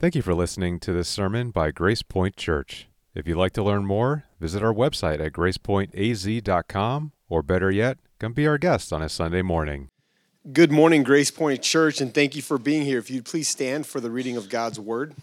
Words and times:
Thank 0.00 0.14
you 0.14 0.22
for 0.22 0.32
listening 0.32 0.80
to 0.80 0.94
this 0.94 1.10
sermon 1.10 1.50
by 1.50 1.72
Grace 1.72 2.00
Point 2.00 2.34
Church. 2.34 2.88
If 3.14 3.28
you'd 3.28 3.36
like 3.36 3.52
to 3.52 3.62
learn 3.62 3.84
more, 3.84 4.24
visit 4.40 4.62
our 4.62 4.72
website 4.72 5.20
at 5.20 5.34
gracepointaz.com, 5.34 7.12
or 7.28 7.42
better 7.42 7.70
yet, 7.70 7.98
come 8.18 8.32
be 8.32 8.46
our 8.46 8.56
guest 8.56 8.94
on 8.94 9.02
a 9.02 9.10
Sunday 9.10 9.42
morning. 9.42 9.90
Good 10.54 10.72
morning, 10.72 11.02
Grace 11.02 11.30
Point 11.30 11.60
Church, 11.60 12.00
and 12.00 12.14
thank 12.14 12.34
you 12.34 12.40
for 12.40 12.56
being 12.56 12.80
here. 12.80 12.98
If 12.98 13.10
you'd 13.10 13.26
please 13.26 13.48
stand 13.48 13.86
for 13.86 14.00
the 14.00 14.10
reading 14.10 14.38
of 14.38 14.48
God's 14.48 14.80
Word. 14.80 15.14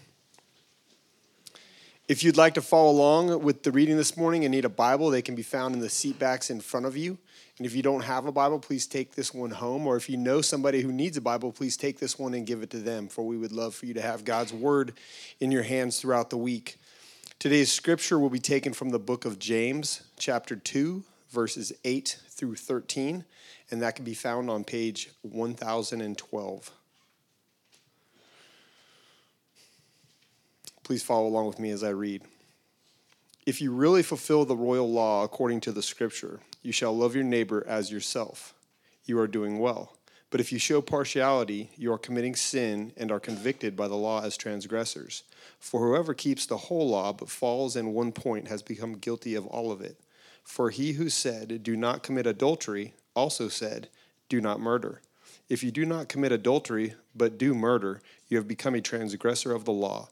If 2.06 2.22
you'd 2.22 2.36
like 2.36 2.54
to 2.54 2.62
follow 2.62 2.92
along 2.92 3.42
with 3.42 3.64
the 3.64 3.72
reading 3.72 3.96
this 3.96 4.16
morning 4.16 4.44
and 4.44 4.52
need 4.52 4.64
a 4.64 4.68
Bible, 4.68 5.10
they 5.10 5.22
can 5.22 5.34
be 5.34 5.42
found 5.42 5.74
in 5.74 5.80
the 5.80 5.90
seat 5.90 6.20
backs 6.20 6.50
in 6.50 6.60
front 6.60 6.86
of 6.86 6.96
you. 6.96 7.18
And 7.58 7.66
if 7.66 7.74
you 7.74 7.82
don't 7.82 8.04
have 8.04 8.24
a 8.24 8.32
Bible, 8.32 8.60
please 8.60 8.86
take 8.86 9.16
this 9.16 9.34
one 9.34 9.50
home. 9.50 9.86
Or 9.86 9.96
if 9.96 10.08
you 10.08 10.16
know 10.16 10.40
somebody 10.40 10.80
who 10.80 10.92
needs 10.92 11.16
a 11.16 11.20
Bible, 11.20 11.50
please 11.50 11.76
take 11.76 11.98
this 11.98 12.18
one 12.18 12.32
and 12.34 12.46
give 12.46 12.62
it 12.62 12.70
to 12.70 12.78
them, 12.78 13.08
for 13.08 13.26
we 13.26 13.36
would 13.36 13.52
love 13.52 13.74
for 13.74 13.86
you 13.86 13.94
to 13.94 14.00
have 14.00 14.24
God's 14.24 14.52
Word 14.52 14.92
in 15.40 15.50
your 15.50 15.64
hands 15.64 16.00
throughout 16.00 16.30
the 16.30 16.36
week. 16.36 16.76
Today's 17.40 17.72
scripture 17.72 18.18
will 18.18 18.30
be 18.30 18.38
taken 18.38 18.72
from 18.72 18.90
the 18.90 18.98
book 18.98 19.24
of 19.24 19.38
James, 19.38 20.02
chapter 20.18 20.54
2, 20.54 21.02
verses 21.30 21.72
8 21.84 22.18
through 22.28 22.54
13, 22.54 23.24
and 23.70 23.82
that 23.82 23.96
can 23.96 24.04
be 24.04 24.14
found 24.14 24.50
on 24.50 24.64
page 24.64 25.10
1012. 25.22 26.70
Please 30.84 31.02
follow 31.02 31.26
along 31.26 31.46
with 31.46 31.58
me 31.58 31.70
as 31.70 31.84
I 31.84 31.90
read. 31.90 32.22
If 33.46 33.60
you 33.60 33.72
really 33.72 34.02
fulfill 34.02 34.44
the 34.44 34.56
royal 34.56 34.90
law 34.90 35.22
according 35.22 35.60
to 35.62 35.72
the 35.72 35.82
scripture, 35.82 36.40
you 36.62 36.72
shall 36.72 36.96
love 36.96 37.14
your 37.14 37.24
neighbor 37.24 37.64
as 37.66 37.90
yourself. 37.90 38.54
You 39.04 39.18
are 39.18 39.26
doing 39.26 39.58
well. 39.58 39.96
But 40.30 40.40
if 40.40 40.52
you 40.52 40.58
show 40.58 40.82
partiality, 40.82 41.70
you 41.76 41.92
are 41.92 41.98
committing 41.98 42.36
sin 42.36 42.92
and 42.96 43.10
are 43.10 43.20
convicted 43.20 43.74
by 43.74 43.88
the 43.88 43.94
law 43.94 44.22
as 44.22 44.36
transgressors. 44.36 45.22
For 45.58 45.80
whoever 45.80 46.12
keeps 46.12 46.44
the 46.44 46.58
whole 46.58 46.90
law 46.90 47.14
but 47.14 47.30
falls 47.30 47.76
in 47.76 47.94
one 47.94 48.12
point 48.12 48.48
has 48.48 48.62
become 48.62 48.98
guilty 48.98 49.34
of 49.34 49.46
all 49.46 49.72
of 49.72 49.80
it. 49.80 49.98
For 50.44 50.70
he 50.70 50.92
who 50.92 51.08
said, 51.08 51.62
Do 51.62 51.76
not 51.76 52.02
commit 52.02 52.26
adultery, 52.26 52.94
also 53.14 53.48
said, 53.48 53.88
Do 54.28 54.40
not 54.40 54.60
murder. 54.60 55.00
If 55.48 55.62
you 55.62 55.70
do 55.70 55.86
not 55.86 56.08
commit 56.08 56.32
adultery 56.32 56.94
but 57.14 57.38
do 57.38 57.54
murder, 57.54 58.02
you 58.28 58.36
have 58.36 58.48
become 58.48 58.74
a 58.74 58.82
transgressor 58.82 59.52
of 59.52 59.64
the 59.64 59.72
law. 59.72 60.10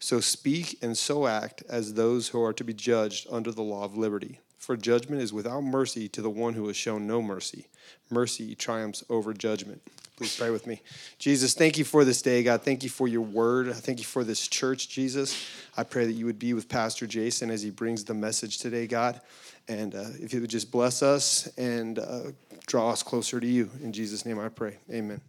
So 0.00 0.18
speak 0.18 0.78
and 0.82 0.98
so 0.98 1.28
act 1.28 1.62
as 1.68 1.94
those 1.94 2.28
who 2.28 2.42
are 2.42 2.52
to 2.52 2.64
be 2.64 2.74
judged 2.74 3.28
under 3.30 3.52
the 3.52 3.62
law 3.62 3.84
of 3.84 3.96
liberty. 3.96 4.40
For 4.62 4.76
judgment 4.76 5.20
is 5.20 5.32
without 5.32 5.64
mercy 5.64 6.08
to 6.10 6.22
the 6.22 6.30
one 6.30 6.54
who 6.54 6.68
has 6.68 6.76
shown 6.76 7.04
no 7.04 7.20
mercy. 7.20 7.66
Mercy 8.10 8.54
triumphs 8.54 9.02
over 9.10 9.34
judgment. 9.34 9.82
Please 10.16 10.36
pray 10.38 10.50
with 10.50 10.68
me. 10.68 10.80
Jesus, 11.18 11.52
thank 11.52 11.78
you 11.78 11.84
for 11.84 12.04
this 12.04 12.22
day, 12.22 12.44
God. 12.44 12.62
Thank 12.62 12.84
you 12.84 12.88
for 12.88 13.08
your 13.08 13.22
word. 13.22 13.68
I 13.68 13.72
thank 13.72 13.98
you 13.98 14.04
for 14.04 14.22
this 14.22 14.46
church, 14.46 14.88
Jesus. 14.88 15.48
I 15.76 15.82
pray 15.82 16.06
that 16.06 16.12
you 16.12 16.26
would 16.26 16.38
be 16.38 16.54
with 16.54 16.68
Pastor 16.68 17.08
Jason 17.08 17.50
as 17.50 17.62
he 17.62 17.70
brings 17.70 18.04
the 18.04 18.14
message 18.14 18.58
today, 18.58 18.86
God. 18.86 19.20
And 19.66 19.96
uh, 19.96 20.04
if 20.20 20.32
you 20.32 20.40
would 20.40 20.50
just 20.50 20.70
bless 20.70 21.02
us 21.02 21.48
and 21.58 21.98
uh, 21.98 22.20
draw 22.68 22.90
us 22.90 23.02
closer 23.02 23.40
to 23.40 23.46
you. 23.46 23.68
In 23.82 23.92
Jesus' 23.92 24.24
name 24.24 24.38
I 24.38 24.48
pray. 24.48 24.76
Amen. 24.92 25.20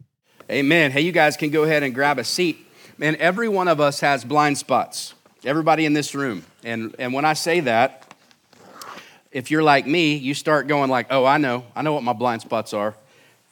Amen. 0.47 0.91
Hey, 0.91 1.01
you 1.01 1.11
guys 1.11 1.37
can 1.37 1.49
go 1.49 1.63
ahead 1.63 1.81
and 1.81 1.95
grab 1.95 2.19
a 2.19 2.23
seat. 2.23 2.67
Man, 2.99 3.15
every 3.15 3.49
one 3.49 3.67
of 3.67 3.81
us 3.81 3.99
has 4.01 4.23
blind 4.23 4.59
spots. 4.59 5.15
Everybody 5.43 5.87
in 5.87 5.93
this 5.93 6.13
room. 6.13 6.45
And, 6.63 6.95
and 6.99 7.15
when 7.15 7.25
I 7.25 7.33
say 7.33 7.61
that, 7.61 8.02
if 9.33 9.49
you're 9.49 9.63
like 9.63 9.85
me, 9.85 10.15
you 10.15 10.33
start 10.33 10.67
going 10.67 10.89
like, 10.89 11.07
"Oh, 11.09 11.25
I 11.25 11.37
know. 11.37 11.65
I 11.75 11.81
know 11.81 11.93
what 11.93 12.03
my 12.03 12.13
blind 12.13 12.41
spots 12.41 12.73
are. 12.73 12.95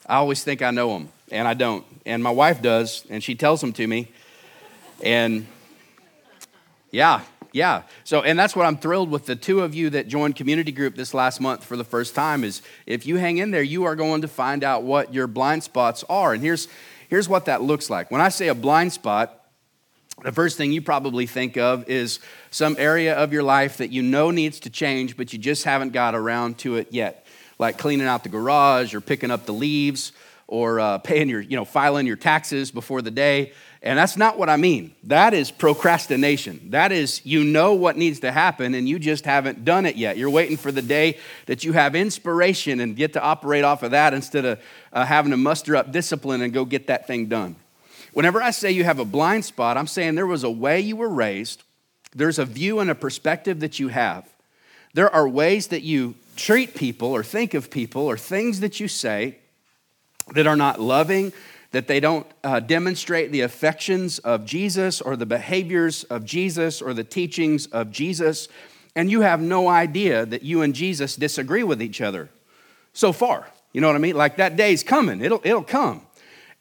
I 0.06 0.16
always 0.16 0.44
think 0.44 0.62
I 0.62 0.72
know 0.72 0.94
them, 0.94 1.10
and 1.32 1.48
I 1.48 1.56
don't." 1.56 1.84
And 2.06 2.24
my 2.24 2.30
wife 2.30 2.62
does, 2.62 3.04
and 3.10 3.24
she 3.24 3.36
tells 3.36 3.60
them 3.60 3.74
to 3.74 3.86
me. 3.86 4.08
And 5.04 5.48
yeah, 6.92 7.22
yeah. 7.52 7.84
So, 8.04 8.22
and 8.22 8.38
that's 8.38 8.56
what 8.56 8.66
I'm 8.66 8.78
thrilled 8.78 9.10
with 9.10 9.26
the 9.26 9.36
two 9.36 9.62
of 9.62 9.74
you 9.74 9.90
that 9.90 10.08
joined 10.08 10.36
community 10.36 10.72
group 10.72 10.96
this 10.96 11.14
last 11.14 11.42
month 11.42 11.64
for 11.64 11.76
the 11.76 11.84
first 11.84 12.14
time 12.16 12.44
is 12.44 12.62
if 12.86 13.06
you 13.06 13.18
hang 13.18 13.40
in 13.40 13.52
there, 13.52 13.64
you 13.64 13.84
are 13.86 13.96
going 13.96 14.22
to 14.22 14.28
find 14.28 14.64
out 14.64 14.84
what 14.84 15.14
your 15.14 15.28
blind 15.28 15.64
spots 15.64 16.06
are. 16.08 16.34
And 16.34 16.44
here's 16.44 16.68
here's 17.10 17.28
what 17.28 17.46
that 17.46 17.62
looks 17.62 17.90
like. 17.90 18.12
When 18.12 18.22
I 18.22 18.30
say 18.30 18.48
a 18.48 18.56
blind 18.56 18.94
spot, 18.94 19.41
the 20.24 20.32
first 20.32 20.58
thing 20.58 20.72
you 20.72 20.82
probably 20.82 21.26
think 21.26 21.58
of 21.58 21.90
is 21.90 22.20
some 22.52 22.76
area 22.78 23.16
of 23.16 23.34
your 23.34 23.44
life 23.44 23.78
that 23.78 23.92
you 23.92 24.02
know 24.02 24.32
needs 24.32 24.60
to 24.62 24.70
change, 24.70 25.18
but 25.18 25.34
you 25.34 25.40
just 25.40 25.64
haven't 25.64 25.94
got 25.94 26.16
around 26.16 26.58
to 26.60 26.76
it 26.76 26.88
yet, 26.92 27.26
like 27.58 27.78
cleaning 27.78 28.08
out 28.08 28.24
the 28.24 28.30
garage 28.30 28.94
or 28.94 29.02
picking 29.02 29.32
up 29.32 29.46
the 29.46 29.54
leaves 29.54 30.12
or 30.48 30.80
uh, 30.80 30.98
paying 31.00 31.30
your, 31.30 31.42
you 31.42 31.56
know, 31.56 31.66
filing 31.66 32.06
your 32.06 32.18
taxes 32.18 32.72
before 32.72 33.02
the 33.02 33.10
day. 33.10 33.54
And 33.84 33.98
that's 33.98 34.16
not 34.16 34.38
what 34.38 34.48
I 34.48 34.58
mean. 34.58 34.94
That 35.06 35.34
is 35.34 35.50
procrastination. 35.50 36.70
That 36.70 36.92
is, 36.92 37.26
you 37.26 37.44
know 37.44 37.74
what 37.74 37.98
needs 37.98 38.20
to 38.20 38.32
happen 38.32 38.76
and 38.76 38.88
you 38.88 39.00
just 39.00 39.26
haven't 39.26 39.66
done 39.66 39.88
it 39.88 39.96
yet. 39.96 40.18
You're 40.18 40.30
waiting 40.30 40.58
for 40.58 40.72
the 40.72 40.84
day 40.84 41.18
that 41.48 41.64
you 41.64 41.74
have 41.74 41.96
inspiration 41.96 42.80
and 42.80 42.96
get 42.96 43.14
to 43.14 43.22
operate 43.22 43.64
off 43.64 43.82
of 43.82 43.92
that 43.92 44.14
instead 44.14 44.46
of 44.46 44.60
uh, 44.94 45.04
having 45.04 45.32
to 45.32 45.38
muster 45.38 45.76
up 45.76 45.92
discipline 45.92 46.42
and 46.42 46.54
go 46.54 46.64
get 46.64 46.88
that 46.88 47.08
thing 47.08 47.26
done. 47.26 47.56
Whenever 48.14 48.42
I 48.42 48.52
say 48.52 48.72
you 48.72 48.84
have 48.84 49.00
a 49.00 49.06
blind 49.06 49.46
spot, 49.46 49.78
I'm 49.78 49.88
saying 49.88 50.16
there 50.16 50.28
was 50.28 50.44
a 50.44 50.52
way 50.52 50.80
you 50.80 50.96
were 50.96 51.10
raised, 51.10 51.64
there's 52.14 52.40
a 52.40 52.46
view 52.46 52.80
and 52.80 52.90
a 52.90 52.96
perspective 52.96 53.62
that 53.62 53.80
you 53.80 53.88
have. 53.88 54.28
There 54.94 55.14
are 55.14 55.28
ways 55.28 55.68
that 55.68 55.84
you 55.84 56.16
treat 56.36 56.76
people 56.76 57.10
or 57.10 57.24
think 57.24 57.54
of 57.54 57.72
people 57.72 58.02
or 58.02 58.18
things 58.18 58.60
that 58.60 58.80
you 58.80 58.90
say 58.90 59.38
that 60.34 60.48
are 60.48 60.58
not 60.58 60.82
loving, 60.82 61.32
that 61.72 61.88
they 61.88 62.02
don't 62.02 62.28
uh, 62.44 62.60
demonstrate 62.60 63.32
the 63.32 63.42
affections 63.42 64.20
of 64.20 64.46
Jesus 64.46 65.00
or 65.00 65.16
the 65.16 65.26
behaviors 65.26 66.04
of 66.06 66.26
Jesus 66.26 66.82
or 66.82 66.94
the 66.94 67.04
teachings 67.04 67.68
of 67.68 67.92
Jesus, 67.92 68.50
and 68.96 69.10
you 69.10 69.22
have 69.22 69.40
no 69.40 69.70
idea 69.70 70.26
that 70.26 70.44
you 70.44 70.62
and 70.62 70.76
Jesus 70.76 71.16
disagree 71.16 71.64
with 71.64 71.82
each 71.82 72.02
other 72.02 72.30
so 72.92 73.14
far. 73.14 73.48
You 73.72 73.80
know 73.80 73.88
what 73.88 73.96
I 73.96 74.00
mean? 74.00 74.18
Like 74.18 74.36
that 74.36 74.58
day's 74.58 74.84
coming, 74.84 75.22
it'll, 75.22 75.42
it'll 75.44 75.64
come. 75.64 76.02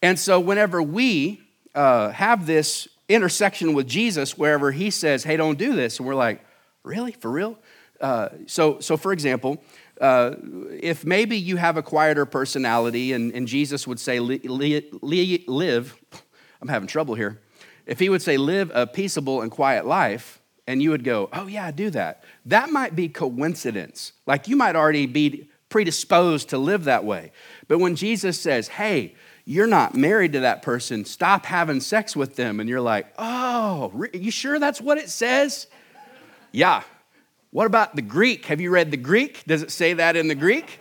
And 0.03 0.19
so, 0.19 0.41
whenever 0.41 0.83
we 0.83 1.41
uh, 1.75 2.11
have 2.11 2.47
this 2.47 2.89
intersection 3.09 3.75
with 3.75 3.87
Jesus, 3.87 4.39
wherever 4.39 4.73
he 4.73 4.91
says, 4.91 5.25
hey, 5.25 5.37
don't 5.37 5.59
do 5.59 5.75
this, 5.75 5.99
and 5.99 6.07
we're 6.07 6.15
like, 6.15 6.45
really? 6.85 7.13
For 7.13 7.31
real? 7.31 7.59
Uh, 8.01 8.31
so, 8.47 8.81
so, 8.81 8.97
for 8.97 9.13
example, 9.13 9.63
uh, 10.01 10.35
if 10.81 11.05
maybe 11.05 11.37
you 11.37 11.57
have 11.57 11.77
a 11.77 11.83
quieter 11.83 12.25
personality 12.25 13.13
and, 13.13 13.33
and 13.35 13.47
Jesus 13.47 13.87
would 13.87 14.01
say, 14.01 14.19
li, 14.21 14.39
li, 14.39 14.89
li, 15.03 15.45
live, 15.47 15.95
I'm 16.63 16.69
having 16.69 16.89
trouble 16.89 17.15
here. 17.15 17.41
If 17.85 17.99
he 17.99 18.09
would 18.09 18.23
say, 18.23 18.39
live 18.39 18.71
a 18.75 18.87
peaceable 18.87 19.43
and 19.43 19.51
quiet 19.51 19.85
life, 19.85 20.41
and 20.67 20.83
you 20.83 20.91
would 20.91 21.05
go, 21.05 21.29
oh, 21.33 21.47
yeah, 21.49 21.71
do 21.73 21.91
that, 21.91 22.25
that 22.47 22.71
might 22.71 22.95
be 22.95 23.09
coincidence. 23.09 24.13
Like 24.27 24.49
you 24.49 24.57
might 24.57 24.77
already 24.77 25.07
be 25.07 25.51
predisposed 25.69 26.51
to 26.51 26.59
live 26.59 26.85
that 26.85 27.05
way. 27.05 27.33
But 27.69 27.79
when 27.79 27.97
Jesus 27.97 28.41
says, 28.41 28.69
hey, 28.69 29.15
you're 29.51 29.67
not 29.67 29.97
married 29.97 30.35
to 30.35 30.41
that 30.41 30.63
person. 30.63 31.05
Stop 31.05 31.45
having 31.45 31.81
sex 31.81 32.15
with 32.15 32.37
them. 32.37 32.61
And 32.61 32.69
you're 32.69 32.81
like, 32.81 33.13
oh, 33.19 33.93
are 33.99 34.17
you 34.17 34.31
sure 34.31 34.61
that's 34.61 34.81
what 34.81 34.97
it 34.97 35.11
says? 35.11 35.67
Yeah. 36.53 36.85
What 37.51 37.67
about 37.67 37.97
the 37.97 38.03
Greek? 38.03 38.47
Have 38.47 38.61
you 38.61 38.71
read 38.71 38.93
the 38.93 38.97
Greek? 38.97 39.43
Does 39.49 39.65
it 39.65 39.73
say 39.73 39.95
that 39.95 40.15
in 40.15 40.29
the 40.29 40.37
Greek? 40.37 40.79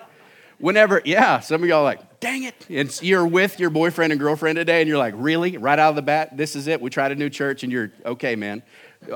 Whenever, 0.60 1.02
yeah, 1.04 1.40
some 1.40 1.64
of 1.64 1.68
y'all 1.68 1.82
like, 1.82 2.20
dang 2.20 2.44
it. 2.44 2.68
And 2.70 3.02
you're 3.02 3.26
with 3.26 3.60
your 3.60 3.72
boyfriend 3.72 4.12
and 4.14 4.20
girlfriend 4.20 4.58
today, 4.58 4.82
and 4.82 4.88
you're 4.88 5.00
like, 5.00 5.16
really? 5.18 5.58
Right 5.58 5.80
out 5.80 5.90
of 5.90 5.96
the 5.96 6.04
bat, 6.04 6.38
this 6.38 6.56
is 6.56 6.68
it? 6.68 6.80
We 6.80 6.92
tried 6.92 7.12
a 7.12 7.16
new 7.16 7.32
church, 7.32 7.64
and 7.64 7.72
you're, 7.72 7.92
okay, 8.06 8.36
man. 8.36 8.62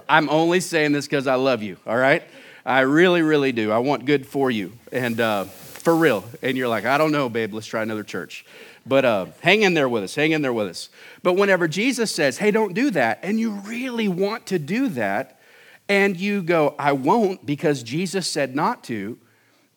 I'm 0.10 0.30
only 0.30 0.62
saying 0.62 0.94
this 0.94 1.06
because 1.06 1.28
I 1.28 1.36
love 1.36 1.62
you, 1.62 1.78
all 1.86 1.98
right? 1.98 2.24
I 2.66 2.80
really, 2.80 3.22
really 3.22 3.52
do. 3.52 3.72
I 3.72 3.78
want 3.78 4.06
good 4.06 4.26
for 4.26 4.50
you. 4.50 4.74
And 4.92 5.22
uh, 5.22 5.44
for 5.44 5.96
real. 5.96 6.24
And 6.42 6.58
you're 6.58 6.70
like, 6.70 6.86
I 6.86 6.98
don't 6.98 7.12
know, 7.12 7.30
babe, 7.30 7.54
let's 7.54 7.68
try 7.68 7.84
another 7.84 8.04
church. 8.04 8.46
But 8.86 9.06
uh, 9.06 9.26
hang 9.42 9.62
in 9.62 9.74
there 9.74 9.88
with 9.88 10.04
us, 10.04 10.16
hang 10.16 10.32
in 10.32 10.42
there 10.42 10.54
with 10.54 10.68
us. 10.68 10.90
But 11.22 11.34
whenever 11.34 11.68
Jesus 11.68 12.14
says, 12.14 12.38
hey, 12.38 12.52
don't 12.52 12.74
do 12.74 12.92
that, 12.92 13.20
and 13.24 13.40
you 13.40 13.52
really 13.52 14.08
want 14.08 14.46
to 14.48 14.60
do 14.60 14.90
that, 14.90 15.40
and 15.88 16.18
you 16.18 16.42
go, 16.42 16.76
I 16.78 16.92
won't 16.92 17.46
because 17.46 17.84
Jesus 17.84 18.28
said 18.28 18.56
not 18.56 18.84
to, 18.86 19.18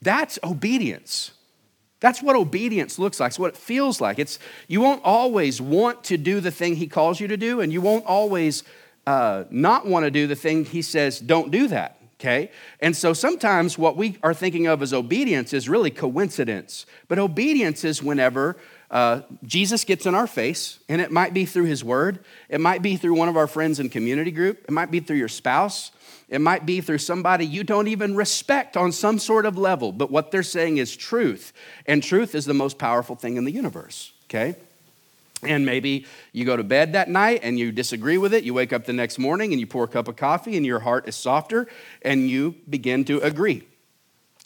that's 0.03 0.39
obedience. 0.43 1.33
That's 2.01 2.23
what 2.23 2.37
obedience 2.37 2.99
looks 2.99 3.21
like. 3.21 3.31
It's 3.31 3.39
what 3.39 3.55
it 3.55 3.57
feels 3.57 4.01
like. 4.01 4.19
It's 4.19 4.39
you 4.69 4.81
won't 4.81 5.03
always 5.05 5.61
want 5.61 6.05
to 6.05 6.17
do 6.17 6.41
the 6.41 6.51
thing 6.51 6.77
he 6.77 6.87
calls 6.87 7.21
you 7.21 7.29
to 7.29 7.37
do, 7.37 7.61
and 7.61 7.73
you 7.73 7.81
won't 7.81 8.05
always 8.07 8.65
uh, 9.07 9.45
not 9.51 9.87
want 9.87 10.05
to 10.05 10.11
do 10.11 10.27
the 10.27 10.37
thing 10.37 10.65
he 10.65 10.83
says, 10.83 11.21
don't 11.21 11.51
do 11.51 11.69
that. 11.69 11.99
Okay? 12.19 12.51
And 12.81 12.97
so 12.97 13.13
sometimes 13.13 13.77
what 13.77 13.97
we 13.97 14.19
are 14.23 14.33
thinking 14.33 14.67
of 14.67 14.83
as 14.83 14.95
obedience 14.95 15.53
is 15.53 15.69
really 15.69 15.91
coincidence. 15.91 16.87
But 17.09 17.19
obedience 17.19 17.85
is 17.85 18.03
whenever 18.03 18.57
uh, 18.91 19.23
Jesus 19.45 19.85
gets 19.85 20.07
in 20.07 20.15
our 20.15 20.27
face, 20.27 20.79
and 20.89 21.01
it 21.01 21.11
might 21.11 21.35
be 21.35 21.45
through 21.45 21.65
his 21.65 21.83
word, 21.83 22.21
it 22.49 22.61
might 22.61 22.83
be 22.83 22.97
through 22.97 23.15
one 23.15 23.29
of 23.29 23.37
our 23.37 23.47
friends 23.47 23.81
in 23.81 23.89
community 23.89 24.31
group, 24.31 24.65
it 24.65 24.71
might 24.71 24.91
be 24.91 25.01
through 25.01 25.17
your 25.17 25.29
spouse, 25.29 25.91
it 26.29 26.41
might 26.41 26.67
be 26.67 26.81
through 26.81 26.99
somebody 26.99 27.47
you 27.47 27.65
don't 27.65 27.89
even 27.89 28.15
respect 28.15 28.77
on 28.77 28.93
some 28.93 29.19
sort 29.19 29.47
of 29.47 29.57
level, 29.59 29.93
but 29.93 30.11
what 30.11 30.31
they're 30.31 30.43
saying 30.43 30.79
is 30.79 30.97
truth, 30.97 31.53
and 31.87 32.03
truth 32.03 32.35
is 32.35 32.45
the 32.45 32.55
most 32.55 32.79
powerful 32.79 33.17
thing 33.17 33.37
in 33.37 33.45
the 33.45 33.53
universe, 33.53 34.13
okay? 34.27 34.57
And 35.43 35.67
maybe 35.67 36.07
you 36.33 36.45
go 36.45 36.57
to 36.57 36.65
bed 36.65 36.95
that 36.95 37.09
night 37.09 37.41
and 37.43 37.59
you 37.59 37.71
disagree 37.71 38.19
with 38.19 38.33
it. 38.33 38.45
You 38.45 38.55
wake 38.55 38.73
up 38.73 38.87
the 38.87 38.93
next 38.93 39.19
morning 39.19 39.53
and 39.53 39.61
you 39.61 39.67
pour 39.67 39.85
a 39.85 39.89
cup 39.89 40.09
of 40.09 40.17
coffee 40.17 40.57
and 40.57 40.65
your 40.65 40.81
heart 40.81 41.07
is 41.07 41.15
softer 41.15 41.69
and 42.03 42.31
you 42.31 42.55
begin 42.69 43.05
to 43.05 43.21
agree. 43.21 43.63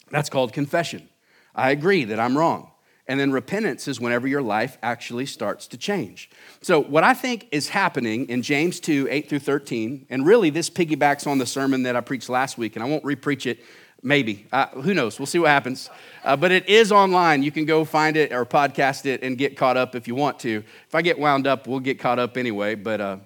That's 0.09 0.29
called 0.29 0.51
confession. 0.51 1.07
I 1.55 1.71
agree 1.71 2.03
that 2.05 2.19
I'm 2.19 2.37
wrong. 2.37 2.71
And 3.07 3.19
then 3.19 3.31
repentance 3.31 3.87
is 3.87 3.99
whenever 3.99 4.27
your 4.27 4.41
life 4.41 4.77
actually 4.83 5.25
starts 5.25 5.67
to 5.67 5.77
change. 5.77 6.29
So, 6.61 6.81
what 6.81 7.03
I 7.03 7.13
think 7.13 7.47
is 7.51 7.69
happening 7.69 8.29
in 8.29 8.41
James 8.41 8.79
2 8.79 9.07
8 9.09 9.29
through 9.29 9.39
13, 9.39 10.05
and 10.09 10.25
really 10.25 10.49
this 10.49 10.69
piggybacks 10.69 11.27
on 11.27 11.37
the 11.37 11.45
sermon 11.45 11.83
that 11.83 11.95
I 11.95 12.01
preached 12.01 12.29
last 12.29 12.57
week, 12.57 12.75
and 12.75 12.83
I 12.83 12.87
won't 12.87 13.03
repreach 13.03 13.45
it, 13.45 13.59
maybe. 14.03 14.47
Uh, 14.51 14.67
who 14.67 14.93
knows? 14.93 15.19
We'll 15.19 15.25
see 15.25 15.39
what 15.39 15.49
happens. 15.49 15.89
Uh, 16.23 16.35
but 16.35 16.51
it 16.51 16.69
is 16.69 16.91
online. 16.91 17.43
You 17.43 17.51
can 17.51 17.65
go 17.65 17.85
find 17.85 18.17
it 18.17 18.31
or 18.31 18.45
podcast 18.45 19.05
it 19.05 19.23
and 19.23 19.37
get 19.37 19.57
caught 19.57 19.77
up 19.77 19.95
if 19.95 20.07
you 20.07 20.15
want 20.15 20.39
to. 20.39 20.63
If 20.87 20.95
I 20.95 21.01
get 21.01 21.19
wound 21.19 21.47
up, 21.47 21.67
we'll 21.67 21.79
get 21.79 21.99
caught 21.99 22.19
up 22.19 22.37
anyway, 22.37 22.75
but, 22.75 23.01
uh, 23.01 23.17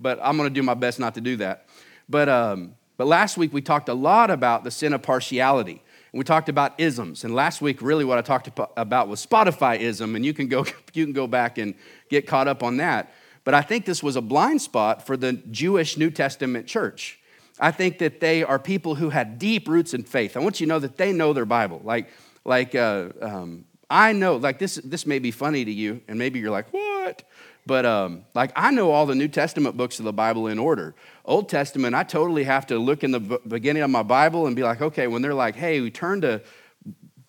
but 0.00 0.18
I'm 0.22 0.36
going 0.36 0.48
to 0.48 0.54
do 0.54 0.62
my 0.62 0.74
best 0.74 0.98
not 0.98 1.14
to 1.14 1.20
do 1.20 1.36
that. 1.36 1.66
But, 2.08 2.28
um, 2.28 2.74
but 2.96 3.06
last 3.06 3.36
week 3.36 3.52
we 3.52 3.62
talked 3.62 3.88
a 3.88 3.94
lot 3.94 4.30
about 4.30 4.64
the 4.64 4.70
sin 4.70 4.92
of 4.92 5.02
partiality. 5.02 5.82
We 6.12 6.24
talked 6.24 6.50
about 6.50 6.78
isms. 6.78 7.24
And 7.24 7.34
last 7.34 7.62
week, 7.62 7.80
really, 7.80 8.04
what 8.04 8.18
I 8.18 8.22
talked 8.22 8.48
about 8.76 9.08
was 9.08 9.24
Spotify 9.24 9.80
ism. 9.80 10.14
And 10.14 10.24
you 10.24 10.34
can 10.34 10.46
go, 10.46 10.66
you 10.92 11.04
can 11.04 11.12
go 11.12 11.26
back 11.26 11.58
and 11.58 11.74
get 12.10 12.26
caught 12.26 12.48
up 12.48 12.62
on 12.62 12.76
that. 12.76 13.12
But 13.44 13.54
I 13.54 13.62
think 13.62 13.86
this 13.86 14.02
was 14.02 14.16
a 14.16 14.20
blind 14.20 14.62
spot 14.62 15.06
for 15.06 15.16
the 15.16 15.32
Jewish 15.50 15.96
New 15.96 16.10
Testament 16.10 16.66
church. 16.66 17.18
I 17.58 17.70
think 17.70 17.98
that 17.98 18.20
they 18.20 18.42
are 18.42 18.58
people 18.58 18.94
who 18.94 19.10
had 19.10 19.38
deep 19.38 19.68
roots 19.68 19.94
in 19.94 20.04
faith. 20.04 20.36
I 20.36 20.40
want 20.40 20.60
you 20.60 20.66
to 20.66 20.68
know 20.68 20.78
that 20.78 20.96
they 20.96 21.12
know 21.12 21.32
their 21.32 21.44
Bible. 21.44 21.80
Like, 21.82 22.08
like 22.44 22.74
uh, 22.74 23.08
um, 23.20 23.64
I 23.90 24.12
know, 24.12 24.36
like 24.36 24.58
this, 24.58 24.76
this 24.76 25.06
may 25.06 25.18
be 25.18 25.30
funny 25.30 25.64
to 25.64 25.72
you, 25.72 26.00
and 26.08 26.18
maybe 26.18 26.38
you're 26.38 26.50
like, 26.50 26.72
what? 26.72 27.22
But 27.64 27.86
um, 27.86 28.24
like 28.34 28.52
I 28.56 28.70
know 28.72 28.90
all 28.90 29.06
the 29.06 29.14
New 29.14 29.28
Testament 29.28 29.76
books 29.76 29.98
of 29.98 30.04
the 30.04 30.12
Bible 30.12 30.48
in 30.48 30.58
order. 30.58 30.94
Old 31.24 31.48
Testament, 31.48 31.94
I 31.94 32.02
totally 32.02 32.44
have 32.44 32.66
to 32.68 32.78
look 32.78 33.04
in 33.04 33.12
the 33.12 33.20
beginning 33.20 33.82
of 33.82 33.90
my 33.90 34.02
Bible 34.02 34.46
and 34.46 34.56
be 34.56 34.62
like, 34.62 34.80
okay, 34.80 35.06
when 35.06 35.22
they're 35.22 35.34
like, 35.34 35.54
hey, 35.54 35.80
we 35.80 35.90
turn 35.90 36.20
to 36.22 36.42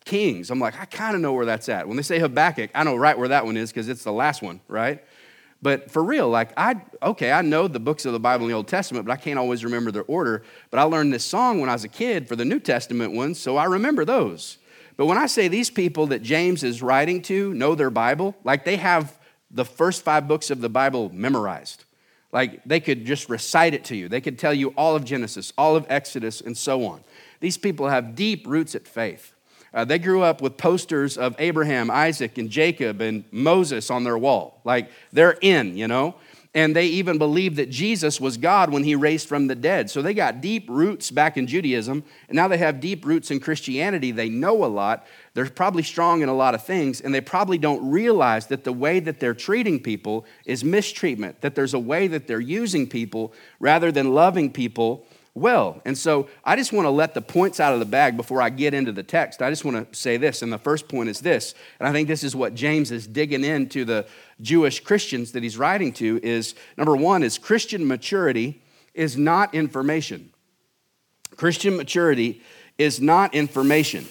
Kings, 0.06 0.52
I'm 0.52 0.60
like, 0.60 0.80
I 0.80 0.86
kind 0.86 1.16
of 1.16 1.22
know 1.22 1.34
where 1.34 1.46
that's 1.46 1.70
at. 1.70 1.88
When 1.88 1.96
they 1.96 2.04
say 2.04 2.20
Habakkuk, 2.20 2.72
I 2.76 2.84
know 2.84 2.96
right 2.96 3.18
where 3.18 3.30
that 3.30 3.46
one 3.46 3.56
is 3.56 3.72
because 3.72 3.88
it's 3.88 4.04
the 4.04 4.12
last 4.12 4.42
one, 4.42 4.60
right? 4.68 5.04
But 5.62 5.90
for 5.90 6.04
real, 6.04 6.28
like 6.28 6.52
I, 6.58 6.82
okay, 7.02 7.32
I 7.32 7.42
know 7.42 7.70
the 7.70 7.80
books 7.80 8.06
of 8.06 8.12
the 8.12 8.20
Bible 8.20 8.46
in 8.46 8.50
the 8.50 8.56
Old 8.58 8.68
Testament, 8.68 9.06
but 9.06 9.14
I 9.14 9.16
can't 9.16 9.40
always 9.40 9.64
remember 9.64 9.92
their 9.92 10.04
order. 10.04 10.44
But 10.72 10.80
I 10.80 10.84
learned 10.84 11.14
this 11.14 11.24
song 11.24 11.62
when 11.62 11.70
I 11.70 11.74
was 11.74 11.86
a 11.86 11.90
kid 11.90 12.28
for 12.28 12.36
the 12.36 12.44
New 12.44 12.60
Testament 12.60 13.14
ones, 13.14 13.40
so 13.40 13.56
I 13.56 13.66
remember 13.66 14.04
those. 14.04 14.58
But 14.98 15.06
when 15.06 15.18
I 15.18 15.26
say 15.28 15.48
these 15.48 15.70
people 15.70 16.08
that 16.08 16.22
James 16.22 16.64
is 16.64 16.82
writing 16.82 17.22
to 17.24 17.54
know 17.54 17.76
their 17.76 17.90
Bible, 17.90 18.36
like 18.44 18.66
they 18.66 18.76
have 18.76 19.18
the 19.54 19.64
first 19.66 20.04
five 20.04 20.28
books 20.28 20.50
of 20.50 20.60
the 20.60 20.70
Bible 20.70 21.10
memorized. 21.14 21.86
Like 22.32 22.64
they 22.66 22.80
could 22.80 23.06
just 23.06 23.30
recite 23.30 23.74
it 23.74 23.86
to 23.86 23.96
you. 23.96 24.10
They 24.10 24.20
could 24.20 24.40
tell 24.40 24.54
you 24.54 24.70
all 24.76 24.96
of 24.96 25.06
Genesis, 25.06 25.54
all 25.58 25.76
of 25.76 25.86
Exodus, 25.88 26.42
and 26.42 26.58
so 26.58 26.86
on. 26.86 27.04
These 27.40 27.58
people 27.58 27.88
have 27.88 28.16
deep 28.16 28.48
roots 28.48 28.74
at 28.74 28.88
faith. 28.88 29.34
Uh, 29.74 29.86
they 29.86 30.00
grew 30.00 30.22
up 30.22 30.42
with 30.42 30.58
posters 30.58 31.18
of 31.18 31.36
Abraham, 31.40 31.90
Isaac, 31.90 32.38
and 32.38 32.50
Jacob 32.50 33.02
and 33.02 33.24
Moses 33.32 33.90
on 33.90 34.04
their 34.04 34.18
wall. 34.18 34.62
Like 34.64 34.90
they're 35.12 35.38
in, 35.42 35.78
you 35.78 35.88
know? 35.88 36.16
And 36.56 36.76
they 36.76 36.86
even 36.86 37.18
believed 37.18 37.56
that 37.56 37.72
Jesus 37.72 38.22
was 38.22 38.38
God 38.38 38.72
when 38.72 38.84
he 38.84 38.94
raised 38.94 39.28
from 39.28 39.48
the 39.48 39.56
dead. 39.56 39.90
So 39.90 40.04
they 40.04 40.14
got 40.14 40.40
deep 40.40 40.70
roots 40.70 41.10
back 41.10 41.36
in 41.36 41.48
Judaism, 41.48 42.04
and 42.30 42.36
now 42.36 42.48
they 42.48 42.60
have 42.60 42.80
deep 42.80 43.06
roots 43.06 43.32
in 43.32 43.40
Christianity. 43.40 44.12
They 44.12 44.30
know 44.30 44.64
a 44.64 44.68
lot. 44.68 45.08
They're 45.34 45.50
probably 45.50 45.82
strong 45.82 46.22
in 46.22 46.30
a 46.30 46.34
lot 46.36 46.54
of 46.54 46.64
things, 46.64 47.02
and 47.02 47.14
they 47.14 47.22
probably 47.22 47.58
don't 47.58 47.90
realize 47.90 48.48
that 48.48 48.64
the 48.66 48.74
way 48.74 49.00
that 49.00 49.20
they're 49.20 49.34
treating 49.34 49.80
people 49.80 50.26
is 50.46 50.64
mistreatment, 50.64 51.42
that 51.42 51.56
there's 51.56 51.74
a 51.74 51.80
way 51.80 52.08
that 52.08 52.28
they're 52.28 52.40
using 52.40 52.88
people 52.88 53.34
rather 53.60 53.92
than 53.92 54.14
loving 54.14 54.52
people 54.52 55.08
well. 55.36 55.82
And 55.86 55.98
so 55.98 56.30
I 56.44 56.56
just 56.56 56.72
want 56.72 56.86
to 56.86 56.92
let 56.92 57.14
the 57.14 57.22
points 57.22 57.60
out 57.60 57.74
of 57.74 57.80
the 57.80 57.86
bag 57.86 58.16
before 58.18 58.42
I 58.42 58.50
get 58.50 58.74
into 58.74 58.92
the 58.92 59.04
text. 59.04 59.42
I 59.42 59.50
just 59.50 59.66
want 59.66 59.92
to 59.92 59.98
say 59.98 60.18
this, 60.18 60.42
and 60.42 60.54
the 60.54 60.58
first 60.58 60.88
point 60.88 61.10
is 61.10 61.22
this, 61.22 61.56
and 61.80 61.88
I 61.88 61.92
think 61.92 62.08
this 62.08 62.24
is 62.24 62.36
what 62.36 62.54
James 62.54 62.92
is 62.92 63.08
digging 63.08 63.44
into 63.44 63.86
the 63.86 64.06
Jewish 64.42 64.80
Christians 64.82 65.32
that 65.32 65.44
he's 65.44 65.58
writing 65.58 65.92
to 65.94 66.20
is 66.22 66.54
number 66.78 66.96
1 66.96 67.24
is 67.24 67.38
Christian 67.38 67.88
maturity 67.88 68.62
is 68.94 69.18
not 69.18 69.54
information. 69.56 70.32
Christian 71.36 71.76
maturity 71.76 72.44
is 72.78 73.02
not 73.02 73.34
information. 73.34 74.08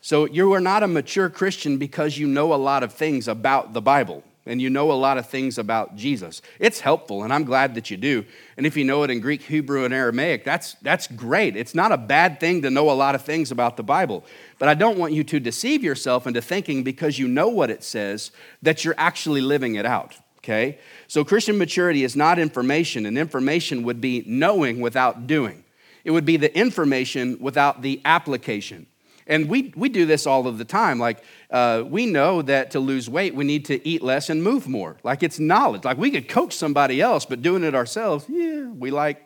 So 0.00 0.26
you 0.26 0.52
are 0.52 0.60
not 0.60 0.82
a 0.82 0.88
mature 0.88 1.30
Christian 1.30 1.78
because 1.78 2.18
you 2.18 2.26
know 2.26 2.52
a 2.52 2.56
lot 2.56 2.82
of 2.82 2.92
things 2.92 3.28
about 3.28 3.72
the 3.72 3.80
Bible 3.80 4.24
and 4.46 4.60
you 4.60 4.68
know 4.70 4.92
a 4.92 4.94
lot 4.94 5.18
of 5.18 5.28
things 5.28 5.58
about 5.58 5.96
Jesus. 5.96 6.42
It's 6.58 6.80
helpful, 6.80 7.22
and 7.22 7.32
I'm 7.32 7.44
glad 7.44 7.74
that 7.74 7.90
you 7.90 7.96
do. 7.96 8.24
And 8.56 8.66
if 8.66 8.76
you 8.76 8.84
know 8.84 9.02
it 9.02 9.10
in 9.10 9.20
Greek, 9.20 9.42
Hebrew, 9.42 9.84
and 9.84 9.94
Aramaic, 9.94 10.44
that's, 10.44 10.74
that's 10.82 11.06
great. 11.06 11.56
It's 11.56 11.74
not 11.74 11.92
a 11.92 11.96
bad 11.96 12.40
thing 12.40 12.62
to 12.62 12.70
know 12.70 12.90
a 12.90 12.92
lot 12.92 13.14
of 13.14 13.22
things 13.22 13.50
about 13.50 13.76
the 13.76 13.82
Bible. 13.82 14.24
But 14.58 14.68
I 14.68 14.74
don't 14.74 14.98
want 14.98 15.12
you 15.12 15.24
to 15.24 15.40
deceive 15.40 15.82
yourself 15.82 16.26
into 16.26 16.42
thinking 16.42 16.82
because 16.82 17.18
you 17.18 17.26
know 17.26 17.48
what 17.48 17.70
it 17.70 17.82
says 17.82 18.30
that 18.62 18.84
you're 18.84 18.94
actually 18.98 19.40
living 19.40 19.76
it 19.76 19.86
out. 19.86 20.14
Okay? 20.38 20.78
So 21.08 21.24
Christian 21.24 21.56
maturity 21.56 22.04
is 22.04 22.14
not 22.14 22.38
information, 22.38 23.06
and 23.06 23.16
information 23.16 23.82
would 23.84 24.00
be 24.00 24.24
knowing 24.26 24.80
without 24.80 25.26
doing. 25.26 25.64
It 26.04 26.10
would 26.10 26.26
be 26.26 26.36
the 26.36 26.54
information 26.56 27.38
without 27.40 27.80
the 27.80 28.00
application. 28.04 28.86
And 29.26 29.48
we, 29.48 29.72
we 29.74 29.88
do 29.88 30.04
this 30.04 30.26
all 30.26 30.46
of 30.46 30.58
the 30.58 30.64
time. 30.64 30.98
Like, 30.98 31.22
uh, 31.54 31.84
we 31.88 32.04
know 32.04 32.42
that 32.42 32.72
to 32.72 32.80
lose 32.80 33.08
weight, 33.08 33.32
we 33.32 33.44
need 33.44 33.66
to 33.66 33.86
eat 33.86 34.02
less 34.02 34.28
and 34.28 34.42
move 34.42 34.66
more. 34.66 34.96
Like, 35.04 35.22
it's 35.22 35.38
knowledge. 35.38 35.84
Like, 35.84 35.98
we 35.98 36.10
could 36.10 36.28
coach 36.28 36.52
somebody 36.52 37.00
else, 37.00 37.24
but 37.26 37.42
doing 37.42 37.62
it 37.62 37.76
ourselves, 37.76 38.24
yeah, 38.28 38.64
we 38.64 38.90
like, 38.90 39.22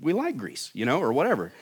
we 0.00 0.12
like 0.12 0.36
grease, 0.36 0.72
you 0.74 0.84
know, 0.84 0.98
or 0.98 1.12
whatever. 1.12 1.52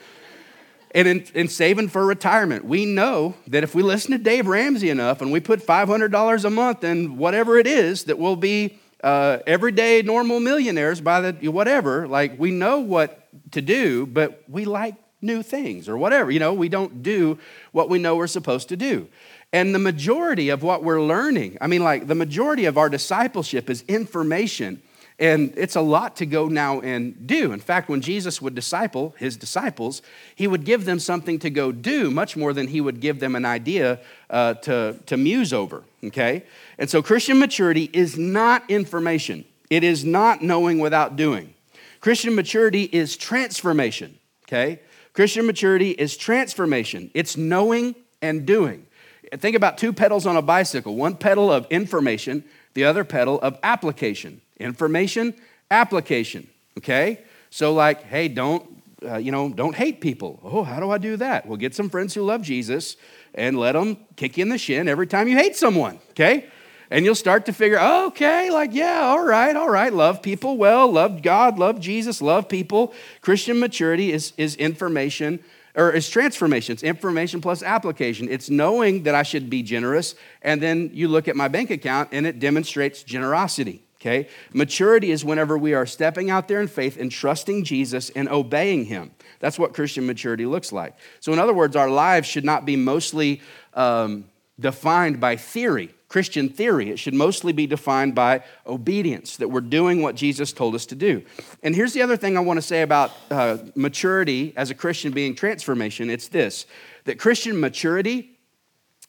And 0.95 1.07
in, 1.07 1.25
in 1.35 1.47
saving 1.47 1.89
for 1.89 2.03
retirement, 2.03 2.65
we 2.65 2.85
know 2.85 3.35
that 3.45 3.63
if 3.63 3.75
we 3.75 3.83
listen 3.83 4.09
to 4.13 4.17
Dave 4.17 4.47
Ramsey 4.47 4.89
enough 4.89 5.21
and 5.21 5.31
we 5.31 5.39
put 5.39 5.63
$500 5.63 6.43
a 6.43 6.49
month 6.49 6.83
in 6.83 7.17
whatever 7.17 7.59
it 7.59 7.67
is, 7.67 8.05
that 8.05 8.17
we'll 8.17 8.35
be 8.35 8.79
uh, 9.03 9.37
everyday 9.45 10.01
normal 10.01 10.39
millionaires 10.39 11.01
by 11.01 11.21
the 11.21 11.49
whatever. 11.49 12.07
Like, 12.07 12.39
we 12.39 12.49
know 12.49 12.79
what 12.79 13.27
to 13.51 13.61
do, 13.61 14.07
but 14.07 14.43
we 14.47 14.65
like 14.65 14.95
new 15.21 15.43
things 15.43 15.89
or 15.89 15.97
whatever. 15.97 16.31
You 16.31 16.39
know, 16.39 16.53
we 16.53 16.69
don't 16.69 17.03
do 17.03 17.37
what 17.71 17.89
we 17.89 17.99
know 17.99 18.15
we're 18.15 18.27
supposed 18.27 18.69
to 18.69 18.77
do. 18.77 19.07
And 19.51 19.73
the 19.73 19.79
majority 19.79 20.49
of 20.49 20.61
what 20.61 20.83
we're 20.83 21.01
learning, 21.01 21.57
I 21.59 21.67
mean, 21.67 21.83
like 21.83 22.07
the 22.07 22.15
majority 22.15 22.65
of 22.65 22.77
our 22.77 22.89
discipleship 22.89 23.69
is 23.69 23.83
information. 23.87 24.81
And 25.17 25.53
it's 25.57 25.75
a 25.75 25.81
lot 25.81 26.15
to 26.17 26.25
go 26.25 26.47
now 26.47 26.79
and 26.79 27.27
do. 27.27 27.51
In 27.51 27.59
fact, 27.59 27.89
when 27.89 27.99
Jesus 27.99 28.41
would 28.41 28.55
disciple 28.55 29.15
his 29.17 29.35
disciples, 29.35 30.01
he 30.33 30.47
would 30.47 30.63
give 30.63 30.85
them 30.85 30.97
something 30.97 31.39
to 31.39 31.49
go 31.49 31.73
do 31.73 32.09
much 32.09 32.37
more 32.37 32.53
than 32.53 32.67
he 32.67 32.79
would 32.79 33.01
give 33.01 33.19
them 33.19 33.35
an 33.35 33.43
idea 33.43 33.99
uh, 34.29 34.53
to, 34.55 34.97
to 35.07 35.17
muse 35.17 35.51
over. 35.51 35.83
Okay? 36.05 36.43
And 36.77 36.89
so 36.89 37.01
Christian 37.01 37.37
maturity 37.37 37.89
is 37.91 38.17
not 38.17 38.69
information, 38.69 39.43
it 39.69 39.83
is 39.83 40.05
not 40.05 40.41
knowing 40.41 40.79
without 40.79 41.17
doing. 41.17 41.53
Christian 41.99 42.33
maturity 42.33 42.83
is 42.83 43.17
transformation. 43.17 44.17
Okay? 44.47 44.79
Christian 45.11 45.45
maturity 45.45 45.89
is 45.91 46.15
transformation, 46.15 47.11
it's 47.13 47.35
knowing 47.35 47.93
and 48.21 48.45
doing. 48.45 48.85
Think 49.33 49.55
about 49.55 49.77
two 49.77 49.93
pedals 49.93 50.25
on 50.25 50.35
a 50.35 50.41
bicycle 50.41 50.95
one 50.95 51.15
pedal 51.15 51.51
of 51.51 51.67
information, 51.69 52.43
the 52.73 52.85
other 52.85 53.03
pedal 53.03 53.39
of 53.41 53.57
application. 53.63 54.41
Information, 54.59 55.33
application. 55.71 56.47
Okay? 56.77 57.19
So, 57.49 57.73
like, 57.73 58.03
hey, 58.03 58.27
don't, 58.27 58.65
uh, 59.03 59.17
you 59.17 59.31
know, 59.31 59.49
don't 59.49 59.75
hate 59.75 60.01
people. 60.01 60.39
Oh, 60.43 60.63
how 60.63 60.79
do 60.79 60.89
I 60.91 60.97
do 60.97 61.17
that? 61.17 61.45
Well, 61.45 61.57
get 61.57 61.73
some 61.75 61.89
friends 61.89 62.13
who 62.13 62.21
love 62.21 62.41
Jesus 62.41 62.97
and 63.33 63.57
let 63.57 63.73
them 63.73 63.97
kick 64.15 64.37
you 64.37 64.43
in 64.43 64.49
the 64.49 64.57
shin 64.57 64.87
every 64.87 65.07
time 65.07 65.27
you 65.27 65.37
hate 65.37 65.55
someone. 65.55 65.99
Okay? 66.11 66.49
and 66.91 67.05
you'll 67.05 67.15
start 67.15 67.45
to 67.45 67.53
figure, 67.53 67.77
oh, 67.79 68.07
okay, 68.07 68.49
like, 68.49 68.73
yeah, 68.73 69.01
all 69.01 69.23
right, 69.23 69.55
all 69.55 69.69
right, 69.69 69.93
love 69.93 70.21
people 70.21 70.57
well, 70.57 70.91
love 70.91 71.21
God, 71.21 71.59
love 71.59 71.79
Jesus, 71.79 72.21
love 72.21 72.49
people. 72.49 72.93
Christian 73.21 73.59
maturity 73.59 74.11
is, 74.11 74.33
is 74.37 74.55
information 74.55 75.39
or 75.79 75.91
is 75.91 76.09
transformation. 76.09 76.73
It's 76.73 76.83
information 76.83 77.39
plus 77.39 77.63
application. 77.63 78.27
It's 78.29 78.49
knowing 78.49 79.03
that 79.03 79.15
I 79.15 79.23
should 79.23 79.49
be 79.49 79.63
generous, 79.63 80.15
and 80.41 80.61
then 80.61 80.91
you 80.93 81.07
look 81.07 81.27
at 81.27 81.35
my 81.35 81.47
bank 81.47 81.69
account 81.69 82.09
and 82.11 82.27
it 82.27 82.39
demonstrates 82.39 83.01
generosity. 83.01 83.81
Okay? 84.01 84.27
Maturity 84.53 85.11
is 85.11 85.25
whenever 85.25 85.57
we 85.57 85.73
are 85.73 85.85
stepping 85.85 86.29
out 86.29 86.47
there 86.47 86.61
in 86.61 86.67
faith 86.67 86.97
and 86.97 87.11
trusting 87.11 87.63
Jesus 87.63 88.09
and 88.11 88.29
obeying 88.29 88.85
Him. 88.85 89.11
That's 89.39 89.57
what 89.57 89.73
Christian 89.73 90.05
maturity 90.05 90.45
looks 90.45 90.71
like. 90.71 90.95
So, 91.19 91.33
in 91.33 91.39
other 91.39 91.53
words, 91.53 91.75
our 91.75 91.89
lives 91.89 92.27
should 92.27 92.45
not 92.45 92.65
be 92.65 92.75
mostly 92.75 93.41
um, 93.73 94.25
defined 94.59 95.19
by 95.19 95.35
theory 95.37 95.93
Christian 96.09 96.49
theory. 96.49 96.89
It 96.89 96.97
should 96.97 97.13
mostly 97.13 97.53
be 97.53 97.67
defined 97.67 98.15
by 98.15 98.43
obedience, 98.65 99.37
that 99.37 99.47
we're 99.47 99.61
doing 99.61 100.01
what 100.01 100.15
Jesus 100.15 100.51
told 100.51 100.73
us 100.73 100.87
to 100.87 100.95
do. 100.95 101.23
And 101.61 101.75
here's 101.75 101.93
the 101.93 102.01
other 102.01 102.17
thing 102.17 102.35
I 102.35 102.41
want 102.41 102.57
to 102.57 102.63
say 102.63 102.81
about 102.81 103.11
uh, 103.29 103.59
maturity 103.75 104.53
as 104.57 104.71
a 104.71 104.75
Christian 104.75 105.11
being 105.11 105.35
transformation 105.35 106.09
it's 106.09 106.27
this 106.27 106.65
that 107.05 107.19
Christian 107.19 107.59
maturity 107.59 108.31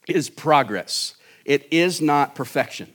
is 0.06 0.30
progress, 0.30 1.14
it 1.44 1.66
is 1.70 2.00
not 2.00 2.34
perfection. 2.34 2.94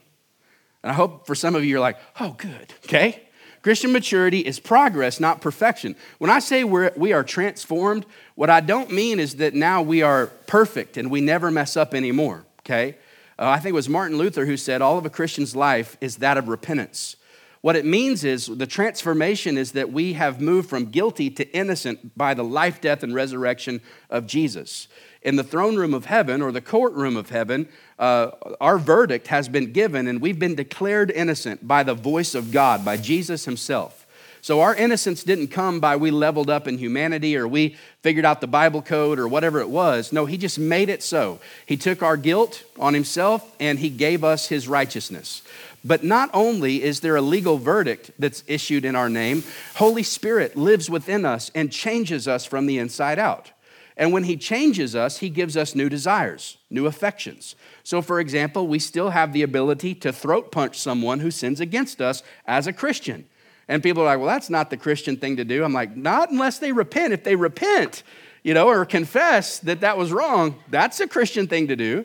And 0.82 0.92
I 0.92 0.94
hope 0.94 1.26
for 1.26 1.34
some 1.34 1.54
of 1.56 1.64
you, 1.64 1.70
you're 1.70 1.80
like, 1.80 1.98
oh, 2.20 2.36
good, 2.38 2.72
okay? 2.84 3.22
Christian 3.62 3.90
maturity 3.90 4.38
is 4.38 4.60
progress, 4.60 5.18
not 5.18 5.40
perfection. 5.40 5.96
When 6.18 6.30
I 6.30 6.38
say 6.38 6.62
we're, 6.62 6.92
we 6.96 7.12
are 7.12 7.24
transformed, 7.24 8.06
what 8.36 8.50
I 8.50 8.60
don't 8.60 8.92
mean 8.92 9.18
is 9.18 9.36
that 9.36 9.54
now 9.54 9.82
we 9.82 10.02
are 10.02 10.28
perfect 10.46 10.96
and 10.96 11.10
we 11.10 11.20
never 11.20 11.50
mess 11.50 11.76
up 11.76 11.92
anymore, 11.92 12.44
okay? 12.60 12.96
Uh, 13.38 13.48
I 13.48 13.58
think 13.58 13.72
it 13.72 13.74
was 13.74 13.88
Martin 13.88 14.18
Luther 14.18 14.46
who 14.46 14.56
said 14.56 14.80
all 14.80 14.98
of 14.98 15.06
a 15.06 15.10
Christian's 15.10 15.54
life 15.54 15.96
is 16.00 16.16
that 16.16 16.38
of 16.38 16.48
repentance. 16.48 17.16
What 17.60 17.76
it 17.76 17.84
means 17.84 18.22
is 18.22 18.46
the 18.46 18.66
transformation 18.66 19.58
is 19.58 19.72
that 19.72 19.92
we 19.92 20.12
have 20.12 20.40
moved 20.40 20.70
from 20.70 20.86
guilty 20.86 21.30
to 21.30 21.50
innocent 21.52 22.16
by 22.16 22.32
the 22.32 22.44
life, 22.44 22.80
death, 22.80 23.02
and 23.02 23.14
resurrection 23.14 23.80
of 24.08 24.26
Jesus. 24.26 24.88
In 25.22 25.34
the 25.34 25.42
throne 25.42 25.76
room 25.76 25.92
of 25.92 26.06
heaven 26.06 26.40
or 26.40 26.52
the 26.52 26.60
courtroom 26.60 27.16
of 27.16 27.30
heaven, 27.30 27.68
uh, 27.98 28.30
our 28.60 28.78
verdict 28.78 29.26
has 29.26 29.48
been 29.48 29.72
given 29.72 30.06
and 30.06 30.20
we've 30.20 30.38
been 30.38 30.54
declared 30.54 31.10
innocent 31.10 31.66
by 31.66 31.82
the 31.82 31.94
voice 31.94 32.34
of 32.34 32.52
God, 32.52 32.84
by 32.84 32.96
Jesus 32.96 33.46
Himself. 33.46 34.05
So 34.46 34.60
our 34.60 34.76
innocence 34.76 35.24
didn't 35.24 35.48
come 35.48 35.80
by 35.80 35.96
we 35.96 36.12
leveled 36.12 36.50
up 36.50 36.68
in 36.68 36.78
humanity 36.78 37.36
or 37.36 37.48
we 37.48 37.74
figured 38.02 38.24
out 38.24 38.40
the 38.40 38.46
Bible 38.46 38.80
code 38.80 39.18
or 39.18 39.26
whatever 39.26 39.58
it 39.58 39.68
was. 39.68 40.12
No, 40.12 40.24
He 40.24 40.38
just 40.38 40.56
made 40.56 40.88
it 40.88 41.02
so. 41.02 41.40
He 41.66 41.76
took 41.76 42.00
our 42.00 42.16
guilt 42.16 42.62
on 42.78 42.94
Himself 42.94 43.56
and 43.58 43.76
He 43.80 43.90
gave 43.90 44.22
us 44.22 44.46
His 44.46 44.68
righteousness. 44.68 45.42
But 45.84 46.04
not 46.04 46.30
only 46.32 46.80
is 46.84 47.00
there 47.00 47.16
a 47.16 47.20
legal 47.20 47.58
verdict 47.58 48.12
that's 48.20 48.44
issued 48.46 48.84
in 48.84 48.94
our 48.94 49.08
name, 49.08 49.42
Holy 49.74 50.04
Spirit 50.04 50.56
lives 50.56 50.88
within 50.88 51.24
us 51.24 51.50
and 51.52 51.72
changes 51.72 52.28
us 52.28 52.44
from 52.44 52.66
the 52.66 52.78
inside 52.78 53.18
out. 53.18 53.50
And 53.96 54.12
when 54.12 54.22
He 54.22 54.36
changes 54.36 54.94
us, 54.94 55.18
He 55.18 55.28
gives 55.28 55.56
us 55.56 55.74
new 55.74 55.88
desires, 55.88 56.56
new 56.70 56.86
affections. 56.86 57.56
So, 57.82 58.00
for 58.00 58.20
example, 58.20 58.68
we 58.68 58.78
still 58.78 59.10
have 59.10 59.32
the 59.32 59.42
ability 59.42 59.96
to 59.96 60.12
throat 60.12 60.52
punch 60.52 60.78
someone 60.78 61.18
who 61.18 61.32
sins 61.32 61.58
against 61.58 62.00
us 62.00 62.22
as 62.46 62.68
a 62.68 62.72
Christian. 62.72 63.26
And 63.68 63.82
people 63.82 64.02
are 64.02 64.06
like, 64.06 64.18
well, 64.18 64.28
that's 64.28 64.50
not 64.50 64.70
the 64.70 64.76
Christian 64.76 65.16
thing 65.16 65.36
to 65.36 65.44
do. 65.44 65.64
I'm 65.64 65.72
like, 65.72 65.96
not 65.96 66.30
unless 66.30 66.58
they 66.58 66.72
repent. 66.72 67.12
If 67.12 67.24
they 67.24 67.34
repent, 67.34 68.02
you 68.44 68.54
know, 68.54 68.68
or 68.68 68.84
confess 68.84 69.58
that 69.60 69.80
that 69.80 69.98
was 69.98 70.12
wrong, 70.12 70.56
that's 70.70 71.00
a 71.00 71.08
Christian 71.08 71.46
thing 71.48 71.68
to 71.68 71.76
do. 71.76 72.04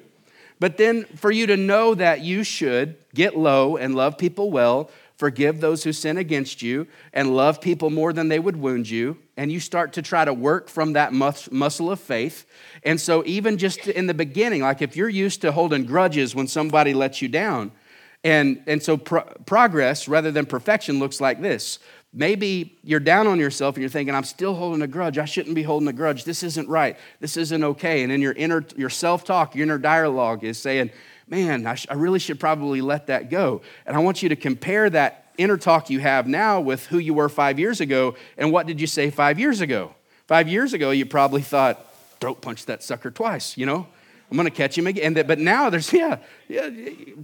But 0.59 0.77
then 0.77 1.05
for 1.15 1.31
you 1.31 1.47
to 1.47 1.57
know 1.57 1.95
that 1.95 2.21
you 2.21 2.43
should 2.43 2.95
get 3.13 3.37
low 3.37 3.77
and 3.77 3.95
love 3.95 4.17
people 4.17 4.51
well, 4.51 4.91
forgive 5.17 5.59
those 5.59 5.83
who 5.83 5.91
sin 5.91 6.17
against 6.17 6.61
you, 6.61 6.87
and 7.13 7.35
love 7.35 7.61
people 7.61 7.89
more 7.89 8.13
than 8.13 8.27
they 8.27 8.39
would 8.39 8.57
wound 8.57 8.89
you. 8.89 9.17
And 9.37 9.51
you 9.51 9.59
start 9.59 9.93
to 9.93 10.01
try 10.01 10.25
to 10.25 10.33
work 10.33 10.67
from 10.69 10.93
that 10.93 11.13
mus- 11.13 11.51
muscle 11.51 11.91
of 11.91 11.99
faith. 11.99 12.45
And 12.83 13.01
so, 13.01 13.23
even 13.25 13.57
just 13.57 13.87
in 13.87 14.07
the 14.07 14.13
beginning, 14.13 14.61
like 14.61 14.81
if 14.81 14.95
you're 14.95 15.09
used 15.09 15.41
to 15.41 15.51
holding 15.51 15.85
grudges 15.85 16.35
when 16.35 16.47
somebody 16.47 16.93
lets 16.93 17.21
you 17.21 17.27
down, 17.27 17.71
and, 18.23 18.61
and 18.67 18.81
so 18.81 18.97
pro- 18.97 19.23
progress 19.45 20.07
rather 20.07 20.31
than 20.31 20.45
perfection 20.45 20.99
looks 20.99 21.19
like 21.19 21.41
this. 21.41 21.79
Maybe 22.13 22.77
you're 22.83 22.99
down 22.99 23.25
on 23.27 23.39
yourself 23.39 23.75
and 23.75 23.81
you're 23.81 23.89
thinking, 23.89 24.13
I'm 24.13 24.25
still 24.25 24.53
holding 24.53 24.81
a 24.81 24.87
grudge. 24.87 25.17
I 25.17 25.25
shouldn't 25.25 25.55
be 25.55 25.63
holding 25.63 25.87
a 25.87 25.93
grudge. 25.93 26.25
This 26.25 26.43
isn't 26.43 26.67
right. 26.67 26.97
This 27.21 27.37
isn't 27.37 27.63
okay. 27.63 28.03
And 28.03 28.11
in 28.11 28.21
your 28.21 28.33
inner, 28.33 28.65
your 28.75 28.89
self-talk, 28.89 29.55
your 29.55 29.63
inner 29.63 29.77
dialogue 29.77 30.43
is 30.43 30.57
saying, 30.57 30.91
man, 31.27 31.65
I, 31.65 31.75
sh- 31.75 31.87
I 31.89 31.93
really 31.93 32.19
should 32.19 32.39
probably 32.39 32.81
let 32.81 33.07
that 33.07 33.29
go. 33.29 33.61
And 33.85 33.95
I 33.95 33.99
want 33.99 34.21
you 34.21 34.29
to 34.29 34.35
compare 34.35 34.89
that 34.89 35.33
inner 35.37 35.57
talk 35.57 35.89
you 35.89 36.01
have 36.01 36.27
now 36.27 36.59
with 36.59 36.85
who 36.87 36.97
you 36.97 37.13
were 37.13 37.29
five 37.29 37.57
years 37.57 37.79
ago 37.79 38.15
and 38.37 38.51
what 38.51 38.67
did 38.67 38.81
you 38.81 38.87
say 38.87 39.09
five 39.09 39.39
years 39.39 39.61
ago? 39.61 39.95
Five 40.27 40.49
years 40.49 40.73
ago, 40.73 40.91
you 40.91 41.05
probably 41.05 41.41
thought, 41.41 41.93
throat 42.19 42.41
punch 42.41 42.65
that 42.65 42.83
sucker 42.83 43.09
twice, 43.09 43.57
you 43.57 43.65
know? 43.65 43.87
I'm 44.31 44.37
going 44.37 44.49
to 44.49 44.55
catch 44.55 44.77
him 44.77 44.87
again. 44.87 45.13
But 45.13 45.37
now 45.37 45.69
there's, 45.69 45.91
yeah, 45.93 46.17
yeah, 46.47 46.69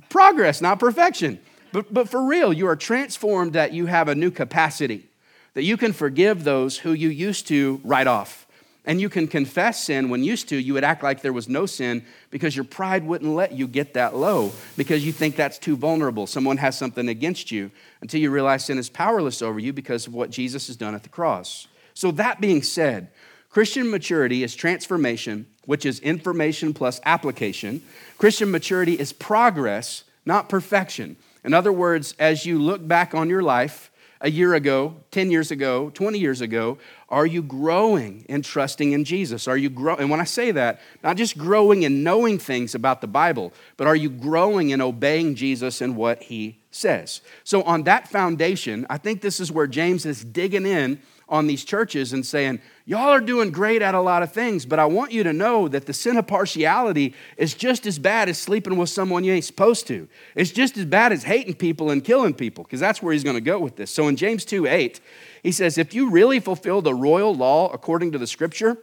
progress, 0.09 0.61
not 0.61 0.79
perfection. 0.79 1.39
But, 1.71 1.93
but 1.93 2.09
for 2.09 2.23
real, 2.23 2.53
you 2.53 2.67
are 2.67 2.75
transformed 2.75 3.53
that 3.53 3.73
you 3.73 3.87
have 3.87 4.07
a 4.09 4.15
new 4.15 4.29
capacity, 4.29 5.07
that 5.53 5.63
you 5.63 5.77
can 5.77 5.93
forgive 5.93 6.43
those 6.43 6.77
who 6.77 6.91
you 6.91 7.09
used 7.09 7.47
to 7.47 7.81
write 7.83 8.07
off 8.07 8.47
and 8.87 9.01
you 9.01 9.09
can 9.09 9.27
confess 9.27 9.83
sin 9.83 10.09
when 10.09 10.23
used 10.23 10.47
to 10.47 10.55
you 10.55 10.73
would 10.73 10.83
act 10.85 11.03
like 11.03 11.21
there 11.21 11.33
was 11.33 11.49
no 11.49 11.65
sin 11.65 12.05
because 12.31 12.55
your 12.55 12.63
pride 12.63 13.05
wouldn't 13.05 13.35
let 13.35 13.51
you 13.51 13.67
get 13.67 13.93
that 13.95 14.15
low 14.15 14.53
because 14.77 15.05
you 15.05 15.11
think 15.11 15.35
that's 15.35 15.59
too 15.59 15.75
vulnerable. 15.75 16.25
Someone 16.25 16.55
has 16.55 16.77
something 16.77 17.09
against 17.09 17.51
you 17.51 17.69
until 18.01 18.21
you 18.21 18.31
realize 18.31 18.65
sin 18.65 18.77
is 18.77 18.89
powerless 18.89 19.41
over 19.41 19.59
you 19.59 19.73
because 19.73 20.07
of 20.07 20.13
what 20.13 20.29
Jesus 20.29 20.67
has 20.67 20.77
done 20.77 20.95
at 20.95 21.03
the 21.03 21.09
cross. 21.09 21.67
So, 21.93 22.11
that 22.11 22.39
being 22.39 22.63
said, 22.63 23.09
Christian 23.49 23.91
maturity 23.91 24.43
is 24.43 24.55
transformation, 24.55 25.47
which 25.67 25.85
is 25.85 25.99
information 25.99 26.73
plus 26.73 26.99
application. 27.05 27.83
Christian 28.17 28.49
maturity 28.49 28.93
is 28.93 29.13
progress, 29.13 30.03
not 30.25 30.49
perfection. 30.49 31.15
In 31.43 31.53
other 31.53 31.71
words, 31.71 32.15
as 32.17 32.47
you 32.47 32.57
look 32.57 32.87
back 32.87 33.13
on 33.13 33.29
your 33.29 33.43
life, 33.43 33.91
a 34.21 34.29
year 34.29 34.53
ago, 34.53 34.95
10 35.11 35.29
years 35.29 35.51
ago, 35.51 35.91
20 35.91 36.17
years 36.17 36.41
ago? 36.41 36.77
Are 37.09 37.25
you 37.25 37.41
growing 37.41 38.25
in 38.27 38.41
trusting 38.41 38.91
in 38.91 39.03
Jesus? 39.03 39.47
Are 39.47 39.57
you 39.57 39.69
growing? 39.69 40.01
And 40.01 40.09
when 40.09 40.19
I 40.19 40.25
say 40.25 40.51
that, 40.51 40.81
not 41.03 41.17
just 41.17 41.37
growing 41.37 41.83
in 41.83 42.03
knowing 42.03 42.39
things 42.39 42.73
about 42.73 43.01
the 43.01 43.07
Bible, 43.07 43.53
but 43.77 43.87
are 43.87 43.95
you 43.95 44.09
growing 44.09 44.71
in 44.71 44.81
obeying 44.81 45.35
Jesus 45.35 45.81
and 45.81 45.95
what 45.95 46.23
he 46.23 46.59
says? 46.71 47.21
So, 47.43 47.61
on 47.63 47.83
that 47.83 48.07
foundation, 48.07 48.85
I 48.89 48.97
think 48.97 49.21
this 49.21 49.39
is 49.39 49.51
where 49.51 49.67
James 49.67 50.05
is 50.05 50.23
digging 50.23 50.65
in 50.65 50.99
on 51.29 51.47
these 51.47 51.63
churches 51.63 52.13
and 52.13 52.25
saying, 52.25 52.61
Y'all 52.85 53.09
are 53.09 53.19
doing 53.19 53.51
great 53.51 53.81
at 53.81 53.93
a 53.93 53.99
lot 53.99 54.23
of 54.23 54.31
things, 54.31 54.65
but 54.65 54.79
I 54.79 54.85
want 54.85 55.11
you 55.11 55.23
to 55.23 55.33
know 55.33 55.67
that 55.67 55.85
the 55.85 55.93
sin 55.93 56.15
of 56.15 56.25
partiality 56.25 57.13
is 57.35 57.53
just 57.53 57.85
as 57.85 57.99
bad 57.99 58.29
as 58.29 58.37
sleeping 58.37 58.77
with 58.77 58.89
someone 58.89 59.25
you 59.25 59.33
ain't 59.33 59.43
supposed 59.43 59.87
to. 59.87 60.07
It's 60.35 60.51
just 60.51 60.77
as 60.77 60.85
bad 60.85 61.11
as 61.11 61.23
hating 61.23 61.55
people 61.55 61.89
and 61.89 62.01
killing 62.03 62.33
people, 62.33 62.63
because 62.63 62.79
that's 62.79 63.01
where 63.01 63.11
he's 63.11 63.25
going 63.25 63.35
to 63.35 63.41
go 63.41 63.59
with 63.59 63.75
this. 63.75 63.91
So 63.91 64.07
in 64.07 64.15
James 64.15 64.45
2 64.45 64.67
8, 64.67 65.01
he 65.43 65.51
says, 65.51 65.77
If 65.77 65.93
you 65.93 66.09
really 66.09 66.39
fulfill 66.39 66.81
the 66.81 66.93
royal 66.93 67.35
law 67.35 67.69
according 67.71 68.13
to 68.13 68.17
the 68.17 68.27
scripture, 68.27 68.77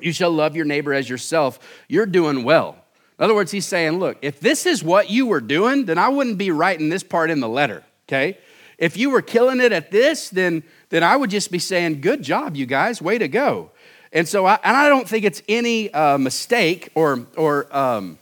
you 0.00 0.12
shall 0.12 0.30
love 0.30 0.54
your 0.54 0.64
neighbor 0.64 0.92
as 0.92 1.08
yourself, 1.08 1.58
you're 1.88 2.06
doing 2.06 2.44
well. 2.44 2.76
In 3.18 3.24
other 3.24 3.34
words, 3.34 3.50
he's 3.50 3.66
saying, 3.66 3.98
Look, 3.98 4.18
if 4.22 4.38
this 4.38 4.64
is 4.64 4.84
what 4.84 5.10
you 5.10 5.26
were 5.26 5.40
doing, 5.40 5.86
then 5.86 5.98
I 5.98 6.08
wouldn't 6.08 6.38
be 6.38 6.52
writing 6.52 6.88
this 6.88 7.02
part 7.02 7.30
in 7.30 7.40
the 7.40 7.48
letter, 7.48 7.84
okay? 8.06 8.38
If 8.78 8.96
you 8.96 9.10
were 9.10 9.22
killing 9.22 9.60
it 9.60 9.72
at 9.72 9.90
this, 9.90 10.30
then, 10.30 10.62
then 10.90 11.02
I 11.02 11.16
would 11.16 11.30
just 11.30 11.50
be 11.50 11.58
saying, 11.58 12.00
Good 12.00 12.22
job, 12.22 12.56
you 12.56 12.64
guys, 12.64 13.02
way 13.02 13.18
to 13.18 13.28
go. 13.28 13.70
And 14.12 14.26
so, 14.26 14.46
I, 14.46 14.58
and 14.62 14.76
I 14.76 14.88
don't 14.88 15.06
think 15.06 15.24
it's 15.24 15.42
any 15.48 15.92
uh, 15.92 16.16
mistake 16.16 16.90
or, 16.94 17.26
or 17.36 17.76
um, 17.76 18.18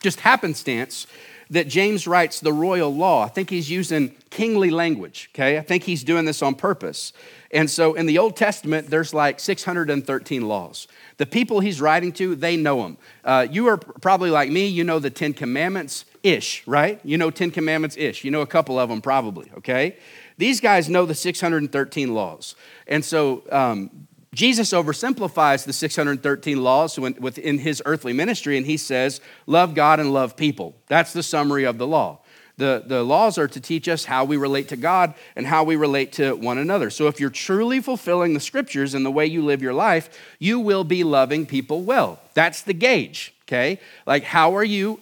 just 0.00 0.20
happenstance 0.20 1.06
that 1.50 1.68
James 1.68 2.06
writes 2.06 2.40
the 2.40 2.52
royal 2.52 2.94
law. 2.94 3.24
I 3.24 3.28
think 3.28 3.50
he's 3.50 3.68
using 3.68 4.14
kingly 4.30 4.70
language, 4.70 5.30
okay? 5.34 5.58
I 5.58 5.62
think 5.62 5.82
he's 5.82 6.04
doing 6.04 6.24
this 6.24 6.42
on 6.42 6.54
purpose. 6.54 7.12
And 7.50 7.68
so 7.68 7.94
in 7.94 8.06
the 8.06 8.18
Old 8.18 8.36
Testament, 8.36 8.88
there's 8.88 9.12
like 9.12 9.40
613 9.40 10.46
laws. 10.46 10.86
The 11.16 11.26
people 11.26 11.58
he's 11.58 11.80
writing 11.80 12.12
to, 12.12 12.36
they 12.36 12.56
know 12.56 12.82
them. 12.82 12.96
Uh, 13.24 13.48
you 13.50 13.66
are 13.66 13.76
probably 13.76 14.30
like 14.30 14.48
me, 14.48 14.66
you 14.66 14.84
know 14.84 15.00
the 15.00 15.10
Ten 15.10 15.32
Commandments 15.32 16.04
ish, 16.22 16.66
right? 16.66 17.00
You 17.04 17.18
know 17.18 17.30
Ten 17.30 17.50
Commandments 17.50 17.96
ish. 17.96 18.24
You 18.24 18.30
know 18.30 18.40
a 18.40 18.46
couple 18.46 18.78
of 18.78 18.88
them 18.88 19.00
probably, 19.00 19.50
okay? 19.58 19.96
These 20.38 20.60
guys 20.60 20.88
know 20.88 21.06
the 21.06 21.14
613 21.14 22.14
laws. 22.14 22.54
And 22.86 23.04
so 23.04 23.42
um, 23.50 24.06
Jesus 24.32 24.72
oversimplifies 24.72 25.64
the 25.64 25.72
613 25.72 26.62
laws 26.62 26.98
within 26.98 27.58
his 27.58 27.82
earthly 27.84 28.12
ministry, 28.12 28.56
and 28.56 28.64
he 28.64 28.76
says, 28.76 29.20
Love 29.46 29.74
God 29.74 29.98
and 29.98 30.12
love 30.12 30.36
people. 30.36 30.76
That's 30.86 31.12
the 31.12 31.22
summary 31.22 31.64
of 31.64 31.78
the 31.78 31.86
law. 31.86 32.20
The, 32.56 32.84
the 32.86 33.02
laws 33.02 33.38
are 33.38 33.48
to 33.48 33.60
teach 33.60 33.88
us 33.88 34.04
how 34.04 34.24
we 34.24 34.36
relate 34.36 34.68
to 34.68 34.76
God 34.76 35.14
and 35.34 35.46
how 35.46 35.64
we 35.64 35.76
relate 35.76 36.12
to 36.12 36.34
one 36.34 36.58
another. 36.58 36.90
So, 36.90 37.06
if 37.06 37.18
you're 37.18 37.30
truly 37.30 37.80
fulfilling 37.80 38.34
the 38.34 38.40
scriptures 38.40 38.94
in 38.94 39.02
the 39.02 39.10
way 39.10 39.24
you 39.24 39.42
live 39.42 39.62
your 39.62 39.72
life, 39.72 40.10
you 40.38 40.60
will 40.60 40.84
be 40.84 41.02
loving 41.02 41.46
people 41.46 41.82
well. 41.82 42.20
That's 42.34 42.60
the 42.60 42.74
gauge, 42.74 43.34
okay? 43.50 43.80
Like, 44.06 44.22
how 44.22 44.54
are 44.54 44.64
you 44.64 45.00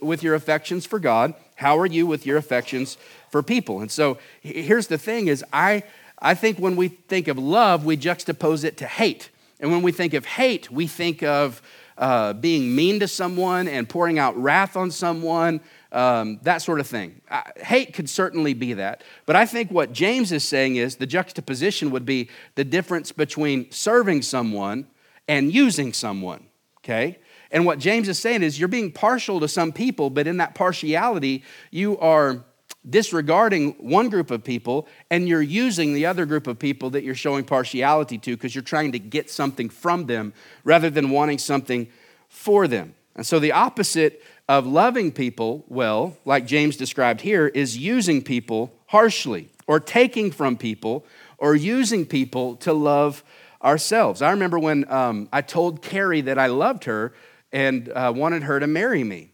with 0.00 0.22
your 0.22 0.34
affections 0.36 0.86
for 0.86 1.00
God? 1.00 1.34
How 1.56 1.76
are 1.78 1.86
you 1.86 2.06
with 2.06 2.24
your 2.24 2.36
affections 2.36 2.96
for 3.30 3.42
people? 3.42 3.80
And 3.80 3.90
so, 3.90 4.18
here's 4.40 4.86
the 4.86 4.98
thing 4.98 5.26
is, 5.26 5.44
I 5.52 5.82
I 6.20 6.34
think 6.34 6.58
when 6.58 6.76
we 6.76 6.88
think 6.88 7.28
of 7.28 7.38
love, 7.38 7.84
we 7.84 7.96
juxtapose 7.96 8.64
it 8.64 8.76
to 8.78 8.86
hate. 8.86 9.30
And 9.60 9.70
when 9.70 9.82
we 9.82 9.92
think 9.92 10.14
of 10.14 10.24
hate, 10.24 10.70
we 10.70 10.86
think 10.86 11.22
of 11.22 11.62
uh, 11.96 12.32
being 12.32 12.74
mean 12.74 13.00
to 13.00 13.08
someone 13.08 13.68
and 13.68 13.88
pouring 13.88 14.18
out 14.18 14.36
wrath 14.40 14.76
on 14.76 14.90
someone, 14.90 15.60
um, 15.90 16.38
that 16.42 16.62
sort 16.62 16.80
of 16.80 16.86
thing. 16.86 17.20
Uh, 17.30 17.42
hate 17.56 17.94
could 17.94 18.08
certainly 18.08 18.54
be 18.54 18.74
that. 18.74 19.02
But 19.26 19.36
I 19.36 19.46
think 19.46 19.70
what 19.70 19.92
James 19.92 20.30
is 20.32 20.44
saying 20.44 20.76
is 20.76 20.96
the 20.96 21.06
juxtaposition 21.06 21.90
would 21.90 22.06
be 22.06 22.28
the 22.54 22.64
difference 22.64 23.10
between 23.10 23.70
serving 23.70 24.22
someone 24.22 24.86
and 25.26 25.52
using 25.52 25.92
someone, 25.92 26.46
okay? 26.78 27.18
And 27.50 27.64
what 27.64 27.78
James 27.78 28.08
is 28.08 28.18
saying 28.18 28.42
is 28.42 28.58
you're 28.58 28.68
being 28.68 28.92
partial 28.92 29.40
to 29.40 29.48
some 29.48 29.72
people, 29.72 30.10
but 30.10 30.26
in 30.26 30.36
that 30.38 30.54
partiality, 30.54 31.44
you 31.70 31.98
are 31.98 32.44
disregarding 32.88 33.70
one 33.72 34.08
group 34.08 34.30
of 34.30 34.44
people 34.44 34.86
and 35.10 35.28
you're 35.28 35.42
using 35.42 35.94
the 35.94 36.06
other 36.06 36.26
group 36.26 36.46
of 36.46 36.58
people 36.58 36.90
that 36.90 37.04
you're 37.04 37.14
showing 37.14 37.44
partiality 37.44 38.18
to 38.18 38.36
because 38.36 38.54
you're 38.54 38.62
trying 38.62 38.92
to 38.92 38.98
get 38.98 39.30
something 39.30 39.68
from 39.68 40.06
them 40.06 40.32
rather 40.64 40.88
than 40.88 41.10
wanting 41.10 41.38
something 41.38 41.88
for 42.28 42.68
them. 42.68 42.94
And 43.14 43.26
so 43.26 43.38
the 43.38 43.52
opposite 43.52 44.22
of 44.48 44.66
loving 44.66 45.12
people 45.12 45.64
well, 45.68 46.16
like 46.24 46.46
James 46.46 46.76
described 46.76 47.20
here, 47.20 47.48
is 47.48 47.76
using 47.76 48.22
people 48.22 48.72
harshly 48.86 49.50
or 49.66 49.80
taking 49.80 50.30
from 50.30 50.56
people 50.56 51.04
or 51.36 51.54
using 51.54 52.06
people 52.06 52.56
to 52.56 52.72
love 52.72 53.24
ourselves. 53.62 54.22
I 54.22 54.30
remember 54.30 54.58
when 54.58 54.90
um, 54.90 55.28
I 55.32 55.42
told 55.42 55.82
Carrie 55.82 56.22
that 56.22 56.38
I 56.38 56.46
loved 56.46 56.84
her 56.84 57.12
and 57.52 57.88
uh, 57.90 58.12
wanted 58.14 58.42
her 58.44 58.60
to 58.60 58.66
marry 58.66 59.04
me. 59.04 59.32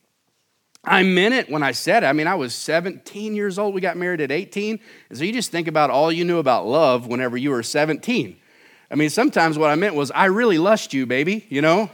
I 0.87 1.03
meant 1.03 1.35
it 1.35 1.51
when 1.51 1.63
I 1.63 1.73
said 1.73 2.03
it. 2.03 2.07
I 2.07 2.13
mean, 2.13 2.27
I 2.27 2.35
was 2.35 2.55
17 2.55 3.35
years 3.35 3.59
old. 3.59 3.75
We 3.75 3.81
got 3.81 3.97
married 3.97 4.21
at 4.21 4.31
18. 4.31 4.79
And 5.09 5.19
so 5.19 5.25
you 5.25 5.33
just 5.33 5.51
think 5.51 5.67
about 5.67 5.91
all 5.91 6.13
you 6.13 6.25
knew 6.25 6.39
about 6.39 6.67
love 6.67 7.07
whenever 7.07 7.37
you 7.37 7.51
were 7.51 7.63
17. 7.63 8.37
I 8.91 8.95
mean, 8.95 9.11
sometimes 9.11 9.59
what 9.59 9.71
I 9.71 9.77
meant 9.77 9.95
was, 9.95 10.11
I 10.11 10.27
really 10.27 10.59
lust 10.59 10.93
you, 10.93 11.07
baby, 11.07 11.47
you 11.49 11.63
know? 11.63 11.91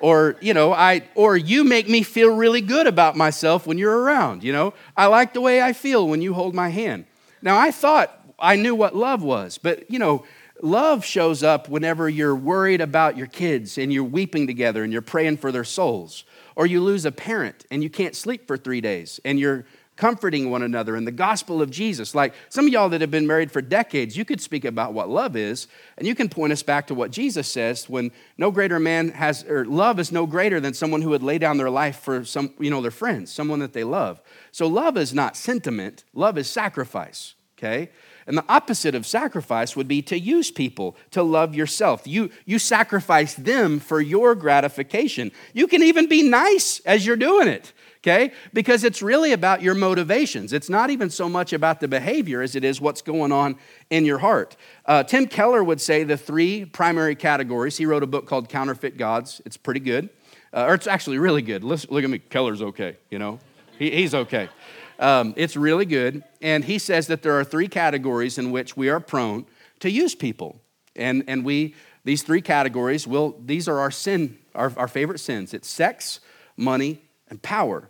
or, 0.00 0.36
you 0.40 0.52
know, 0.52 0.72
I 0.72 1.02
or 1.14 1.36
you 1.36 1.64
make 1.64 1.88
me 1.88 2.02
feel 2.02 2.36
really 2.36 2.60
good 2.60 2.86
about 2.86 3.16
myself 3.16 3.66
when 3.66 3.78
you're 3.78 3.98
around, 3.98 4.44
you 4.44 4.52
know? 4.52 4.74
I 4.96 5.06
like 5.06 5.32
the 5.32 5.40
way 5.40 5.62
I 5.62 5.72
feel 5.72 6.06
when 6.06 6.20
you 6.20 6.34
hold 6.34 6.54
my 6.54 6.68
hand. 6.68 7.06
Now, 7.40 7.58
I 7.58 7.70
thought 7.70 8.10
I 8.38 8.56
knew 8.56 8.74
what 8.74 8.94
love 8.94 9.22
was, 9.22 9.56
but 9.56 9.90
you 9.90 9.98
know, 9.98 10.26
love 10.62 11.04
shows 11.04 11.42
up 11.42 11.68
whenever 11.68 12.08
you're 12.08 12.34
worried 12.34 12.80
about 12.80 13.16
your 13.16 13.26
kids 13.26 13.78
and 13.78 13.92
you're 13.92 14.04
weeping 14.04 14.46
together 14.46 14.82
and 14.82 14.92
you're 14.92 15.02
praying 15.02 15.36
for 15.36 15.52
their 15.52 15.64
souls 15.64 16.24
or 16.56 16.66
you 16.66 16.80
lose 16.80 17.04
a 17.04 17.12
parent 17.12 17.66
and 17.70 17.82
you 17.82 17.90
can't 17.90 18.14
sleep 18.14 18.46
for 18.46 18.56
three 18.56 18.80
days 18.80 19.20
and 19.24 19.38
you're 19.38 19.64
comforting 19.96 20.50
one 20.50 20.62
another 20.62 20.96
in 20.96 21.04
the 21.04 21.12
gospel 21.12 21.62
of 21.62 21.70
Jesus. 21.70 22.14
Like 22.14 22.34
some 22.48 22.66
of 22.66 22.72
y'all 22.72 22.88
that 22.88 23.00
have 23.00 23.10
been 23.10 23.26
married 23.26 23.52
for 23.52 23.62
decades, 23.62 24.16
you 24.16 24.24
could 24.24 24.40
speak 24.40 24.64
about 24.64 24.92
what 24.92 25.08
love 25.08 25.36
is, 25.36 25.68
and 25.96 26.06
you 26.06 26.14
can 26.14 26.28
point 26.28 26.52
us 26.52 26.62
back 26.62 26.88
to 26.88 26.94
what 26.94 27.10
Jesus 27.10 27.48
says 27.48 27.88
when 27.88 28.10
no 28.36 28.50
greater 28.50 28.80
man 28.80 29.10
has, 29.10 29.44
or 29.44 29.64
love 29.64 30.00
is 30.00 30.10
no 30.10 30.26
greater 30.26 30.60
than 30.60 30.74
someone 30.74 31.02
who 31.02 31.10
would 31.10 31.22
lay 31.22 31.38
down 31.38 31.58
their 31.58 31.70
life 31.70 32.00
for 32.00 32.24
some, 32.24 32.52
you 32.58 32.70
know, 32.70 32.82
their 32.82 32.90
friends, 32.90 33.30
someone 33.30 33.60
that 33.60 33.72
they 33.72 33.84
love. 33.84 34.20
So 34.50 34.66
love 34.66 34.96
is 34.96 35.14
not 35.14 35.36
sentiment, 35.36 36.04
love 36.12 36.38
is 36.38 36.48
sacrifice, 36.48 37.34
okay? 37.58 37.90
And 38.26 38.38
the 38.38 38.44
opposite 38.48 38.94
of 38.94 39.06
sacrifice 39.06 39.76
would 39.76 39.88
be 39.88 40.00
to 40.02 40.18
use 40.18 40.50
people 40.50 40.96
to 41.10 41.22
love 41.22 41.54
yourself. 41.54 42.06
You, 42.06 42.30
you 42.46 42.58
sacrifice 42.58 43.34
them 43.34 43.80
for 43.80 44.00
your 44.00 44.34
gratification. 44.34 45.30
You 45.52 45.66
can 45.66 45.82
even 45.82 46.08
be 46.08 46.22
nice 46.22 46.80
as 46.86 47.04
you're 47.04 47.16
doing 47.16 47.48
it, 47.48 47.74
okay? 47.98 48.32
Because 48.54 48.82
it's 48.82 49.02
really 49.02 49.32
about 49.32 49.60
your 49.60 49.74
motivations. 49.74 50.54
It's 50.54 50.70
not 50.70 50.88
even 50.88 51.10
so 51.10 51.28
much 51.28 51.52
about 51.52 51.80
the 51.80 51.88
behavior 51.88 52.40
as 52.40 52.56
it 52.56 52.64
is 52.64 52.80
what's 52.80 53.02
going 53.02 53.30
on 53.30 53.56
in 53.90 54.06
your 54.06 54.18
heart. 54.18 54.56
Uh, 54.86 55.02
Tim 55.02 55.26
Keller 55.26 55.62
would 55.62 55.80
say 55.80 56.02
the 56.02 56.16
three 56.16 56.64
primary 56.64 57.14
categories. 57.14 57.76
He 57.76 57.84
wrote 57.84 58.02
a 58.02 58.06
book 58.06 58.26
called 58.26 58.48
Counterfeit 58.48 58.96
Gods. 58.96 59.42
It's 59.44 59.58
pretty 59.58 59.80
good, 59.80 60.08
uh, 60.54 60.64
or 60.66 60.74
it's 60.74 60.86
actually 60.86 61.18
really 61.18 61.42
good. 61.42 61.62
Listen, 61.62 61.90
look 61.92 62.04
at 62.04 62.10
me. 62.10 62.20
Keller's 62.20 62.62
okay, 62.62 62.96
you 63.10 63.18
know? 63.18 63.38
He, 63.78 63.90
he's 63.90 64.14
okay. 64.14 64.48
Um, 64.98 65.34
it's 65.36 65.56
really 65.56 65.86
good. 65.86 66.22
And 66.40 66.64
he 66.64 66.78
says 66.78 67.06
that 67.08 67.22
there 67.22 67.38
are 67.38 67.44
three 67.44 67.68
categories 67.68 68.38
in 68.38 68.50
which 68.50 68.76
we 68.76 68.88
are 68.88 69.00
prone 69.00 69.46
to 69.80 69.90
use 69.90 70.14
people. 70.14 70.60
And, 70.96 71.24
and 71.26 71.44
we, 71.44 71.74
these 72.04 72.22
three 72.22 72.42
categories, 72.42 73.06
will, 73.06 73.36
these 73.44 73.68
are 73.68 73.80
our 73.80 73.90
sin, 73.90 74.38
our, 74.54 74.72
our 74.76 74.88
favorite 74.88 75.18
sins. 75.18 75.52
It's 75.54 75.68
sex, 75.68 76.20
money, 76.56 77.00
and 77.28 77.42
power. 77.42 77.88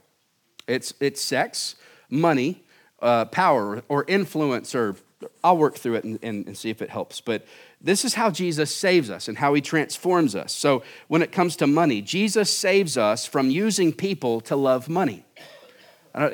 It's, 0.66 0.94
it's 1.00 1.20
sex, 1.20 1.76
money, 2.08 2.62
uh, 3.02 3.26
power, 3.26 3.82
or 3.88 4.04
influence, 4.08 4.74
or 4.74 4.96
I'll 5.42 5.58
work 5.58 5.76
through 5.76 5.96
it 5.96 6.04
and, 6.04 6.18
and, 6.22 6.46
and 6.46 6.56
see 6.56 6.70
if 6.70 6.80
it 6.80 6.90
helps. 6.90 7.20
But 7.20 7.46
this 7.80 8.04
is 8.04 8.14
how 8.14 8.30
Jesus 8.30 8.74
saves 8.74 9.10
us 9.10 9.28
and 9.28 9.36
how 9.36 9.52
he 9.52 9.60
transforms 9.60 10.34
us. 10.34 10.52
So 10.52 10.82
when 11.08 11.20
it 11.20 11.32
comes 11.32 11.56
to 11.56 11.66
money, 11.66 12.00
Jesus 12.00 12.50
saves 12.50 12.96
us 12.96 13.26
from 13.26 13.50
using 13.50 13.92
people 13.92 14.40
to 14.42 14.56
love 14.56 14.88
money 14.88 15.24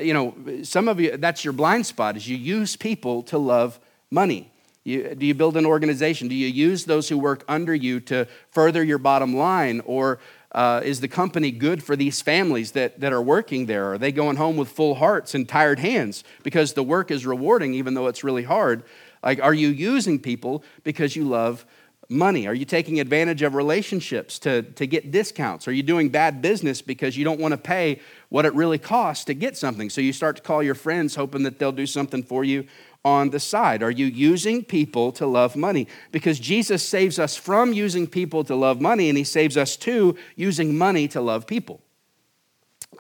you 0.00 0.12
know, 0.14 0.34
some 0.62 0.88
of 0.88 1.00
you, 1.00 1.16
that's 1.16 1.44
your 1.44 1.52
blind 1.52 1.87
spot, 1.87 2.16
is 2.16 2.28
you 2.28 2.37
use 2.37 2.76
people 2.76 3.22
to 3.25 3.38
love 3.38 3.80
money. 4.10 4.50
You, 4.84 5.14
do 5.14 5.26
you 5.26 5.34
build 5.34 5.56
an 5.56 5.66
organization? 5.66 6.28
Do 6.28 6.34
you 6.34 6.49
use 6.49 6.84
those 6.84 7.08
who 7.08 7.18
work 7.18 7.44
under 7.49 7.75
you 7.75 8.00
to 8.00 8.26
further 8.50 8.82
your 8.82 8.99
bottom 8.99 9.36
line? 9.36 9.80
Or 9.84 10.19
uh, 10.52 10.80
is 10.84 11.00
the 11.00 11.08
company 11.08 11.50
good 11.50 11.82
for 11.82 11.97
these 11.97 12.21
families 12.21 12.73
that, 12.73 13.00
that 13.00 13.12
are 13.12 13.23
working 13.23 13.66
there? 13.66 13.93
Are 13.93 13.99
they 13.99 14.10
going 14.10 14.36
home 14.36 14.56
with 14.56 14.69
full 14.69 14.97
hearts 14.97 15.34
and 15.34 15.49
tired 15.49 15.78
hands 15.78 16.25
because 16.43 16.73
the 16.73 16.82
work 16.82 17.10
is 17.10 17.26
rewarding 17.26 17.75
even 17.75 17.95
though 17.95 18.06
it's 18.06 18.25
really 18.25 18.45
hard? 18.45 18.82
Like, 19.23 19.40
are 19.40 19.54
you 19.54 19.69
using 19.69 20.19
people 20.19 20.64
because 20.82 21.14
you 21.14 21.25
love 21.25 21.66
money? 22.10 22.46
Are 22.46 22.54
you 22.54 22.64
taking 22.64 23.00
advantage 23.00 23.42
of 23.42 23.54
relationships 23.54 24.38
to, 24.40 24.62
to 24.62 24.86
get 24.86 25.10
discounts? 25.10 25.68
Are 25.68 25.73
you 25.73 25.82
doing 25.82 26.08
bad 26.08 26.42
business 26.42 26.82
because 26.82 27.16
you 27.16 27.25
don't 27.25 27.40
want 27.40 27.52
to 27.52 27.58
pay 27.58 28.00
what 28.30 28.46
it 28.46 28.54
really 28.54 28.78
costs 28.78 29.25
to 29.25 29.34
get 29.34 29.56
something. 29.56 29.90
So 29.90 30.00
you 30.00 30.12
start 30.12 30.36
to 30.36 30.42
call 30.42 30.62
your 30.62 30.75
friends 30.75 31.16
hoping 31.16 31.42
that 31.42 31.58
they'll 31.58 31.73
do 31.73 31.86
something 31.86 32.23
for 32.23 32.42
you 32.42 32.64
on 33.04 33.30
the 33.30 33.40
side? 33.40 33.82
Are 33.82 33.90
you 33.90 34.06
using 34.06 34.64
people 34.64 35.12
to 35.12 35.26
love 35.26 35.56
money? 35.56 35.86
Because 36.12 36.38
Jesus 36.38 36.86
saves 36.86 37.18
us 37.18 37.36
from 37.36 37.73
using 37.73 38.06
people 38.06 38.44
to 38.44 38.54
love 38.54 38.80
money, 38.80 39.08
and 39.08 39.18
He 39.18 39.25
saves 39.25 39.56
us 39.56 39.76
too 39.76 40.16
using 40.36 40.78
money 40.78 41.08
to 41.08 41.20
love 41.20 41.46
people. 41.46 41.80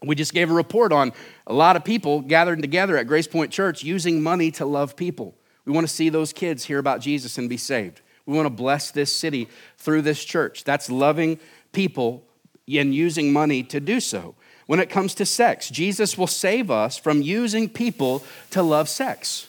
We 0.02 0.14
just 0.14 0.32
gave 0.32 0.50
a 0.50 0.54
report 0.54 0.92
on 0.92 1.12
a 1.46 1.52
lot 1.52 1.76
of 1.76 1.84
people 1.84 2.20
gathered 2.20 2.60
together 2.62 2.96
at 2.96 3.06
Grace 3.06 3.26
Point 3.26 3.52
Church 3.52 3.82
using 3.84 4.22
money 4.22 4.50
to 4.52 4.64
love 4.64 4.96
people. 4.96 5.36
We 5.64 5.72
want 5.72 5.86
to 5.86 5.92
see 5.92 6.08
those 6.08 6.32
kids 6.32 6.64
hear 6.64 6.78
about 6.78 7.00
Jesus 7.00 7.36
and 7.38 7.48
be 7.48 7.56
saved. 7.56 8.00
We 8.30 8.36
want 8.36 8.46
to 8.46 8.50
bless 8.50 8.92
this 8.92 9.14
city 9.14 9.48
through 9.76 10.02
this 10.02 10.24
church. 10.24 10.62
That's 10.62 10.88
loving 10.88 11.40
people 11.72 12.22
and 12.68 12.94
using 12.94 13.32
money 13.32 13.64
to 13.64 13.80
do 13.80 13.98
so 13.98 14.36
when 14.66 14.78
it 14.78 14.88
comes 14.88 15.14
to 15.14 15.26
sex. 15.26 15.68
Jesus 15.68 16.16
will 16.16 16.28
save 16.28 16.70
us 16.70 16.96
from 16.96 17.22
using 17.22 17.68
people 17.68 18.22
to 18.50 18.62
love 18.62 18.88
sex. 18.88 19.48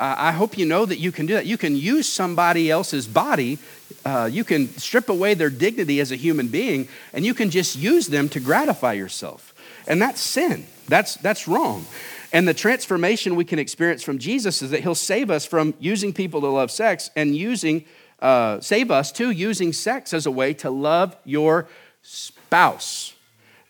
I 0.00 0.32
hope 0.32 0.56
you 0.56 0.64
know 0.64 0.86
that 0.86 0.98
you 0.98 1.12
can 1.12 1.26
do 1.26 1.34
that. 1.34 1.44
You 1.44 1.58
can 1.58 1.76
use 1.76 2.08
somebody 2.08 2.70
else's 2.70 3.06
body, 3.06 3.58
uh, 4.04 4.30
you 4.32 4.44
can 4.44 4.68
strip 4.78 5.10
away 5.10 5.34
their 5.34 5.50
dignity 5.50 6.00
as 6.00 6.10
a 6.10 6.16
human 6.16 6.48
being, 6.48 6.88
and 7.12 7.24
you 7.24 7.34
can 7.34 7.50
just 7.50 7.76
use 7.76 8.06
them 8.06 8.30
to 8.30 8.40
gratify 8.40 8.94
yourself. 8.94 9.54
And 9.86 10.00
that's 10.00 10.20
sin. 10.20 10.66
That's, 10.88 11.16
that's 11.16 11.46
wrong. 11.46 11.84
And 12.32 12.46
the 12.46 12.54
transformation 12.54 13.36
we 13.36 13.44
can 13.44 13.58
experience 13.58 14.02
from 14.02 14.18
Jesus 14.18 14.60
is 14.60 14.70
that 14.70 14.80
he'll 14.80 14.94
save 14.94 15.30
us 15.30 15.46
from 15.46 15.74
using 15.78 16.12
people 16.12 16.40
to 16.40 16.48
love 16.48 16.70
sex 16.70 17.10
and 17.16 17.36
using, 17.36 17.84
uh, 18.20 18.60
save 18.60 18.90
us 18.90 19.12
to 19.12 19.30
using 19.30 19.72
sex 19.72 20.14
as 20.14 20.26
a 20.26 20.30
way 20.30 20.54
to 20.54 20.70
love 20.70 21.16
your 21.24 21.68
spouse. 22.02 23.14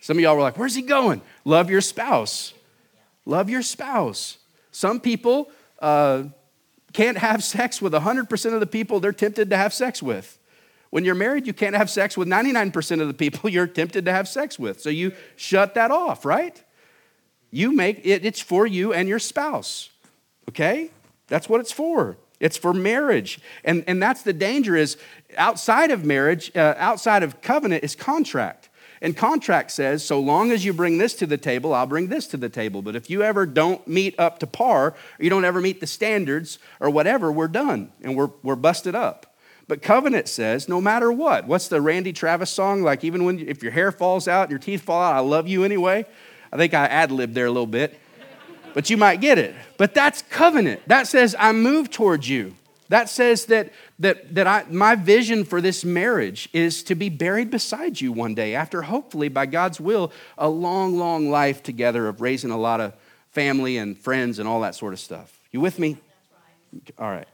Some 0.00 0.18
of 0.18 0.22
y'all 0.22 0.36
were 0.36 0.42
like, 0.42 0.58
where's 0.58 0.74
he 0.74 0.82
going? 0.82 1.20
Love 1.44 1.68
your 1.68 1.80
spouse. 1.80 2.54
Love 3.24 3.50
your 3.50 3.62
spouse. 3.62 4.38
Some 4.70 5.00
people 5.00 5.50
uh, 5.80 6.24
can't 6.92 7.18
have 7.18 7.42
sex 7.42 7.82
with 7.82 7.92
100% 7.92 8.54
of 8.54 8.60
the 8.60 8.66
people 8.66 9.00
they're 9.00 9.12
tempted 9.12 9.50
to 9.50 9.56
have 9.56 9.74
sex 9.74 10.02
with. 10.02 10.38
When 10.90 11.04
you're 11.04 11.16
married, 11.16 11.46
you 11.46 11.52
can't 11.52 11.74
have 11.74 11.90
sex 11.90 12.16
with 12.16 12.28
99% 12.28 13.00
of 13.00 13.08
the 13.08 13.14
people 13.14 13.50
you're 13.50 13.66
tempted 13.66 14.04
to 14.04 14.12
have 14.12 14.28
sex 14.28 14.58
with. 14.58 14.80
So 14.80 14.90
you 14.90 15.12
shut 15.34 15.74
that 15.74 15.90
off, 15.90 16.24
right? 16.24 16.62
You 17.50 17.72
make 17.72 18.00
it, 18.04 18.24
it's 18.24 18.40
for 18.40 18.66
you 18.66 18.92
and 18.92 19.08
your 19.08 19.18
spouse. 19.18 19.90
Okay? 20.48 20.90
That's 21.26 21.48
what 21.48 21.60
it's 21.60 21.72
for. 21.72 22.16
It's 22.40 22.56
for 22.56 22.72
marriage. 22.72 23.40
And, 23.64 23.84
and 23.86 24.02
that's 24.02 24.22
the 24.22 24.32
danger 24.32 24.76
is 24.76 24.96
outside 25.36 25.90
of 25.90 26.04
marriage, 26.04 26.54
uh, 26.56 26.74
outside 26.76 27.22
of 27.22 27.40
covenant 27.40 27.84
is 27.84 27.94
contract. 27.94 28.68
And 29.02 29.16
contract 29.16 29.70
says, 29.70 30.04
so 30.04 30.18
long 30.18 30.50
as 30.50 30.64
you 30.64 30.72
bring 30.72 30.98
this 30.98 31.14
to 31.14 31.26
the 31.26 31.36
table, 31.36 31.74
I'll 31.74 31.86
bring 31.86 32.08
this 32.08 32.26
to 32.28 32.36
the 32.36 32.48
table. 32.48 32.82
But 32.82 32.96
if 32.96 33.10
you 33.10 33.22
ever 33.22 33.44
don't 33.44 33.86
meet 33.86 34.18
up 34.18 34.38
to 34.38 34.46
par, 34.46 34.88
or 34.88 34.94
you 35.18 35.28
don't 35.28 35.44
ever 35.44 35.60
meet 35.60 35.80
the 35.80 35.86
standards 35.86 36.58
or 36.80 36.88
whatever, 36.90 37.30
we're 37.30 37.48
done 37.48 37.92
and 38.02 38.16
we're, 38.16 38.30
we're 38.42 38.56
busted 38.56 38.94
up. 38.94 39.36
But 39.68 39.82
covenant 39.82 40.28
says, 40.28 40.68
no 40.68 40.80
matter 40.80 41.10
what. 41.10 41.46
What's 41.46 41.68
the 41.68 41.80
Randy 41.80 42.12
Travis 42.12 42.50
song? 42.50 42.82
Like, 42.82 43.02
even 43.04 43.24
when 43.24 43.40
if 43.40 43.62
your 43.62 43.72
hair 43.72 43.90
falls 43.90 44.28
out 44.28 44.48
your 44.48 44.60
teeth 44.60 44.82
fall 44.82 45.02
out, 45.02 45.14
I 45.14 45.20
love 45.20 45.48
you 45.48 45.64
anyway. 45.64 46.06
I 46.52 46.56
think 46.56 46.72
I 46.72 46.86
ad 46.86 47.10
libbed 47.10 47.34
there 47.34 47.46
a 47.46 47.50
little 47.50 47.66
bit, 47.66 47.98
but 48.76 48.90
you 48.90 48.98
might 48.98 49.22
get 49.22 49.38
it. 49.38 49.54
But 49.78 49.94
that's 49.94 50.20
covenant. 50.20 50.82
That 50.86 51.06
says, 51.06 51.34
I 51.38 51.52
move 51.52 51.88
towards 51.90 52.28
you. 52.28 52.54
That 52.90 53.08
says 53.08 53.46
that, 53.46 53.72
that, 54.00 54.34
that 54.34 54.46
I, 54.46 54.66
my 54.68 54.96
vision 54.96 55.46
for 55.46 55.62
this 55.62 55.82
marriage 55.82 56.50
is 56.52 56.82
to 56.82 56.94
be 56.94 57.08
buried 57.08 57.50
beside 57.50 58.02
you 58.02 58.12
one 58.12 58.34
day 58.34 58.54
after, 58.54 58.82
hopefully, 58.82 59.30
by 59.30 59.46
God's 59.46 59.80
will, 59.80 60.12
a 60.36 60.50
long, 60.50 60.98
long 60.98 61.30
life 61.30 61.62
together 61.62 62.06
of 62.06 62.20
raising 62.20 62.50
a 62.50 62.58
lot 62.58 62.82
of 62.82 62.92
family 63.30 63.78
and 63.78 63.96
friends 63.96 64.38
and 64.38 64.46
all 64.46 64.60
that 64.60 64.74
sort 64.74 64.92
of 64.92 65.00
stuff. 65.00 65.40
You 65.52 65.62
with 65.62 65.78
me? 65.78 65.96
All 66.98 67.08
right. 67.08 67.28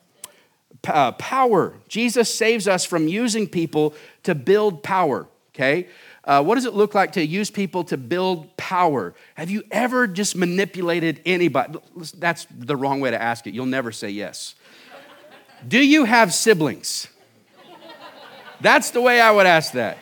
Uh, 0.87 1.11
power. 1.11 1.75
Jesus 1.89 2.33
saves 2.33 2.69
us 2.69 2.85
from 2.85 3.09
using 3.09 3.49
people 3.49 3.97
to 4.23 4.37
build 4.37 4.85
power, 4.85 5.27
okay? 5.53 5.89
Uh, 6.25 6.43
what 6.43 6.55
does 6.55 6.67
it 6.67 6.75
look 6.75 6.95
like 6.95 7.13
to 7.13 7.27
use 7.27 7.51
people 7.51 7.83
to 7.85 7.97
build 7.97 8.57
power? 8.57 9.13
Have 9.35 9.51
you 9.51 9.65
ever 9.71 10.07
just 10.07 10.37
manipulated 10.37 11.21
anybody? 11.27 11.79
That's 12.17 12.47
the 12.51 12.77
wrong 12.77 13.01
way 13.01 13.11
to 13.11 13.21
ask 13.21 13.47
it. 13.47 13.55
You'll 13.55 13.67
never 13.67 13.91
say 13.91 14.11
yes. 14.11 14.55
Do 15.67 15.85
you 15.85 16.05
have 16.05 16.33
siblings? 16.33 17.09
That's 18.61 18.91
the 18.91 19.01
way 19.01 19.21
I 19.21 19.33
would 19.33 19.47
ask 19.47 19.73
that. 19.73 19.99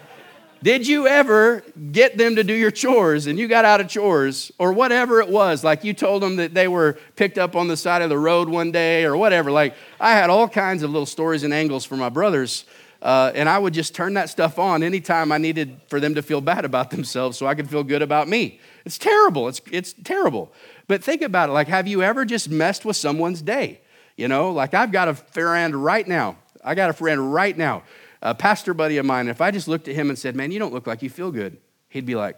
Did 0.63 0.87
you 0.87 1.07
ever 1.07 1.65
get 1.91 2.19
them 2.19 2.37
to 2.37 2.45
do 2.45 2.53
your 2.53 2.71
chores 2.71 3.27
and 3.27 3.39
you 3.39 3.49
got 3.49 3.65
out 3.65 3.81
of 3.81 3.89
chores 3.89 4.53
or 4.59 4.75
whatever 4.75 5.21
it 5.21 5.29
was? 5.29 5.65
Like 5.65 5.85
you 5.85 5.95
told 5.95 6.23
them 6.23 6.37
that 6.37 6.53
they 6.53 6.69
were 6.69 6.99
picked 7.17 7.39
up 7.39 7.57
on 7.57 7.69
the 7.69 7.79
side 7.79 8.03
of 8.03 8.11
the 8.11 8.19
road 8.19 8.51
one 8.51 8.71
day 8.71 9.05
or 9.05 9.17
whatever. 9.17 9.51
Like 9.51 9.75
I 9.99 10.11
had 10.11 10.29
all 10.29 10.47
kinds 10.47 10.83
of 10.83 10.91
little 10.91 11.07
stories 11.07 11.45
and 11.45 11.55
angles 11.55 11.87
for 11.87 11.97
my 11.97 12.11
brothers. 12.11 12.67
Uh, 13.03 13.33
and 13.35 13.49
I 13.49 13.59
would 13.59 13.73
just 13.73 13.95
turn 13.95 14.15
that 14.15 14.29
stuff 14.29 14.59
on 14.59 14.83
anytime 14.83 15.33
I 15.33 15.39
needed 15.39 15.81
for 15.89 16.01
them 16.01 16.15
to 16.17 16.23
feel 16.23 16.41
bad 16.41 16.65
about 16.65 16.91
themselves 16.97 17.39
so 17.39 17.47
I 17.47 17.55
could 17.55 17.69
feel 17.69 17.83
good 17.83 18.03
about 18.03 18.29
me. 18.29 18.61
It's 18.85 18.99
terrible. 18.99 19.49
It's, 19.49 19.61
it's 19.71 19.95
terrible. 20.05 20.53
But 20.87 21.03
think 21.03 21.23
about 21.23 21.49
it 21.49 21.53
like, 21.53 21.69
have 21.69 21.87
you 21.87 22.03
ever 22.03 22.25
just 22.25 22.51
messed 22.51 22.85
with 22.85 22.97
someone's 22.97 23.43
day? 23.43 23.81
You 24.17 24.29
know, 24.29 24.51
like 24.51 24.75
I've 24.75 24.93
got 24.93 25.09
a 25.09 25.15
friend 25.15 25.75
right 25.75 26.07
now. 26.07 26.37
I 26.63 26.75
got 26.75 26.91
a 26.91 26.93
friend 26.93 27.33
right 27.33 27.57
now 27.57 27.85
a 28.23 28.35
pastor 28.35 28.75
buddy 28.75 28.99
of 28.99 29.07
mine, 29.07 29.29
if 29.29 29.41
I 29.41 29.51
just 29.51 29.69
looked 29.69 29.89
at 29.89 29.95
him 29.95 30.09
and 30.09 30.19
said, 30.19 30.37
Man, 30.37 30.53
you 30.53 30.59
don't 30.59 30.73
look 30.73 30.87
like 30.87 31.03
you 31.03 31.11
feel 31.11 31.31
good, 31.31 31.59
he'd 31.89 32.07
be 32.07 32.15
like, 32.15 32.37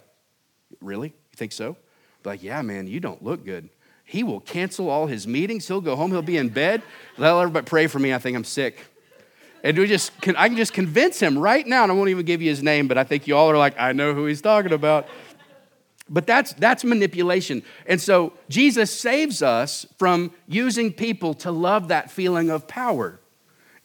Really? 0.80 1.08
You 1.08 1.36
think 1.36 1.52
so? 1.52 1.70
I'd 1.70 2.22
be 2.22 2.30
like, 2.30 2.42
Yeah, 2.42 2.62
man, 2.62 2.86
you 2.86 3.00
don't 3.00 3.22
look 3.22 3.44
good. 3.44 3.68
He 4.04 4.22
will 4.22 4.40
cancel 4.40 4.90
all 4.90 5.06
his 5.06 5.26
meetings. 5.26 5.66
He'll 5.66 5.80
go 5.80 5.96
home. 5.96 6.10
He'll 6.10 6.22
be 6.22 6.36
in 6.36 6.48
bed. 6.48 6.82
Let 7.16 7.34
everybody 7.34 7.64
pray 7.64 7.86
for 7.86 7.98
me. 7.98 8.12
I 8.12 8.18
think 8.18 8.36
I'm 8.36 8.44
sick. 8.44 8.78
And 9.62 9.78
we 9.78 9.86
just, 9.86 10.12
I 10.36 10.48
can 10.48 10.56
just 10.56 10.72
convince 10.72 11.20
him 11.20 11.38
right 11.38 11.66
now, 11.66 11.84
and 11.84 11.92
I 11.92 11.94
won't 11.94 12.10
even 12.10 12.26
give 12.26 12.42
you 12.42 12.50
his 12.50 12.62
name, 12.62 12.88
but 12.88 12.98
I 12.98 13.04
think 13.04 13.26
you 13.26 13.36
all 13.36 13.50
are 13.50 13.56
like, 13.56 13.78
I 13.78 13.92
know 13.92 14.12
who 14.12 14.26
he's 14.26 14.42
talking 14.42 14.72
about. 14.72 15.06
But 16.08 16.26
that's, 16.26 16.52
that's 16.54 16.84
manipulation. 16.84 17.62
And 17.86 18.00
so 18.00 18.32
Jesus 18.48 18.96
saves 18.96 19.40
us 19.40 19.86
from 19.98 20.32
using 20.48 20.92
people 20.92 21.32
to 21.34 21.52
love 21.52 21.88
that 21.88 22.10
feeling 22.10 22.50
of 22.50 22.66
power. 22.66 23.20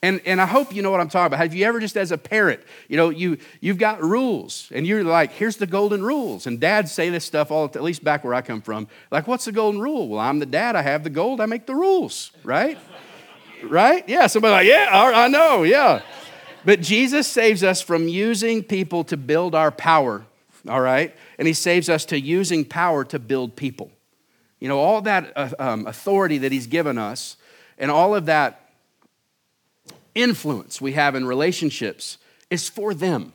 And, 0.04 0.22
and 0.26 0.40
I 0.42 0.46
hope 0.46 0.76
you 0.76 0.82
know 0.82 0.92
what 0.92 1.00
I'm 1.00 1.10
talking 1.10 1.28
about. 1.28 1.40
Have 1.40 1.56
you 1.56 1.66
ever 1.66 1.80
just 1.80 1.98
as 1.98 2.12
a 2.12 2.18
parent, 2.18 2.62
you 2.88 2.98
know, 2.98 3.10
you, 3.10 3.38
you've 3.62 3.80
got 3.80 4.02
rules 4.02 4.72
and 4.74 4.86
you're 4.86 5.04
like, 5.04 5.32
here's 5.32 5.58
the 5.58 5.66
golden 5.66 6.04
rules. 6.04 6.46
And 6.46 6.60
dads 6.60 6.92
say 6.92 7.10
this 7.10 7.26
stuff 7.26 7.50
all, 7.50 7.66
at 7.66 7.82
least 7.82 8.04
back 8.04 8.24
where 8.24 8.34
I 8.34 8.42
come 8.42 8.62
from. 8.62 8.88
Like, 9.10 9.28
what's 9.28 9.46
the 9.46 9.52
golden 9.52 9.82
rule? 9.82 10.08
Well, 10.08 10.20
I'm 10.20 10.40
the 10.40 10.46
dad. 10.46 10.76
I 10.76 10.82
have 10.84 11.04
the 11.04 11.10
gold. 11.10 11.42
I 11.42 11.46
make 11.46 11.66
the 11.66 11.76
rules, 11.76 12.32
right? 12.44 12.78
Right? 13.64 14.08
Yeah, 14.08 14.28
somebody 14.28 14.52
like, 14.52 14.68
yeah, 14.68 14.90
I 14.92 15.28
know, 15.28 15.64
yeah. 15.64 16.02
But 16.66 16.82
Jesus 16.82 17.28
saves 17.28 17.64
us 17.64 17.82
from 17.82 18.08
using 18.08 18.64
people 18.64 19.04
to 19.06 19.18
build 19.18 19.56
our 19.56 19.72
power, 19.72 20.26
all 20.68 20.82
right? 20.82 21.16
And 21.38 21.48
he 21.48 21.54
saves 21.54 21.90
us 21.90 22.06
to 22.06 22.20
using 22.20 22.66
power 22.66 23.06
to 23.06 23.20
build 23.20 23.56
people. 23.56 23.92
You 24.60 24.68
know, 24.68 24.80
all 24.80 25.02
that 25.02 25.32
uh, 25.36 25.50
um, 25.60 25.88
authority 25.88 26.40
that 26.40 26.52
he's 26.52 26.68
given 26.68 26.98
us 26.98 27.38
and 27.78 27.92
all 27.92 28.16
of 28.16 28.26
that 28.26 28.72
influence 30.16 30.82
we 30.82 30.94
have 30.94 31.16
in 31.16 31.26
relationships 31.26 32.18
is 32.50 32.68
for 32.68 32.94
them. 32.94 33.34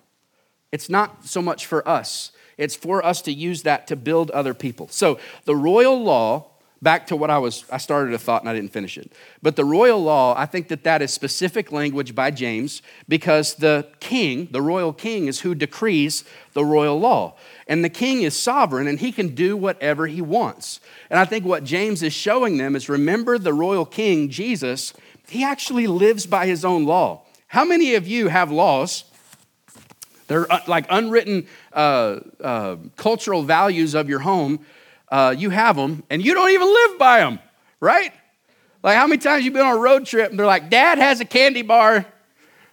It's 0.73 0.89
not 0.89 1.27
so 1.27 1.41
much 1.41 1.67
for 1.67 1.87
us, 1.89 2.33
it's 2.59 2.75
for 2.75 3.05
us 3.05 3.23
to 3.23 3.33
use 3.33 3.63
that 3.63 3.87
to 3.87 3.97
build 3.97 4.31
other 4.33 4.55
people. 4.55 4.89
So 4.89 5.19
the 5.45 5.57
royal 5.57 6.03
law, 6.03 6.51
back 6.83 7.07
to 7.07 7.17
what 7.17 7.31
I 7.31 7.39
was, 7.39 7.65
I 7.71 7.79
started 7.79 8.13
a 8.13 8.19
thought 8.19 8.43
and 8.43 8.51
I 8.51 8.55
didn't 8.55 8.73
finish 8.73 8.99
it. 8.99 9.13
But 9.41 9.55
the 9.55 9.65
royal 9.65 10.03
law, 10.03 10.35
I 10.37 10.47
think 10.47 10.69
that 10.69 10.83
that 10.83 11.01
is 11.01 11.15
specific 11.15 11.71
language 11.71 12.15
by 12.15 12.33
James 12.33 12.83
because 13.09 13.55
the 13.55 13.87
king, 14.01 14.49
the 14.51 14.61
royal 14.61 14.93
king, 14.93 15.29
is 15.29 15.41
who 15.41 15.55
decrees 15.55 16.25
the 16.55 16.65
royal 16.65 16.99
law. 16.99 17.37
And 17.69 17.85
the 17.85 17.89
king 17.89 18.23
is 18.23 18.37
sovereign 18.37 18.89
and 18.89 18.99
he 18.99 19.13
can 19.13 19.35
do 19.35 19.57
whatever 19.57 20.09
he 20.09 20.21
wants. 20.21 20.81
And 21.09 21.21
I 21.21 21.25
think 21.25 21.45
what 21.45 21.63
James 21.63 22.03
is 22.03 22.13
showing 22.13 22.59
them 22.59 22.75
is 22.75 22.89
remember 22.89 23.39
the 23.39 23.55
royal 23.55 23.87
king, 23.87 24.29
Jesus, 24.29 24.93
he 25.29 25.45
actually 25.45 25.87
lives 25.87 26.27
by 26.27 26.47
his 26.47 26.65
own 26.65 26.85
law. 26.85 27.23
How 27.47 27.65
many 27.65 27.95
of 27.95 28.09
you 28.09 28.29
have 28.29 28.51
laws? 28.51 29.05
They're 30.27 30.51
uh, 30.51 30.61
like 30.67 30.87
unwritten 30.91 31.47
uh, 31.73 32.21
uh, 32.43 32.77
cultural 32.97 33.43
values 33.43 33.95
of 33.95 34.09
your 34.09 34.21
home. 34.21 34.65
Uh, 35.13 35.35
you 35.37 35.51
have 35.51 35.77
them, 35.77 36.03
and 36.09 36.25
you 36.25 36.33
don't 36.33 36.51
even 36.53 36.67
live 36.67 36.99
by 36.99 37.19
them, 37.19 37.39
right? 37.81 38.13
Like, 38.83 38.97
how 38.97 39.07
many 39.07 39.19
times 39.19 39.45
you've 39.45 39.53
been 39.53 39.67
on 39.67 39.77
a 39.77 39.79
road 39.79 40.07
trip 40.07 40.31
and 40.31 40.39
they're 40.39 40.47
like, 40.47 40.71
Dad 40.71 40.97
has 40.97 41.21
a 41.21 41.27
candy 41.27 41.61
bar? 41.61 42.07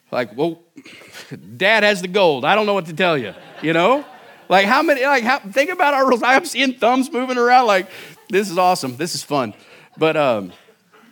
Like, 0.09 0.37
well, 0.37 0.61
Dad 1.57 1.83
has 1.83 2.01
the 2.01 2.07
gold. 2.07 2.45
I 2.45 2.55
don't 2.55 2.65
know 2.65 2.73
what 2.73 2.85
to 2.85 2.93
tell 2.93 3.17
you, 3.17 3.33
you 3.61 3.73
know? 3.73 4.05
Like, 4.47 4.65
how 4.65 4.81
many, 4.81 5.05
like, 5.05 5.25
how, 5.25 5.39
think 5.39 5.69
about 5.69 5.93
our 5.93 6.07
rules. 6.07 6.23
I'm 6.25 6.45
seeing 6.45 6.75
thumbs 6.75 7.11
moving 7.11 7.37
around, 7.37 7.67
like, 7.67 7.89
this 8.29 8.49
is 8.49 8.57
awesome. 8.57 8.95
This 8.95 9.15
is 9.15 9.21
fun. 9.21 9.53
But, 9.97 10.15
um, 10.15 10.53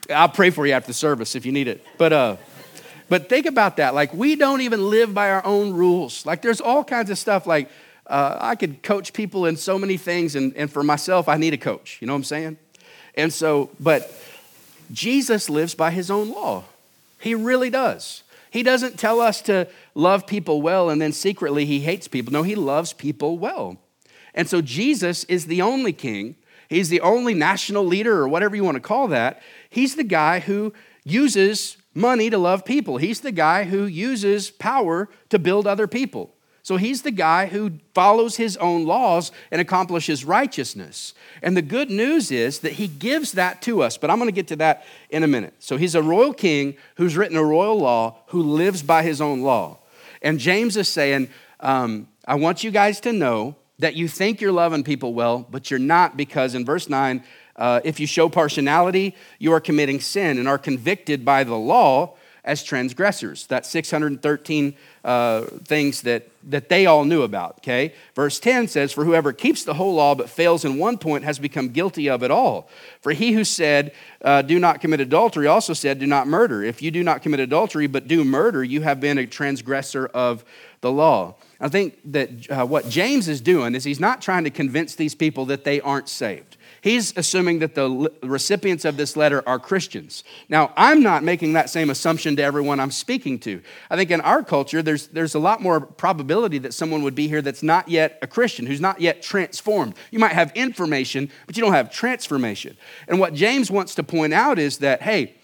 I'll 0.09 0.29
pray 0.29 0.49
for 0.49 0.65
you 0.65 0.71
after 0.71 0.87
the 0.87 0.93
service 0.93 1.35
if 1.35 1.45
you 1.45 1.51
need 1.51 1.67
it. 1.67 1.85
But 1.97 2.13
uh, 2.13 2.37
but 3.09 3.29
think 3.29 3.45
about 3.45 3.77
that. 3.77 3.93
Like 3.93 4.13
we 4.13 4.35
don't 4.35 4.61
even 4.61 4.89
live 4.89 5.13
by 5.13 5.31
our 5.31 5.45
own 5.45 5.73
rules. 5.73 6.25
Like 6.25 6.41
there's 6.41 6.61
all 6.61 6.83
kinds 6.83 7.09
of 7.09 7.17
stuff. 7.17 7.45
Like 7.45 7.69
uh, 8.07 8.37
I 8.39 8.55
could 8.55 8.81
coach 8.83 9.13
people 9.13 9.45
in 9.45 9.57
so 9.57 9.77
many 9.77 9.97
things, 9.97 10.35
and, 10.35 10.55
and 10.55 10.71
for 10.71 10.83
myself, 10.83 11.27
I 11.27 11.37
need 11.37 11.53
a 11.53 11.57
coach. 11.57 11.97
You 12.01 12.07
know 12.07 12.13
what 12.13 12.17
I'm 12.17 12.23
saying? 12.23 12.57
And 13.15 13.33
so, 13.33 13.69
but 13.79 14.11
Jesus 14.91 15.49
lives 15.49 15.75
by 15.75 15.91
his 15.91 16.09
own 16.09 16.29
law. 16.29 16.63
He 17.19 17.35
really 17.35 17.69
does. 17.69 18.23
He 18.51 18.63
doesn't 18.63 18.97
tell 18.97 19.19
us 19.19 19.41
to 19.43 19.67
love 19.93 20.25
people 20.25 20.61
well 20.61 20.89
and 20.89 21.01
then 21.01 21.11
secretly 21.11 21.65
he 21.65 21.81
hates 21.81 22.07
people. 22.07 22.31
No, 22.31 22.43
he 22.43 22.55
loves 22.55 22.93
people 22.93 23.37
well. 23.37 23.77
And 24.33 24.47
so 24.47 24.61
Jesus 24.61 25.23
is 25.25 25.47
the 25.47 25.61
only 25.61 25.93
king. 25.93 26.35
He's 26.69 26.89
the 26.89 27.01
only 27.01 27.33
national 27.33 27.85
leader 27.85 28.19
or 28.19 28.27
whatever 28.27 28.55
you 28.55 28.63
want 28.63 28.75
to 28.75 28.81
call 28.81 29.07
that 29.09 29.41
He's 29.69 29.95
the 29.95 30.03
guy 30.03 30.39
who 30.39 30.73
uses 31.03 31.77
money 31.93 32.29
to 32.29 32.37
love 32.37 32.65
people. 32.65 32.97
He's 32.97 33.21
the 33.21 33.31
guy 33.31 33.63
who 33.65 33.85
uses 33.85 34.49
power 34.49 35.09
to 35.29 35.39
build 35.39 35.67
other 35.67 35.87
people. 35.87 36.33
So 36.67 36.75
he's 36.75 37.03
the 37.03 37.11
guy 37.11 37.45
who 37.45 37.79
follows 37.93 38.35
his 38.35 38.57
own 38.57 38.85
laws 38.85 39.31
and 39.51 39.61
accomplishes 39.61 40.25
righteousness. 40.25 41.13
And 41.41 41.55
the 41.55 41.61
good 41.61 41.89
news 41.89 42.29
is 42.29 42.59
that 42.59 42.73
he 42.73 42.89
gives 42.89 43.31
that 43.31 43.61
to 43.61 43.81
us, 43.81 43.97
but 43.97 44.09
I'm 44.09 44.17
going 44.17 44.27
to 44.27 44.35
get 44.35 44.49
to 44.49 44.57
that 44.57 44.85
in 45.09 45.23
a 45.23 45.27
minute. 45.27 45.53
So 45.59 45.77
he's 45.77 45.95
a 45.95 46.03
royal 46.03 46.33
king 46.33 46.75
who's 46.95 47.15
written 47.15 47.37
a 47.37 47.41
royal 47.41 47.79
law 47.79 48.17
who 48.27 48.43
lives 48.43 48.83
by 48.83 49.03
his 49.03 49.21
own 49.21 49.43
law. 49.43 49.77
And 50.21 50.39
James 50.39 50.75
is 50.75 50.89
saying, 50.89 51.29
um, 51.61 52.09
I 52.27 52.35
want 52.35 52.65
you 52.65 52.71
guys 52.71 52.99
to 52.99 53.13
know 53.13 53.55
that 53.79 53.95
you 53.95 54.09
think 54.09 54.41
you're 54.41 54.51
loving 54.51 54.83
people 54.83 55.13
well, 55.13 55.47
but 55.49 55.71
you're 55.71 55.79
not 55.79 56.17
because 56.17 56.53
in 56.53 56.65
verse 56.65 56.89
9, 56.89 57.23
uh, 57.55 57.79
if 57.85 57.97
you 57.97 58.05
show 58.05 58.27
partiality, 58.27 59.15
you 59.39 59.53
are 59.53 59.61
committing 59.61 60.01
sin 60.01 60.37
and 60.37 60.49
are 60.49 60.57
convicted 60.57 61.23
by 61.23 61.45
the 61.45 61.55
law 61.55 62.16
as 62.47 62.63
transgressors. 62.63 63.45
That's 63.45 63.69
613 63.69 64.73
uh, 65.03 65.41
things 65.65 66.01
that, 66.03 66.29
that 66.43 66.69
they 66.69 66.85
all 66.85 67.03
knew 67.03 67.21
about, 67.23 67.57
okay? 67.57 67.93
Verse 68.15 68.39
10 68.39 68.69
says, 68.69 68.93
For 68.93 69.03
whoever 69.03 69.33
keeps 69.33 69.65
the 69.65 69.73
whole 69.73 69.93
law 69.93 70.15
but 70.15 70.29
fails 70.29 70.63
in 70.63 70.77
one 70.77 70.97
point 70.97 71.25
has 71.25 71.39
become 71.39 71.69
guilty 71.69 72.09
of 72.09 72.23
it 72.23 72.31
all. 72.31 72.69
For 73.01 73.11
he 73.11 73.33
who 73.33 73.43
said, 73.43 73.93
uh, 74.21 74.41
Do 74.43 74.59
not 74.59 74.79
commit 74.79 75.01
adultery, 75.01 75.45
also 75.45 75.73
said, 75.73 75.99
Do 75.99 76.07
not 76.07 76.27
murder. 76.27 76.63
If 76.63 76.81
you 76.81 76.89
do 76.89 77.03
not 77.03 77.21
commit 77.21 77.41
adultery 77.41 77.85
but 77.85 78.07
do 78.07 78.23
murder, 78.23 78.63
you 78.63 78.81
have 78.81 79.01
been 79.01 79.17
a 79.17 79.27
transgressor 79.27 80.07
of 80.07 80.45
the 80.79 80.91
law. 80.91 81.35
I 81.59 81.67
think 81.67 81.99
that 82.05 82.49
uh, 82.49 82.65
what 82.65 82.87
James 82.87 83.27
is 83.27 83.41
doing 83.41 83.75
is 83.75 83.83
he's 83.83 83.99
not 83.99 84.21
trying 84.21 84.45
to 84.45 84.49
convince 84.49 84.95
these 84.95 85.15
people 85.15 85.45
that 85.47 85.65
they 85.65 85.81
aren't 85.81 86.07
saved. 86.07 86.56
He's 86.81 87.15
assuming 87.17 87.59
that 87.59 87.75
the 87.75 88.11
recipients 88.23 88.85
of 88.85 88.97
this 88.97 89.17
letter 89.17 89.43
are 89.47 89.59
Christians. 89.59 90.23
Now, 90.49 90.73
I'm 90.77 91.01
not 91.01 91.23
making 91.23 91.53
that 91.53 91.69
same 91.69 91.89
assumption 91.89 92.35
to 92.35 92.43
everyone 92.43 92.79
I'm 92.79 92.91
speaking 92.91 93.39
to. 93.39 93.61
I 93.89 93.95
think 93.95 94.11
in 94.11 94.21
our 94.21 94.43
culture, 94.43 94.81
there's, 94.81 95.07
there's 95.07 95.35
a 95.35 95.39
lot 95.39 95.61
more 95.61 95.81
probability 95.81 96.59
that 96.59 96.73
someone 96.73 97.01
would 97.03 97.15
be 97.15 97.27
here 97.27 97.41
that's 97.41 97.63
not 97.63 97.89
yet 97.89 98.19
a 98.21 98.27
Christian, 98.27 98.65
who's 98.65 98.81
not 98.81 99.01
yet 99.01 99.21
transformed. 99.21 99.95
You 100.11 100.19
might 100.19 100.33
have 100.33 100.51
information, 100.55 101.31
but 101.45 101.57
you 101.57 101.63
don't 101.63 101.73
have 101.73 101.91
transformation. 101.91 102.77
And 103.07 103.19
what 103.19 103.33
James 103.33 103.71
wants 103.71 103.95
to 103.95 104.03
point 104.03 104.33
out 104.33 104.59
is 104.59 104.77
that, 104.79 105.01
hey, 105.01 105.35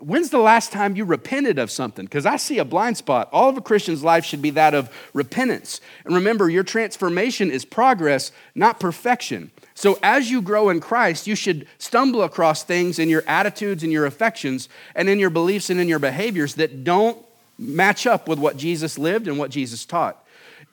When's 0.00 0.30
the 0.30 0.38
last 0.38 0.72
time 0.72 0.96
you 0.96 1.04
repented 1.04 1.58
of 1.58 1.70
something? 1.70 2.04
Because 2.04 2.26
I 2.26 2.36
see 2.36 2.58
a 2.58 2.64
blind 2.64 2.96
spot. 2.96 3.28
All 3.32 3.48
of 3.48 3.56
a 3.56 3.60
Christian's 3.60 4.02
life 4.02 4.24
should 4.24 4.42
be 4.42 4.50
that 4.50 4.74
of 4.74 4.90
repentance. 5.12 5.80
And 6.04 6.14
remember, 6.14 6.50
your 6.50 6.64
transformation 6.64 7.50
is 7.50 7.64
progress, 7.64 8.32
not 8.54 8.80
perfection. 8.80 9.50
So, 9.74 9.98
as 10.02 10.30
you 10.30 10.42
grow 10.42 10.68
in 10.70 10.80
Christ, 10.80 11.26
you 11.26 11.36
should 11.36 11.66
stumble 11.78 12.22
across 12.22 12.64
things 12.64 12.98
in 12.98 13.08
your 13.08 13.24
attitudes 13.26 13.82
and 13.82 13.92
your 13.92 14.06
affections 14.06 14.68
and 14.94 15.08
in 15.08 15.18
your 15.18 15.30
beliefs 15.30 15.70
and 15.70 15.80
in 15.80 15.88
your 15.88 15.98
behaviors 15.98 16.54
that 16.54 16.84
don't 16.84 17.18
match 17.58 18.06
up 18.06 18.28
with 18.28 18.38
what 18.38 18.56
Jesus 18.56 18.98
lived 18.98 19.28
and 19.28 19.38
what 19.38 19.50
Jesus 19.50 19.84
taught. 19.84 20.23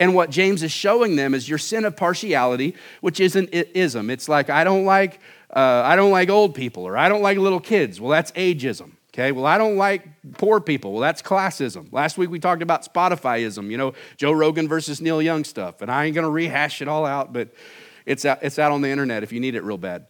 And 0.02 0.16
what 0.16 0.32
James 0.32 0.64
is 0.64 0.72
showing 0.72 1.16
them 1.16 1.36
is 1.36 1.48
your 1.48 1.60
sin 1.60 1.86
of 1.86 1.96
partiality, 1.96 2.74
which 3.02 3.20
is 3.20 3.36
an 3.36 3.48
ism. 3.50 4.10
It's 4.10 4.28
like, 4.28 4.50
I 4.50 4.64
don't 4.64 4.84
like, 4.84 5.20
uh, 5.56 5.84
I 5.86 5.96
don't 5.96 6.10
like 6.10 6.28
old 6.28 6.56
people, 6.56 6.88
or 6.88 6.98
I 6.98 7.08
don't 7.08 7.22
like 7.22 7.38
little 7.38 7.60
kids. 7.60 8.02
Well, 8.02 8.10
that's 8.10 8.32
ageism. 8.32 8.94
Okay, 9.14 9.32
well, 9.32 9.46
I 9.46 9.60
don't 9.60 9.78
like 9.78 10.08
poor 10.40 10.60
people. 10.60 10.94
Well, 10.94 11.02
that's 11.02 11.22
classism. 11.22 11.94
Last 11.94 12.18
week 12.18 12.32
we 12.32 12.40
talked 12.40 12.64
about 12.64 12.84
Spotifyism, 12.92 13.70
you 13.70 13.78
know, 13.78 13.94
Joe 14.18 14.32
Rogan 14.32 14.68
versus 14.68 15.02
Neil 15.02 15.22
Young 15.22 15.44
stuff. 15.44 15.84
And 15.84 15.92
I 15.92 16.06
ain't 16.06 16.16
going 16.16 16.26
to 16.26 16.32
rehash 16.32 16.82
it 16.82 16.88
all 16.88 17.06
out, 17.06 17.32
but 17.32 17.50
it's 18.08 18.26
out, 18.26 18.40
it's 18.42 18.58
out 18.58 18.72
on 18.72 18.82
the 18.82 18.90
internet 18.90 19.22
if 19.22 19.32
you 19.32 19.40
need 19.40 19.54
it 19.54 19.64
real 19.64 19.78
bad. 19.78 20.08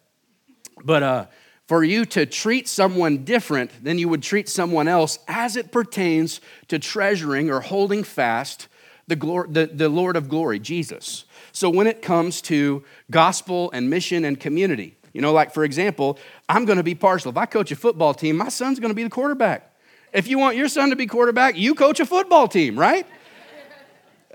But 0.85 1.03
uh, 1.03 1.25
for 1.67 1.83
you 1.83 2.05
to 2.05 2.25
treat 2.25 2.69
someone 2.69 3.25
different 3.25 3.83
than 3.83 3.99
you 3.99 4.07
would 4.07 4.23
treat 4.23 4.47
someone 4.47 4.87
else 4.87 5.19
as 5.27 5.57
it 5.57 5.73
pertains 5.73 6.39
to 6.69 6.79
treasuring 6.79 7.49
or 7.49 7.59
holding 7.59 8.05
fast 8.05 8.69
the, 9.15 9.45
the, 9.49 9.65
the 9.67 9.89
Lord 9.89 10.15
of 10.15 10.29
glory, 10.29 10.59
Jesus. 10.59 11.25
So 11.51 11.69
when 11.69 11.87
it 11.87 12.01
comes 12.01 12.41
to 12.43 12.83
gospel 13.09 13.71
and 13.71 13.89
mission 13.89 14.25
and 14.25 14.39
community, 14.39 14.97
you 15.13 15.21
know, 15.21 15.33
like 15.33 15.53
for 15.53 15.63
example, 15.63 16.17
I'm 16.47 16.65
going 16.65 16.77
to 16.77 16.83
be 16.83 16.95
partial. 16.95 17.31
If 17.31 17.37
I 17.37 17.45
coach 17.45 17.71
a 17.71 17.75
football 17.75 18.13
team, 18.13 18.37
my 18.37 18.49
son's 18.49 18.79
going 18.79 18.91
to 18.91 18.95
be 18.95 19.03
the 19.03 19.09
quarterback. 19.09 19.67
If 20.13 20.27
you 20.27 20.37
want 20.37 20.57
your 20.57 20.67
son 20.67 20.89
to 20.89 20.95
be 20.95 21.07
quarterback, 21.07 21.57
you 21.57 21.75
coach 21.75 21.99
a 21.99 22.05
football 22.05 22.47
team, 22.47 22.77
right? 22.77 23.05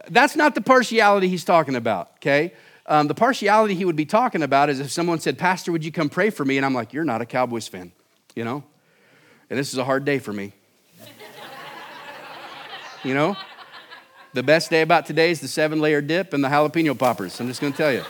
That's 0.09 0.37
not 0.37 0.55
the 0.55 0.61
partiality 0.61 1.29
he's 1.29 1.45
talking 1.45 1.75
about, 1.75 2.13
okay? 2.17 2.55
Um, 2.87 3.09
the 3.09 3.15
partiality 3.15 3.75
he 3.75 3.85
would 3.85 3.97
be 3.97 4.07
talking 4.07 4.43
about 4.43 4.71
is 4.71 4.79
if 4.79 4.93
someone 4.93 5.19
said, 5.19 5.39
Pastor, 5.39 5.73
would 5.73 5.85
you 5.85 5.91
come 5.91 6.09
pray 6.09 6.31
for 6.31 6.45
me? 6.45 6.57
And 6.57 6.65
I'm 6.65 6.75
like, 6.75 6.93
You're 6.93 7.05
not 7.05 7.21
a 7.21 7.27
Cowboys 7.27 7.67
fan, 7.67 7.93
you 8.35 8.45
know? 8.45 8.63
And 9.51 9.59
this 9.59 9.73
is 9.73 9.79
a 9.79 9.85
hard 9.85 10.05
day 10.05 10.19
for 10.19 10.33
me. 10.33 10.53
you 13.05 13.15
know? 13.15 13.37
The 14.37 14.43
best 14.43 14.69
day 14.69 14.83
about 14.83 15.07
today 15.07 15.31
is 15.31 15.41
the 15.41 15.49
seven 15.49 15.81
layer 15.81 16.03
dip 16.03 16.35
and 16.35 16.45
the 16.45 16.49
jalapeno 16.49 16.99
poppers. 16.99 17.41
I'm 17.41 17.49
just 17.49 17.59
gonna 17.59 17.75
tell 17.75 17.91
you. 17.91 18.05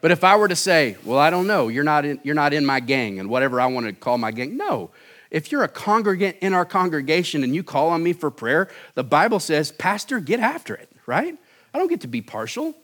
But 0.00 0.10
if 0.10 0.24
I 0.24 0.36
were 0.36 0.48
to 0.48 0.56
say, 0.56 0.96
well, 1.04 1.18
I 1.18 1.28
don't 1.28 1.46
know, 1.46 1.68
you're 1.68 1.84
not 1.84 2.06
in, 2.06 2.18
you're 2.22 2.34
not 2.34 2.54
in 2.54 2.64
my 2.64 2.80
gang 2.80 3.20
and 3.20 3.28
whatever 3.28 3.60
I 3.60 3.66
want 3.66 3.84
to 3.88 3.92
call 3.92 4.16
my 4.16 4.30
gang, 4.30 4.56
no. 4.56 4.90
If 5.30 5.52
you're 5.52 5.64
a 5.64 5.68
congregant 5.68 6.38
in 6.40 6.54
our 6.54 6.64
congregation 6.64 7.44
and 7.44 7.54
you 7.54 7.62
call 7.62 7.90
on 7.90 8.02
me 8.02 8.14
for 8.14 8.30
prayer, 8.30 8.70
the 8.94 9.04
Bible 9.04 9.38
says, 9.38 9.70
Pastor, 9.70 10.18
get 10.18 10.40
after 10.40 10.74
it, 10.74 10.90
right? 11.04 11.36
I 11.74 11.78
don't 11.78 11.88
get 11.88 12.00
to 12.00 12.08
be 12.08 12.22
partial. 12.22 12.74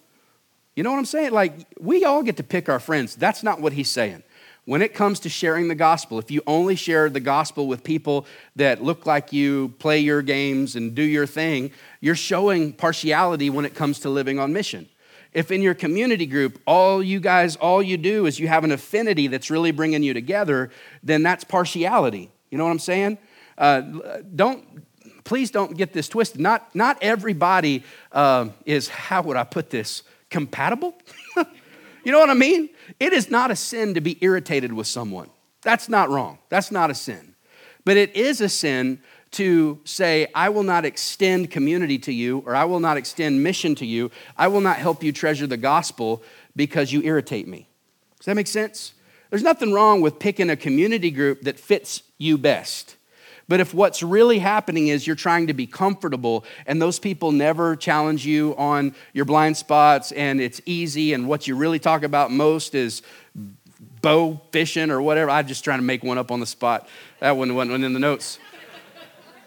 You 0.74 0.82
know 0.82 0.90
what 0.90 0.98
I'm 0.98 1.06
saying? 1.06 1.32
Like, 1.32 1.54
we 1.80 2.04
all 2.04 2.22
get 2.22 2.36
to 2.36 2.42
pick 2.42 2.68
our 2.68 2.78
friends. 2.78 3.16
That's 3.16 3.42
not 3.42 3.62
what 3.62 3.72
he's 3.72 3.90
saying. 3.90 4.22
When 4.66 4.82
it 4.82 4.94
comes 4.94 5.20
to 5.20 5.28
sharing 5.28 5.68
the 5.68 5.76
gospel, 5.76 6.18
if 6.18 6.28
you 6.28 6.42
only 6.44 6.74
share 6.74 7.08
the 7.08 7.20
gospel 7.20 7.68
with 7.68 7.84
people 7.84 8.26
that 8.56 8.82
look 8.82 9.06
like 9.06 9.32
you, 9.32 9.72
play 9.78 10.00
your 10.00 10.22
games, 10.22 10.74
and 10.74 10.92
do 10.92 11.02
your 11.02 11.24
thing, 11.24 11.70
you're 12.00 12.16
showing 12.16 12.72
partiality 12.72 13.48
when 13.48 13.64
it 13.64 13.76
comes 13.76 14.00
to 14.00 14.10
living 14.10 14.40
on 14.40 14.52
mission. 14.52 14.88
If 15.32 15.52
in 15.52 15.62
your 15.62 15.74
community 15.74 16.26
group, 16.26 16.60
all 16.66 17.00
you 17.00 17.20
guys, 17.20 17.54
all 17.54 17.80
you 17.80 17.96
do 17.96 18.26
is 18.26 18.40
you 18.40 18.48
have 18.48 18.64
an 18.64 18.72
affinity 18.72 19.28
that's 19.28 19.50
really 19.50 19.70
bringing 19.70 20.02
you 20.02 20.12
together, 20.14 20.70
then 21.00 21.22
that's 21.22 21.44
partiality. 21.44 22.28
You 22.50 22.58
know 22.58 22.64
what 22.64 22.72
I'm 22.72 22.80
saying? 22.80 23.18
Uh, 23.56 23.82
don't, 24.34 24.64
please 25.22 25.52
don't 25.52 25.76
get 25.76 25.92
this 25.92 26.08
twisted. 26.08 26.40
Not, 26.40 26.74
not 26.74 26.98
everybody 27.02 27.84
uh, 28.10 28.48
is, 28.64 28.88
how 28.88 29.22
would 29.22 29.36
I 29.36 29.44
put 29.44 29.70
this, 29.70 30.02
compatible? 30.28 30.96
you 32.06 32.12
know 32.12 32.20
what 32.20 32.30
I 32.30 32.34
mean? 32.34 32.70
It 33.00 33.12
is 33.12 33.32
not 33.32 33.50
a 33.50 33.56
sin 33.56 33.94
to 33.94 34.00
be 34.00 34.16
irritated 34.20 34.72
with 34.72 34.86
someone. 34.86 35.28
That's 35.62 35.88
not 35.88 36.08
wrong. 36.08 36.38
That's 36.50 36.70
not 36.70 36.88
a 36.88 36.94
sin. 36.94 37.34
But 37.84 37.96
it 37.96 38.14
is 38.14 38.40
a 38.40 38.48
sin 38.48 39.00
to 39.32 39.80
say, 39.82 40.28
I 40.32 40.50
will 40.50 40.62
not 40.62 40.84
extend 40.84 41.50
community 41.50 41.98
to 41.98 42.12
you, 42.12 42.44
or 42.46 42.54
I 42.54 42.64
will 42.64 42.78
not 42.78 42.96
extend 42.96 43.42
mission 43.42 43.74
to 43.74 43.84
you. 43.84 44.12
I 44.36 44.46
will 44.46 44.60
not 44.60 44.76
help 44.76 45.02
you 45.02 45.10
treasure 45.10 45.48
the 45.48 45.56
gospel 45.56 46.22
because 46.54 46.92
you 46.92 47.02
irritate 47.02 47.48
me. 47.48 47.68
Does 48.18 48.26
that 48.26 48.36
make 48.36 48.46
sense? 48.46 48.92
There's 49.30 49.42
nothing 49.42 49.72
wrong 49.72 50.00
with 50.00 50.20
picking 50.20 50.48
a 50.48 50.56
community 50.56 51.10
group 51.10 51.42
that 51.42 51.58
fits 51.58 52.04
you 52.18 52.38
best. 52.38 52.94
But 53.48 53.60
if 53.60 53.72
what's 53.72 54.02
really 54.02 54.38
happening 54.38 54.88
is 54.88 55.06
you're 55.06 55.14
trying 55.14 55.46
to 55.46 55.54
be 55.54 55.66
comfortable 55.66 56.44
and 56.66 56.82
those 56.82 56.98
people 56.98 57.30
never 57.30 57.76
challenge 57.76 58.26
you 58.26 58.56
on 58.56 58.94
your 59.12 59.24
blind 59.24 59.56
spots 59.56 60.10
and 60.12 60.40
it's 60.40 60.60
easy 60.66 61.12
and 61.12 61.28
what 61.28 61.46
you 61.46 61.54
really 61.54 61.78
talk 61.78 62.02
about 62.02 62.32
most 62.32 62.74
is 62.74 63.02
bow 64.02 64.40
fishing 64.50 64.90
or 64.90 65.00
whatever, 65.00 65.30
I'm 65.30 65.46
just 65.46 65.62
trying 65.62 65.78
to 65.78 65.84
make 65.84 66.02
one 66.02 66.18
up 66.18 66.30
on 66.30 66.40
the 66.40 66.46
spot. 66.46 66.88
That 67.20 67.36
one 67.36 67.54
wasn't 67.54 67.84
in 67.84 67.92
the 67.92 68.00
notes. 68.00 68.38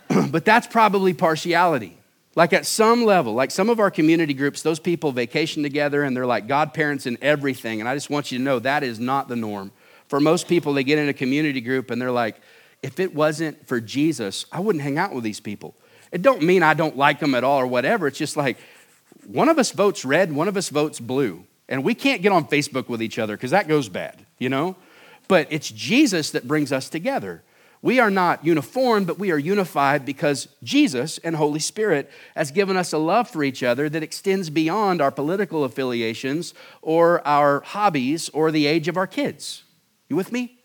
but 0.32 0.46
that's 0.46 0.68
probably 0.68 1.14
partiality. 1.14 1.98
Like 2.36 2.54
at 2.54 2.66
some 2.66 3.04
level, 3.04 3.34
like 3.34 3.52
some 3.52 3.70
of 3.70 3.82
our 3.82 3.92
community 3.92 4.34
groups, 4.34 4.62
those 4.62 4.80
people 4.80 5.12
vacation 5.12 5.62
together 5.62 6.04
and 6.04 6.16
they're 6.16 6.26
like 6.26 6.48
godparents 6.48 7.06
and 7.06 7.18
everything. 7.22 7.82
And 7.82 7.90
I 7.90 7.96
just 7.96 8.10
want 8.10 8.32
you 8.32 8.38
to 8.38 8.44
know 8.44 8.60
that 8.60 8.82
is 8.82 8.98
not 9.00 9.28
the 9.28 9.36
norm. 9.36 9.72
For 10.08 10.20
most 10.20 10.48
people, 10.48 10.74
they 10.74 10.84
get 10.84 11.00
in 11.00 11.10
a 11.10 11.14
community 11.14 11.60
group 11.60 11.92
and 11.92 12.02
they're 12.02 12.12
like, 12.12 12.40
if 12.82 13.00
it 13.00 13.14
wasn't 13.14 13.68
for 13.68 13.80
Jesus, 13.80 14.46
I 14.52 14.60
wouldn't 14.60 14.84
hang 14.84 14.98
out 14.98 15.14
with 15.14 15.24
these 15.24 15.40
people. 15.40 15.76
It 16.12 16.22
don't 16.22 16.42
mean 16.42 16.64
I 16.64 16.74
don't 16.74 16.98
like 16.98 17.20
them 17.20 17.36
at 17.36 17.44
all 17.44 17.60
or 17.60 17.68
whatever. 17.68 18.08
It's 18.08 18.18
just 18.18 18.38
like 18.38 18.58
one 19.28 19.50
of 19.50 19.60
us 19.60 19.72
votes 19.72 20.06
red, 20.06 20.32
one 20.32 20.48
of 20.48 20.58
us 20.58 20.70
votes 20.70 21.00
blue. 21.00 21.46
And 21.68 21.84
we 21.84 21.94
can't 21.94 22.22
get 22.22 22.32
on 22.32 22.46
Facebook 22.46 22.90
with 22.90 23.02
each 23.02 23.20
other 23.20 23.38
because 23.38 23.52
that 23.52 23.68
goes 23.68 23.90
bad, 23.90 24.26
you 24.40 24.50
know? 24.50 24.76
But 25.28 25.48
it's 25.52 25.70
Jesus 25.70 26.32
that 26.32 26.48
brings 26.48 26.72
us 26.72 26.90
together. 26.90 27.44
We 27.82 28.00
are 28.00 28.10
not 28.10 28.44
uniform, 28.44 29.06
but 29.06 29.20
we 29.20 29.32
are 29.32 29.38
unified 29.38 30.04
because 30.04 30.50
Jesus 30.64 31.18
and 31.20 31.36
Holy 31.36 31.60
Spirit 31.60 32.12
has 32.36 32.52
given 32.52 32.76
us 32.76 32.92
a 32.92 32.98
love 32.98 33.30
for 33.30 33.44
each 33.44 33.64
other 33.64 33.88
that 33.88 34.04
extends 34.04 34.50
beyond 34.50 35.00
our 35.02 35.12
political 35.12 35.64
affiliations 35.64 36.54
or 36.82 37.26
our 37.26 37.62
hobbies 37.62 38.30
or 38.30 38.52
the 38.52 38.66
age 38.66 38.88
of 38.90 38.98
our 38.98 39.08
kids. 39.08 39.64
You 40.10 40.16
with 40.16 40.32
me? 40.32 40.58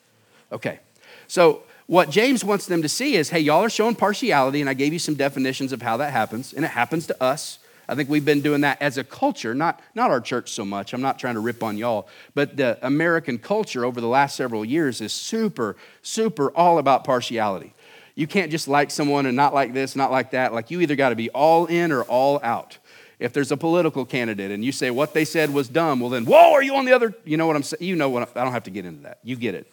Okay. 0.51 0.81
So, 1.29 1.63
what 1.87 2.11
James 2.11 2.45
wants 2.45 2.67
them 2.67 2.83
to 2.83 2.89
see 2.89 3.17
is 3.17 3.31
hey, 3.31 3.41
y'all 3.41 3.63
are 3.63 3.71
showing 3.71 3.95
partiality, 3.95 4.61
and 4.61 4.71
I 4.71 4.75
gave 4.75 4.93
you 4.93 4.99
some 4.99 5.15
definitions 5.15 5.73
of 5.73 5.83
how 5.83 5.97
that 5.99 6.13
happens, 6.13 6.53
and 6.53 6.65
it 6.65 6.69
happens 6.69 7.07
to 7.09 7.23
us. 7.23 7.59
I 7.87 7.95
think 7.95 8.09
we've 8.09 8.25
been 8.25 8.41
doing 8.41 8.63
that 8.63 8.81
as 8.81 8.97
a 8.97 9.05
culture, 9.05 9.55
not, 9.55 9.81
not 9.95 10.11
our 10.11 10.21
church 10.21 10.51
so 10.51 10.65
much. 10.65 10.95
I'm 10.95 11.03
not 11.03 11.19
trying 11.19 11.35
to 11.35 11.41
rip 11.41 11.63
on 11.63 11.77
y'all, 11.77 12.09
but 12.35 12.57
the 12.57 12.79
American 12.81 13.39
culture 13.39 13.85
over 13.85 14.01
the 14.01 14.09
last 14.09 14.37
several 14.37 14.65
years 14.65 15.01
is 15.03 15.13
super, 15.13 15.77
super 16.01 16.51
all 16.53 16.79
about 16.79 17.05
partiality. 17.05 17.75
You 18.15 18.27
can't 18.27 18.51
just 18.51 18.69
like 18.69 18.91
someone 18.91 19.27
and 19.27 19.37
not 19.37 19.53
like 19.53 19.75
this, 19.75 19.97
not 19.97 20.11
like 20.11 20.31
that. 20.31 20.55
Like 20.55 20.71
you 20.71 20.81
either 20.81 20.97
got 20.97 21.11
to 21.11 21.17
be 21.17 21.31
all 21.31 21.67
in 21.67 21.93
or 21.93 22.05
all 22.05 22.41
out. 22.43 22.79
If 23.19 23.33
there's 23.33 23.53
a 23.53 23.57
political 23.57 24.05
candidate 24.05 24.51
and 24.51 24.65
you 24.65 24.73
say 24.73 24.91
what 24.91 25.15
they 25.15 25.25
said 25.25 25.53
was 25.53 25.69
dumb, 25.69 26.01
well 26.01 26.11
then, 26.11 26.25
whoa, 26.25 26.53
are 26.53 26.63
you 26.63 26.77
on 26.77 26.85
the 26.85 26.93
other? 26.93 27.15
You 27.25 27.37
know 27.37 27.47
what 27.47 27.57
I'm 27.57 27.63
saying? 27.63 27.83
You 27.83 27.97
know 27.97 28.09
what? 28.09 28.37
I 28.37 28.45
don't 28.45 28.53
have 28.53 28.65
to 28.65 28.71
get 28.71 28.85
into 28.85 29.03
that. 29.03 29.19
You 29.23 29.37
get 29.37 29.55
it. 29.55 29.71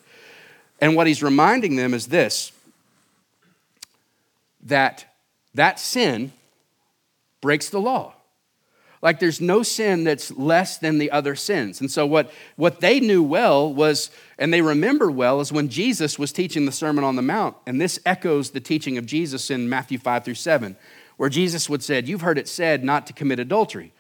And 0.82 0.96
what 0.96 1.08
he's 1.08 1.24
reminding 1.24 1.76
them 1.76 1.94
is 1.94 2.08
this 2.08 2.52
that 4.64 5.06
that 5.54 5.80
sin 5.80 6.32
breaks 7.40 7.70
the 7.70 7.80
law. 7.80 8.14
Like 9.02 9.20
there's 9.20 9.42
no 9.42 9.64
sin 9.64 10.04
that's 10.04 10.32
less 10.32 10.78
than 10.78 11.00
the 11.00 11.10
other 11.10 11.36
sins. 11.36 11.82
And 11.82 11.90
so 11.90 12.06
what, 12.06 12.32
what 12.56 12.82
they 12.82 13.00
knew 13.00 13.24
well 13.24 13.74
was, 13.74 14.12
and 14.38 14.54
they 14.54 14.62
remember 14.62 15.10
well, 15.10 15.42
is 15.42 15.52
when 15.52 15.70
Jesus 15.70 16.20
was 16.20 16.32
teaching 16.32 16.66
the 16.66 16.72
Sermon 16.72 17.04
on 17.04 17.16
the 17.16 17.24
Mount. 17.24 17.56
And 17.66 17.82
this 17.82 18.00
echoes 18.06 18.52
the 18.52 18.60
teaching 18.60 19.00
of 19.00 19.08
Jesus 19.08 19.50
in 19.50 19.68
Matthew 19.68 19.98
5 19.98 20.24
through 20.24 20.36
7, 20.36 20.78
where 21.18 21.30
Jesus 21.30 21.68
would 21.68 21.84
said, 21.84 22.08
You've 22.08 22.22
heard 22.22 22.38
it 22.38 22.48
said 22.48 22.84
not 22.84 23.08
to 23.08 23.14
commit 23.14 23.40
adultery. 23.40 23.92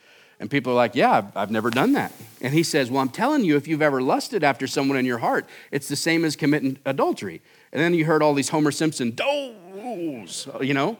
And 0.41 0.49
people 0.49 0.73
are 0.73 0.75
like, 0.75 0.95
Yeah, 0.95 1.11
I've, 1.11 1.37
I've 1.37 1.51
never 1.51 1.69
done 1.69 1.93
that. 1.93 2.11
And 2.41 2.51
he 2.51 2.63
says, 2.63 2.89
Well, 2.89 2.99
I'm 2.99 3.09
telling 3.09 3.45
you, 3.45 3.55
if 3.55 3.67
you've 3.67 3.83
ever 3.83 4.01
lusted 4.01 4.43
after 4.43 4.65
someone 4.65 4.97
in 4.97 5.05
your 5.05 5.19
heart, 5.19 5.45
it's 5.69 5.87
the 5.87 5.95
same 5.95 6.25
as 6.25 6.35
committing 6.35 6.79
adultery. 6.83 7.41
And 7.71 7.79
then 7.79 7.93
you 7.93 8.05
heard 8.05 8.23
all 8.23 8.33
these 8.33 8.49
Homer 8.49 8.71
Simpson, 8.71 9.11
does, 9.11 10.47
you 10.59 10.73
know? 10.73 10.97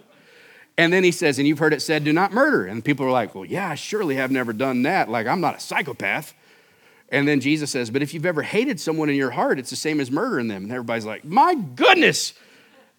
And 0.77 0.93
then 0.93 1.04
he 1.04 1.12
says, 1.12 1.39
and 1.39 1.47
you've 1.47 1.60
heard 1.60 1.73
it 1.73 1.82
said, 1.82 2.04
do 2.04 2.13
not 2.13 2.32
murder. 2.32 2.65
And 2.65 2.86
people 2.86 3.06
are 3.06 3.12
like, 3.12 3.36
well, 3.36 3.43
yeah, 3.43 3.71
I 3.71 3.75
surely 3.75 4.15
have 4.15 4.32
never 4.32 4.54
done 4.54 4.84
that. 4.84 5.10
Like, 5.10 5.27
I'm 5.27 5.41
not 5.41 5.58
a 5.58 5.60
psychopath. 5.60 6.34
And 7.10 7.27
then 7.27 7.41
Jesus 7.41 7.71
says, 7.71 7.89
but 7.89 8.01
if 8.01 8.13
you've 8.13 8.25
ever 8.25 8.41
hated 8.41 8.80
someone 8.80 9.10
in 9.10 9.15
your 9.15 9.32
heart, 9.32 9.60
it's 9.60 9.69
the 9.69 9.75
same 9.75 9.99
as 9.99 10.10
murdering 10.10 10.47
them. 10.47 10.63
And 10.63 10.71
everybody's 10.71 11.06
like, 11.06 11.25
my 11.25 11.56
goodness, 11.56 12.34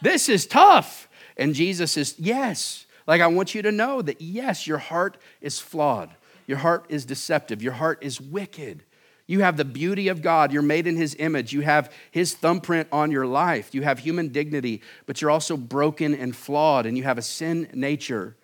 this 0.03 0.29
is 0.29 0.45
tough. 0.47 1.09
And 1.37 1.55
Jesus 1.55 1.93
says, 1.93 2.15
yes. 2.19 2.85
Like, 3.07 3.21
I 3.21 3.29
want 3.29 3.55
you 3.55 3.63
to 3.63 3.73
know 3.73 4.03
that, 4.03 4.21
yes, 4.21 4.67
your 4.67 4.79
heart 4.79 5.17
is 5.41 5.59
flawed. 5.59 6.11
Your 6.47 6.59
heart 6.59 6.87
is 6.89 7.05
deceptive. 7.05 7.63
Your 7.63 7.73
heart 7.73 7.99
is 8.03 8.21
wicked. 8.21 8.85
You 9.27 9.41
have 9.41 9.57
the 9.57 9.65
beauty 9.65 10.09
of 10.09 10.21
God. 10.21 10.53
You're 10.53 10.63
made 10.63 10.87
in 10.87 10.97
His 10.97 11.15
image. 11.19 11.53
You 11.53 11.61
have 11.63 11.93
His 12.11 12.35
thumbprint 12.35 12.89
on 12.93 13.11
your 13.11 13.27
life. 13.27 13.75
You 13.75 13.83
have 13.83 14.01
human 14.01 14.29
dignity, 14.29 14.83
but 15.07 15.21
you're 15.21 15.31
also 15.31 15.57
broken 15.57 16.15
and 16.15 16.35
flawed, 16.35 16.87
and 16.87 16.97
you 16.99 17.05
have 17.05 17.19
a 17.19 17.23
sin 17.23 17.69
nature, 17.73 18.37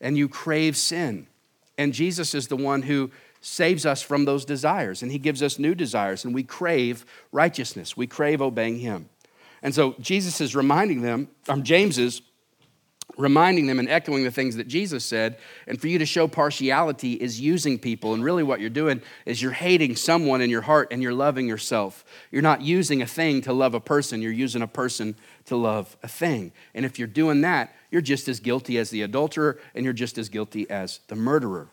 and 0.00 0.18
you 0.18 0.28
crave 0.28 0.76
sin. 0.76 1.26
And 1.78 1.92
Jesus 1.92 2.34
is 2.34 2.48
the 2.48 2.56
one 2.56 2.82
who 2.82 3.10
saves 3.40 3.84
us 3.84 4.02
from 4.02 4.24
those 4.24 4.44
desires, 4.44 5.02
and 5.02 5.12
He 5.12 5.18
gives 5.18 5.42
us 5.42 5.58
new 5.58 5.74
desires, 5.74 6.24
and 6.24 6.34
we 6.34 6.42
crave 6.42 7.04
righteousness. 7.30 7.96
We 7.96 8.06
crave 8.06 8.42
obeying 8.42 8.78
Him. 8.78 9.08
And 9.62 9.74
so 9.74 9.94
Jesus 9.98 10.40
is 10.40 10.54
reminding 10.54 11.02
them, 11.02 11.28
um, 11.48 11.62
James 11.62 11.98
is 11.98 12.20
reminding 13.16 13.66
them 13.66 13.78
and 13.78 13.88
echoing 13.88 14.24
the 14.24 14.30
things 14.30 14.56
that 14.56 14.68
Jesus 14.68 15.04
said. 15.04 15.38
And 15.66 15.80
for 15.80 15.88
you 15.88 15.98
to 15.98 16.06
show 16.06 16.26
partiality 16.26 17.14
is 17.14 17.40
using 17.40 17.78
people. 17.78 18.14
And 18.14 18.24
really, 18.24 18.42
what 18.42 18.60
you're 18.60 18.70
doing 18.70 19.02
is 19.26 19.40
you're 19.40 19.52
hating 19.52 19.96
someone 19.96 20.40
in 20.40 20.50
your 20.50 20.62
heart 20.62 20.88
and 20.90 21.02
you're 21.02 21.14
loving 21.14 21.46
yourself. 21.46 22.04
You're 22.30 22.42
not 22.42 22.62
using 22.62 23.02
a 23.02 23.06
thing 23.06 23.42
to 23.42 23.52
love 23.52 23.74
a 23.74 23.80
person, 23.80 24.22
you're 24.22 24.32
using 24.32 24.62
a 24.62 24.68
person 24.68 25.16
to 25.46 25.56
love 25.56 25.96
a 26.02 26.08
thing. 26.08 26.52
And 26.74 26.84
if 26.84 26.98
you're 26.98 27.08
doing 27.08 27.42
that, 27.42 27.74
you're 27.90 28.02
just 28.02 28.28
as 28.28 28.40
guilty 28.40 28.78
as 28.78 28.90
the 28.90 29.02
adulterer 29.02 29.58
and 29.74 29.84
you're 29.84 29.92
just 29.92 30.18
as 30.18 30.28
guilty 30.28 30.68
as 30.70 31.00
the 31.08 31.16
murderer. 31.16 31.68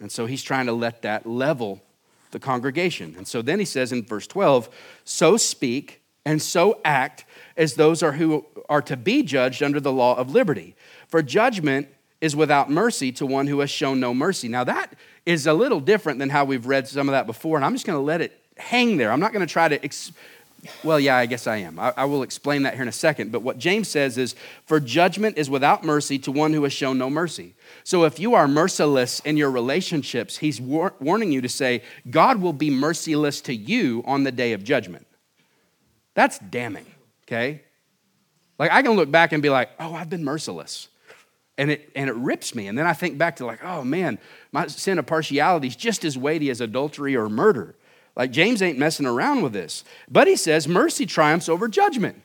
And 0.00 0.10
so 0.10 0.26
he's 0.26 0.42
trying 0.42 0.66
to 0.66 0.72
let 0.72 1.02
that 1.02 1.26
level 1.26 1.82
the 2.30 2.38
congregation. 2.38 3.14
And 3.16 3.26
so 3.26 3.42
then 3.42 3.58
he 3.58 3.64
says 3.64 3.90
in 3.90 4.04
verse 4.04 4.26
12, 4.26 4.68
so 5.04 5.36
speak 5.36 6.02
and 6.24 6.40
so 6.42 6.80
act 6.84 7.24
as 7.56 7.74
those 7.74 8.02
are 8.02 8.12
who 8.12 8.46
are 8.68 8.82
to 8.82 8.96
be 8.96 9.22
judged 9.22 9.62
under 9.62 9.80
the 9.80 9.92
law 9.92 10.14
of 10.16 10.30
liberty. 10.30 10.74
For 11.08 11.22
judgment 11.22 11.88
is 12.20 12.34
without 12.34 12.70
mercy 12.70 13.12
to 13.12 13.26
one 13.26 13.46
who 13.46 13.60
has 13.60 13.70
shown 13.70 14.00
no 14.00 14.12
mercy. 14.12 14.48
Now, 14.48 14.64
that 14.64 14.94
is 15.24 15.46
a 15.46 15.54
little 15.54 15.80
different 15.80 16.18
than 16.18 16.30
how 16.30 16.44
we've 16.44 16.66
read 16.66 16.88
some 16.88 17.08
of 17.08 17.12
that 17.12 17.26
before, 17.26 17.56
and 17.56 17.64
I'm 17.64 17.74
just 17.74 17.86
going 17.86 17.98
to 17.98 18.02
let 18.02 18.20
it 18.20 18.38
hang 18.56 18.96
there. 18.96 19.12
I'm 19.12 19.20
not 19.20 19.32
going 19.32 19.46
to 19.46 19.52
try 19.52 19.68
to. 19.68 19.82
Ex- 19.84 20.12
well, 20.82 20.98
yeah, 20.98 21.16
I 21.16 21.26
guess 21.26 21.46
I 21.46 21.58
am. 21.58 21.78
I, 21.78 21.92
I, 21.96 22.04
will 22.06 22.24
explain 22.24 22.64
that 22.64 22.74
here 22.74 22.82
in 22.82 22.88
a 22.88 22.92
second. 22.92 23.30
But 23.30 23.42
what 23.42 23.58
James 23.58 23.86
says 23.86 24.18
is, 24.18 24.34
For 24.66 24.80
judgment 24.80 25.38
is 25.38 25.48
without 25.48 25.84
mercy 25.84 26.18
to 26.20 26.32
one 26.32 26.52
who 26.52 26.64
has 26.64 26.72
shown 26.72 26.98
no 26.98 27.08
mercy. 27.08 27.54
So 27.84 28.04
if 28.04 28.18
you 28.18 28.34
are 28.34 28.48
merciless 28.48 29.20
in 29.20 29.36
your 29.36 29.52
relationships, 29.52 30.38
he's 30.38 30.60
war- 30.60 30.94
warning 30.98 31.30
you 31.30 31.40
to 31.42 31.48
say, 31.48 31.82
God 32.10 32.40
will 32.40 32.52
be 32.52 32.70
merciless 32.70 33.40
to 33.42 33.54
you 33.54 34.02
on 34.04 34.24
the 34.24 34.32
day 34.32 34.52
of 34.52 34.64
judgment. 34.64 35.06
That's 36.18 36.40
damning, 36.40 36.86
okay? 37.28 37.62
Like 38.58 38.72
I 38.72 38.82
can 38.82 38.94
look 38.94 39.08
back 39.08 39.30
and 39.30 39.40
be 39.40 39.50
like, 39.50 39.70
oh, 39.78 39.94
I've 39.94 40.10
been 40.10 40.24
merciless. 40.24 40.88
And 41.56 41.70
it, 41.70 41.92
and 41.94 42.10
it 42.10 42.16
rips 42.16 42.56
me. 42.56 42.66
And 42.66 42.76
then 42.76 42.88
I 42.88 42.92
think 42.92 43.18
back 43.18 43.36
to 43.36 43.46
like, 43.46 43.62
oh 43.62 43.84
man, 43.84 44.18
my 44.50 44.66
sin 44.66 44.98
of 44.98 45.06
partiality 45.06 45.68
is 45.68 45.76
just 45.76 46.04
as 46.04 46.18
weighty 46.18 46.50
as 46.50 46.60
adultery 46.60 47.14
or 47.14 47.28
murder. 47.28 47.76
Like 48.16 48.32
James 48.32 48.62
ain't 48.62 48.80
messing 48.80 49.06
around 49.06 49.42
with 49.42 49.52
this. 49.52 49.84
But 50.10 50.26
he 50.26 50.34
says 50.34 50.66
mercy 50.66 51.06
triumphs 51.06 51.48
over 51.48 51.68
judgment. 51.68 52.20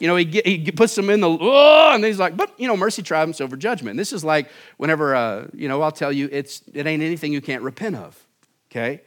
You 0.00 0.08
know, 0.08 0.16
he, 0.16 0.24
he 0.44 0.72
puts 0.72 0.96
them 0.96 1.08
in 1.08 1.20
the, 1.20 1.28
oh, 1.28 1.92
and 1.94 2.04
he's 2.04 2.18
like, 2.18 2.36
but, 2.36 2.58
you 2.58 2.66
know, 2.66 2.76
mercy 2.76 3.04
triumphs 3.04 3.40
over 3.40 3.56
judgment. 3.56 3.98
this 3.98 4.12
is 4.12 4.24
like 4.24 4.48
whenever, 4.78 5.14
uh, 5.14 5.46
you 5.54 5.68
know, 5.68 5.80
I'll 5.80 5.92
tell 5.92 6.10
you, 6.10 6.28
it's, 6.32 6.62
it 6.74 6.88
ain't 6.88 7.04
anything 7.04 7.32
you 7.32 7.40
can't 7.40 7.62
repent 7.62 7.94
of, 7.94 8.20
okay? 8.68 9.02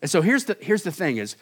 And 0.00 0.10
so 0.10 0.22
here's 0.22 0.46
the, 0.46 0.56
here's 0.58 0.84
the 0.84 0.92
thing 0.92 1.18
is, 1.18 1.36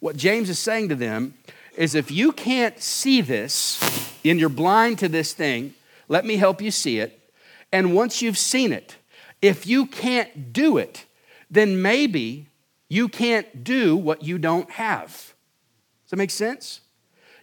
what 0.00 0.16
James 0.16 0.50
is 0.50 0.58
saying 0.58 0.90
to 0.90 0.94
them 0.94 1.34
is 1.76 1.94
if 1.94 2.10
you 2.10 2.32
can't 2.32 2.80
see 2.80 3.20
this 3.20 3.80
and 4.24 4.38
you're 4.38 4.48
blind 4.48 4.98
to 5.00 5.08
this 5.08 5.32
thing, 5.32 5.74
let 6.08 6.24
me 6.24 6.36
help 6.36 6.60
you 6.60 6.70
see 6.70 6.98
it. 6.98 7.18
And 7.72 7.94
once 7.94 8.22
you've 8.22 8.38
seen 8.38 8.72
it, 8.72 8.96
if 9.42 9.66
you 9.66 9.86
can't 9.86 10.52
do 10.52 10.78
it, 10.78 11.04
then 11.50 11.80
maybe 11.82 12.48
you 12.88 13.08
can't 13.08 13.64
do 13.64 13.96
what 13.96 14.22
you 14.22 14.38
don't 14.38 14.70
have. 14.70 15.10
Does 16.04 16.10
that 16.10 16.16
make 16.16 16.30
sense? 16.30 16.80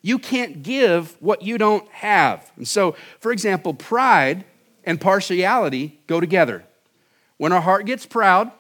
You 0.01 0.17
can't 0.17 0.63
give 0.63 1.15
what 1.19 1.41
you 1.41 1.57
don't 1.57 1.87
have. 1.89 2.51
And 2.57 2.67
so, 2.67 2.95
for 3.19 3.31
example, 3.31 3.73
pride 3.73 4.45
and 4.83 4.99
partiality 4.99 5.99
go 6.07 6.19
together. 6.19 6.63
When 7.37 7.51
our 7.51 7.61
heart 7.61 7.85
gets 7.85 8.05
proud, 8.05 8.51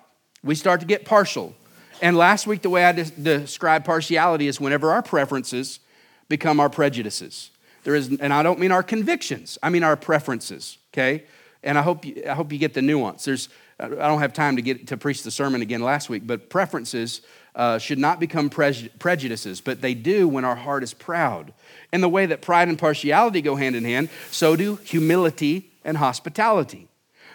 we 0.43 0.55
start 0.55 0.79
to 0.81 0.85
get 0.85 1.05
partial. 1.05 1.55
And 2.01 2.17
last 2.17 2.47
week, 2.47 2.63
the 2.63 2.69
way 2.69 2.83
I 2.83 2.91
de- 2.91 3.05
described 3.05 3.85
partiality 3.85 4.47
is 4.47 4.59
whenever 4.59 4.91
our 4.91 5.03
preferences 5.03 5.79
become 6.27 6.59
our 6.59 6.69
prejudices. 6.69 7.51
There 7.83 7.95
is, 7.95 8.09
and 8.19 8.33
I 8.33 8.43
don't 8.43 8.59
mean 8.59 8.71
our 8.71 8.83
convictions, 8.83 9.57
I 9.61 9.69
mean 9.69 9.83
our 9.83 9.95
preferences, 9.95 10.77
okay? 10.91 11.23
And 11.63 11.77
I 11.77 11.81
hope 11.83 12.05
you, 12.05 12.23
I 12.27 12.33
hope 12.33 12.51
you 12.51 12.57
get 12.57 12.73
the 12.73 12.81
nuance. 12.81 13.25
There's, 13.25 13.49
I 13.79 13.87
don't 13.87 14.19
have 14.19 14.33
time 14.33 14.55
to 14.55 14.61
get 14.61 14.87
to 14.87 14.97
preach 14.97 15.23
the 15.23 15.31
sermon 15.31 15.61
again 15.61 15.81
last 15.81 16.09
week, 16.09 16.25
but 16.25 16.49
preferences 16.49 17.21
uh, 17.55 17.77
should 17.77 17.99
not 17.99 18.19
become 18.19 18.49
prejudices, 18.49 19.61
but 19.61 19.81
they 19.81 19.93
do 19.93 20.27
when 20.27 20.45
our 20.45 20.55
heart 20.55 20.83
is 20.83 20.93
proud. 20.93 21.53
And 21.91 22.01
the 22.01 22.09
way 22.09 22.25
that 22.25 22.41
pride 22.41 22.67
and 22.67 22.79
partiality 22.79 23.41
go 23.41 23.55
hand 23.55 23.75
in 23.75 23.83
hand, 23.83 24.09
so 24.31 24.55
do 24.55 24.77
humility 24.77 25.71
and 25.83 25.97
hospitality. 25.97 26.87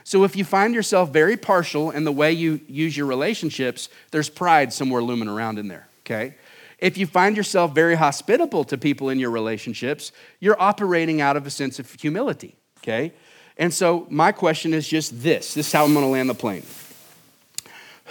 So 0.07 0.23
if 0.23 0.37
you 0.37 0.45
find 0.45 0.73
yourself 0.73 1.11
very 1.11 1.37
partial 1.37 1.90
in 1.90 2.05
the 2.05 2.12
way 2.12 2.31
you 2.31 2.61
use 2.69 2.97
your 2.97 3.07
relationships, 3.07 3.88
there's 4.12 4.29
pride 4.29 4.73
somewhere 4.73 5.03
looming 5.03 5.27
around 5.27 5.59
in 5.59 5.66
there, 5.66 5.88
okay? 6.03 6.37
If 6.79 6.97
you 6.97 7.09
find 7.09 7.37
yourself 7.37 7.75
very 7.75 7.97
hospitable 7.97 8.62
to 8.66 8.79
people 8.79 9.09
in 9.09 9.19
your 9.19 9.33
relationships, 9.33 10.12
you're 10.38 10.62
operating 10.62 11.21
out 11.21 11.37
of 11.37 11.45
a 11.45 11.51
sense 11.51 11.81
of 11.81 11.92
humility, 11.92 12.55
okay? 12.79 13.14
And 13.57 13.75
so 13.75 14.07
my 14.09 14.31
question 14.31 14.75
is 14.75 14.87
just 14.87 15.25
this 15.25 15.55
this 15.55 15.66
is 15.66 15.73
how 15.73 15.85
I'm 15.85 15.92
gonna 15.92 16.09
land 16.09 16.31
the 16.31 16.35
plane. 16.35 16.62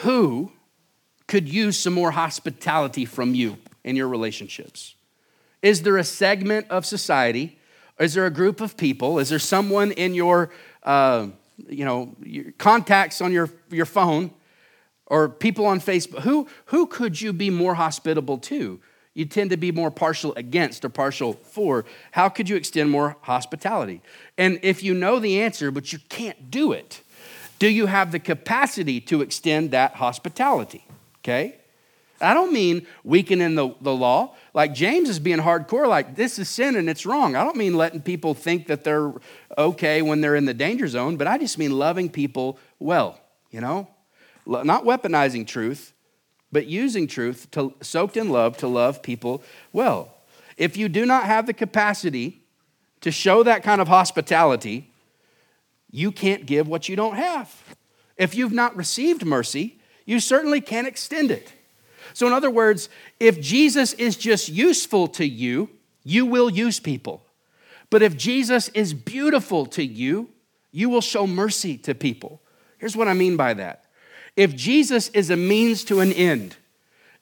Who 0.04 0.52
could 1.28 1.48
use 1.48 1.80
some 1.80 1.94
more 1.94 2.12
hospitality 2.12 3.06
from 3.06 3.34
you 3.34 3.58
in 3.86 3.96
your 3.96 4.10
relationships? 4.10 4.96
Is 5.62 5.84
there 5.84 5.96
a 5.96 6.04
segment 6.04 6.70
of 6.70 6.86
society? 6.86 7.58
Is 7.98 8.16
there 8.16 8.26
a 8.26 8.32
group 8.32 8.60
of 8.60 8.76
people? 8.76 9.18
Is 9.18 9.30
there 9.30 9.40
someone 9.40 9.94
in 9.94 10.14
your 10.14 10.52
uh, 10.84 11.28
you 11.70 11.86
know, 11.86 12.16
your 12.22 12.52
contacts 12.54 13.22
on 13.22 13.32
your, 13.32 13.50
your 13.70 13.86
phone 13.86 14.32
or 15.08 15.30
people 15.30 15.66
on 15.66 15.80
Facebook, 15.80 16.20
who, 16.22 16.48
who 16.66 16.88
could 16.88 17.20
you 17.20 17.34
be 17.34 17.50
more 17.50 17.76
hospitable 17.76 18.38
to? 18.40 18.80
You 19.14 19.26
tend 19.26 19.52
to 19.52 19.58
be 19.58 19.72
more 19.72 19.92
partial 19.92 20.34
against 20.36 20.84
or 20.84 20.90
partial 20.90 21.34
for. 21.34 21.86
How 22.12 22.28
could 22.28 22.50
you 22.50 22.58
extend 22.58 22.92
more 22.92 23.16
hospitality? 23.22 24.02
And 24.38 24.60
if 24.62 24.84
you 24.84 24.94
know 24.94 25.20
the 25.20 25.42
answer, 25.42 25.72
but 25.72 25.94
you 25.94 26.00
can't 26.10 26.52
do 26.52 26.74
it, 26.74 27.02
do 27.58 27.70
you 27.70 27.86
have 27.86 28.12
the 28.12 28.20
capacity 28.20 29.00
to 29.02 29.22
extend 29.22 29.72
that 29.72 29.96
hospitality? 29.96 30.86
Okay? 31.20 31.56
I 32.22 32.34
don't 32.34 32.54
mean 32.54 32.88
weakening 33.04 33.56
the, 33.56 33.76
the 33.82 33.94
law. 33.94 34.36
Like 34.54 34.74
James 34.74 35.10
is 35.10 35.20
being 35.20 35.40
hardcore, 35.40 35.88
like 35.88 36.16
this 36.16 36.40
is 36.40 36.50
sin 36.50 36.76
and 36.76 36.90
it's 36.90 37.06
wrong. 37.06 37.36
I 37.36 37.44
don't 37.44 37.58
mean 37.58 37.76
letting 37.76 38.02
people 38.02 38.34
think 38.34 38.68
that 38.68 38.84
they're 38.84 39.14
okay 39.58 40.02
when 40.02 40.22
they're 40.22 40.36
in 40.36 40.46
the 40.46 40.54
danger 40.54 40.88
zone, 40.88 41.18
but 41.18 41.28
I 41.28 41.38
just 41.38 41.58
mean 41.58 41.72
loving 41.72 42.10
people 42.10 42.58
well, 42.80 43.20
you 43.52 43.60
know? 43.60 43.88
Not 44.46 44.86
weaponizing 44.86 45.46
truth, 45.46 45.94
but 46.52 46.68
using 46.68 47.08
truth 47.08 47.50
to, 47.52 47.74
soaked 47.82 48.16
in 48.16 48.30
love 48.30 48.58
to 48.58 48.68
love 48.68 49.02
people 49.02 49.44
well. 49.74 50.14
If 50.56 50.78
you 50.78 50.88
do 50.88 51.06
not 51.06 51.26
have 51.26 51.48
the 51.48 51.54
capacity 51.54 52.42
to 53.02 53.12
show 53.12 53.44
that 53.44 53.62
kind 53.64 53.82
of 53.82 53.88
hospitality, 53.88 54.90
you 55.92 56.12
can't 56.12 56.46
give 56.46 56.68
what 56.68 56.88
you 56.88 56.96
don't 56.96 57.16
have. 57.16 57.76
If 58.18 58.36
you've 58.36 58.54
not 58.54 58.76
received 58.76 59.26
mercy, 59.26 59.80
you 60.06 60.20
certainly 60.20 60.62
can't 60.62 60.88
extend 60.88 61.32
it. 61.32 61.52
So, 62.16 62.26
in 62.28 62.32
other 62.32 62.50
words, 62.50 62.88
if 63.20 63.42
Jesus 63.42 63.92
is 63.92 64.16
just 64.16 64.48
useful 64.48 65.10
to 65.10 65.28
you, 65.28 65.70
you 66.06 66.26
will 66.26 66.50
use 66.50 66.80
people. 66.80 67.26
But 67.90 68.02
if 68.02 68.16
Jesus 68.16 68.70
is 68.70 68.94
beautiful 68.94 69.66
to 69.66 69.84
you, 69.84 70.30
you 70.72 70.88
will 70.88 71.02
show 71.02 71.28
mercy 71.28 71.78
to 71.80 71.94
people. 71.94 72.42
Here's 72.78 72.96
what 72.96 73.10
I 73.10 73.14
mean 73.14 73.36
by 73.36 73.54
that. 73.56 73.84
If 74.38 74.56
Jesus 74.56 75.10
is 75.10 75.30
a 75.30 75.36
means 75.36 75.84
to 75.86 76.00
an 76.00 76.14
end, 76.14 76.56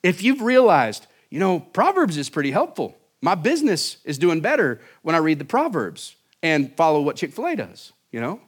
if 0.04 0.22
you've 0.22 0.42
realized, 0.42 1.08
you 1.32 1.40
know, 1.40 1.60
Proverbs 1.60 2.16
is 2.16 2.30
pretty 2.30 2.52
helpful. 2.52 2.96
My 3.20 3.34
business 3.34 3.98
is 4.04 4.20
doing 4.20 4.42
better 4.42 4.80
when 5.02 5.16
I 5.16 5.20
read 5.20 5.40
the 5.40 5.46
Proverbs 5.46 6.16
and 6.44 6.72
follow 6.78 7.02
what 7.02 7.16
Chick 7.16 7.34
fil 7.34 7.48
A 7.48 7.56
does, 7.56 7.94
you 8.12 8.22
know? 8.22 8.40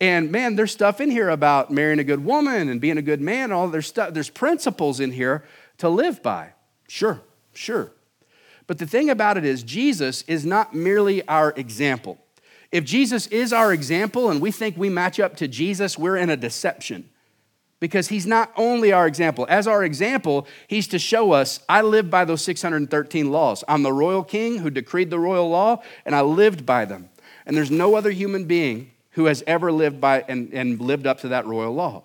And 0.00 0.32
man, 0.32 0.56
there's 0.56 0.72
stuff 0.72 1.00
in 1.00 1.12
here 1.12 1.30
about 1.30 1.70
marrying 1.70 2.00
a 2.00 2.04
good 2.04 2.24
woman 2.24 2.68
and 2.68 2.80
being 2.80 2.98
a 2.98 3.02
good 3.02 3.20
man, 3.20 3.52
all 3.52 3.68
there's 3.68 3.86
stuff, 3.86 4.12
there's 4.12 4.28
principles 4.28 4.98
in 4.98 5.12
here 5.12 5.44
to 5.78 5.88
live 5.88 6.22
by. 6.22 6.52
Sure, 6.88 7.20
sure. 7.54 7.92
But 8.66 8.78
the 8.78 8.86
thing 8.86 9.10
about 9.10 9.36
it 9.36 9.44
is, 9.44 9.62
Jesus 9.62 10.22
is 10.22 10.44
not 10.44 10.74
merely 10.74 11.26
our 11.28 11.52
example. 11.56 12.18
If 12.72 12.84
Jesus 12.84 13.26
is 13.28 13.52
our 13.52 13.72
example 13.72 14.30
and 14.30 14.40
we 14.40 14.50
think 14.50 14.76
we 14.76 14.88
match 14.88 15.20
up 15.20 15.36
to 15.36 15.48
Jesus, 15.48 15.96
we're 15.96 16.16
in 16.16 16.30
a 16.30 16.36
deception 16.36 17.08
because 17.78 18.08
he's 18.08 18.26
not 18.26 18.52
only 18.56 18.92
our 18.92 19.06
example. 19.06 19.46
As 19.48 19.66
our 19.66 19.84
example, 19.84 20.46
he's 20.66 20.88
to 20.88 20.98
show 20.98 21.32
us 21.32 21.60
I 21.68 21.82
live 21.82 22.10
by 22.10 22.24
those 22.24 22.42
613 22.42 23.30
laws. 23.30 23.62
I'm 23.68 23.82
the 23.82 23.92
royal 23.92 24.24
king 24.24 24.58
who 24.58 24.70
decreed 24.70 25.10
the 25.10 25.18
royal 25.18 25.48
law, 25.48 25.82
and 26.04 26.14
I 26.14 26.22
lived 26.22 26.66
by 26.66 26.84
them. 26.84 27.08
And 27.44 27.56
there's 27.56 27.70
no 27.70 27.94
other 27.94 28.10
human 28.10 28.44
being 28.44 28.90
who 29.10 29.26
has 29.26 29.44
ever 29.46 29.70
lived 29.70 30.00
by 30.00 30.24
and, 30.28 30.52
and 30.52 30.80
lived 30.80 31.06
up 31.06 31.20
to 31.20 31.28
that 31.28 31.46
royal 31.46 31.72
law. 31.72 32.02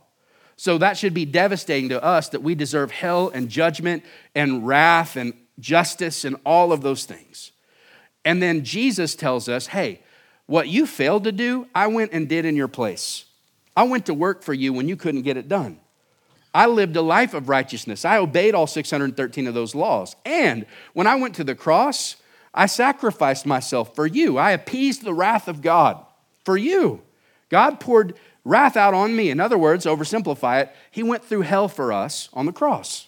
So 0.62 0.78
that 0.78 0.96
should 0.96 1.16
be 1.16 1.26
devastating 1.26 1.90
to 1.90 2.04
us 2.04 2.30
that 2.30 2.44
we 2.44 2.54
deserve 2.54 2.92
hell 2.92 3.30
and 3.30 3.50
judgment 3.50 4.04
and 4.36 4.68
wrath 4.68 5.16
and 5.16 5.34
justice 5.58 6.24
and 6.24 6.36
all 6.46 6.72
of 6.72 6.84
those 6.84 7.04
things. 7.04 7.52
And 8.24 8.44
then 8.44 8.64
Jesus 8.64 9.16
tells 9.16 9.50
us, 9.50 9.66
hey, 9.66 10.04
what 10.46 10.68
you 10.68 10.86
failed 10.86 11.24
to 11.24 11.32
do, 11.32 11.66
I 11.74 11.88
went 11.88 12.12
and 12.14 12.30
did 12.30 12.46
in 12.46 12.56
your 12.56 12.68
place. 12.68 13.26
I 13.76 13.86
went 13.86 14.06
to 14.06 14.14
work 14.14 14.44
for 14.44 14.54
you 14.54 14.72
when 14.72 14.88
you 14.88 14.96
couldn't 14.96 15.24
get 15.24 15.36
it 15.36 15.48
done. 15.48 15.80
I 16.54 16.68
lived 16.68 16.96
a 16.96 17.02
life 17.02 17.34
of 17.34 17.50
righteousness. 17.50 18.06
I 18.06 18.20
obeyed 18.20 18.54
all 18.54 18.68
613 18.68 19.48
of 19.48 19.56
those 19.56 19.74
laws. 19.74 20.16
And 20.28 20.68
when 20.94 21.08
I 21.08 21.16
went 21.16 21.34
to 21.38 21.44
the 21.44 21.56
cross, 21.56 22.18
I 22.54 22.68
sacrificed 22.68 23.48
myself 23.48 23.96
for 23.96 24.06
you. 24.06 24.38
I 24.38 24.52
appeased 24.52 25.02
the 25.02 25.16
wrath 25.16 25.48
of 25.48 25.64
God 25.64 26.06
for 26.46 26.56
you. 26.56 27.02
God 27.50 27.80
poured 27.80 28.14
wrath 28.44 28.76
out 28.76 28.94
on 28.94 29.16
me. 29.16 29.30
In 29.30 29.40
other 29.40 29.58
words, 29.58 29.86
oversimplify 29.86 30.64
it, 30.64 30.76
he 30.90 31.04
went 31.04 31.24
through 31.24 31.42
hell 31.42 31.68
for 31.68 31.94
us 31.94 32.30
on 32.34 32.46
the 32.46 32.54
cross. 32.54 33.08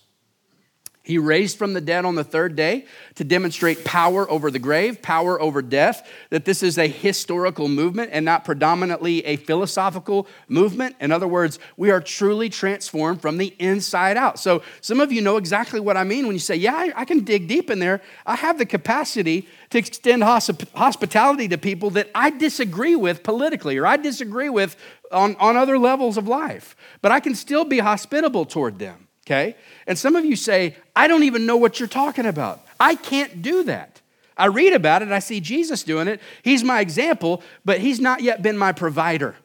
He 1.05 1.17
raised 1.17 1.57
from 1.57 1.73
the 1.73 1.81
dead 1.81 2.05
on 2.05 2.15
the 2.15 2.23
third 2.23 2.55
day 2.55 2.86
to 3.15 3.25
demonstrate 3.25 3.84
power 3.84 4.29
over 4.31 4.49
the 4.49 4.57
grave, 4.57 5.01
power 5.01 5.39
over 5.41 5.61
death, 5.61 6.09
that 6.29 6.45
this 6.45 6.63
is 6.63 6.77
a 6.77 6.88
historical 6.88 7.67
movement 7.67 8.11
and 8.13 8.23
not 8.23 8.45
predominantly 8.45 9.19
a 9.25 9.36
philosophical 9.36 10.27
movement. 10.47 10.95
In 11.01 11.11
other 11.11 11.27
words, 11.27 11.59
we 11.75 11.91
are 11.91 11.99
truly 11.99 12.47
transformed 12.47 13.21
from 13.21 13.38
the 13.38 13.53
inside 13.59 14.15
out. 14.15 14.39
So, 14.39 14.63
some 14.79 15.01
of 15.01 15.11
you 15.11 15.19
know 15.19 15.36
exactly 15.36 15.81
what 15.81 15.97
I 15.97 16.05
mean 16.05 16.25
when 16.25 16.36
you 16.36 16.39
say, 16.39 16.55
Yeah, 16.55 16.91
I, 16.95 17.03
can 17.03 17.25
dig 17.25 17.49
deep 17.49 17.69
in 17.69 17.79
there. 17.79 17.99
I 18.25 18.38
have 18.38 18.57
the 18.57 18.65
capacity 18.65 19.45
to 19.71 19.77
extend 19.77 20.23
hosp- 20.23 20.73
hospitality 20.73 21.49
to 21.49 21.57
people 21.57 21.89
that 21.91 22.11
I 22.15 22.29
disagree 22.29 22.95
with 22.95 23.23
politically 23.23 23.77
or 23.77 23.86
I 23.86 23.97
disagree 23.97 24.49
with 24.49 24.77
on, 25.14 25.36
on 25.38 25.55
other 25.55 25.78
levels 25.78 26.18
of 26.18 26.28
life, 26.28 26.76
but 27.01 27.11
I 27.11 27.20
can 27.20 27.36
still 27.36 27.64
be 27.64 27.80
hospitable 27.80 28.45
toward 28.45 28.80
them 28.80 29.07
okay? 29.26 29.55
And 29.88 29.97
some 29.97 30.16
of 30.16 30.26
you 30.26 30.36
say, 30.36 30.76
I 30.95 31.07
don't 31.07 31.24
even 31.24 31.45
know 31.45 31.57
what 31.57 31.80
you're 31.80 31.88
talking 31.88 32.26
about. 32.26 32.66
I 32.80 32.95
can't 32.95 33.41
do 33.41 33.64
that. 33.64 34.01
I 34.36 34.47
read 34.47 34.74
about 34.74 35.01
it, 35.01 35.11
I 35.11 35.20
see 35.20 35.39
Jesus 35.39 35.84
doing 35.84 36.07
it. 36.07 36.20
He's 36.41 36.64
my 36.64 36.82
example, 36.82 37.43
but 37.64 37.80
he's 37.80 37.99
not 37.99 38.22
yet 38.22 38.41
been 38.41 38.57
my 38.57 38.72
provider. 38.72 39.36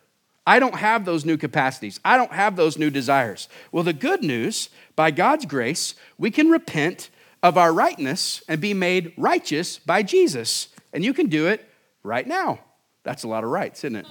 I 0.46 0.58
don't 0.58 0.76
have 0.76 1.04
those 1.04 1.26
new 1.26 1.36
capacities. 1.36 2.00
I 2.04 2.16
don't 2.16 2.32
have 2.32 2.56
those 2.56 2.78
new 2.78 2.88
desires. 2.88 3.50
Well, 3.70 3.84
the 3.84 3.92
good 3.92 4.22
news, 4.22 4.70
by 4.96 5.10
God's 5.10 5.44
grace, 5.44 5.94
we 6.16 6.30
can 6.30 6.48
repent 6.48 7.10
of 7.42 7.58
our 7.58 7.70
rightness 7.72 8.42
and 8.48 8.60
be 8.60 8.72
made 8.72 9.12
righteous 9.18 9.78
by 9.78 10.02
Jesus. 10.02 10.68
And 10.94 11.04
you 11.04 11.12
can 11.12 11.26
do 11.26 11.48
it 11.48 11.68
right 12.02 12.26
now. 12.26 12.60
That's 13.02 13.24
a 13.24 13.28
lot 13.28 13.44
of 13.44 13.50
rights, 13.50 13.84
isn't 13.84 13.96
it? 13.96 14.06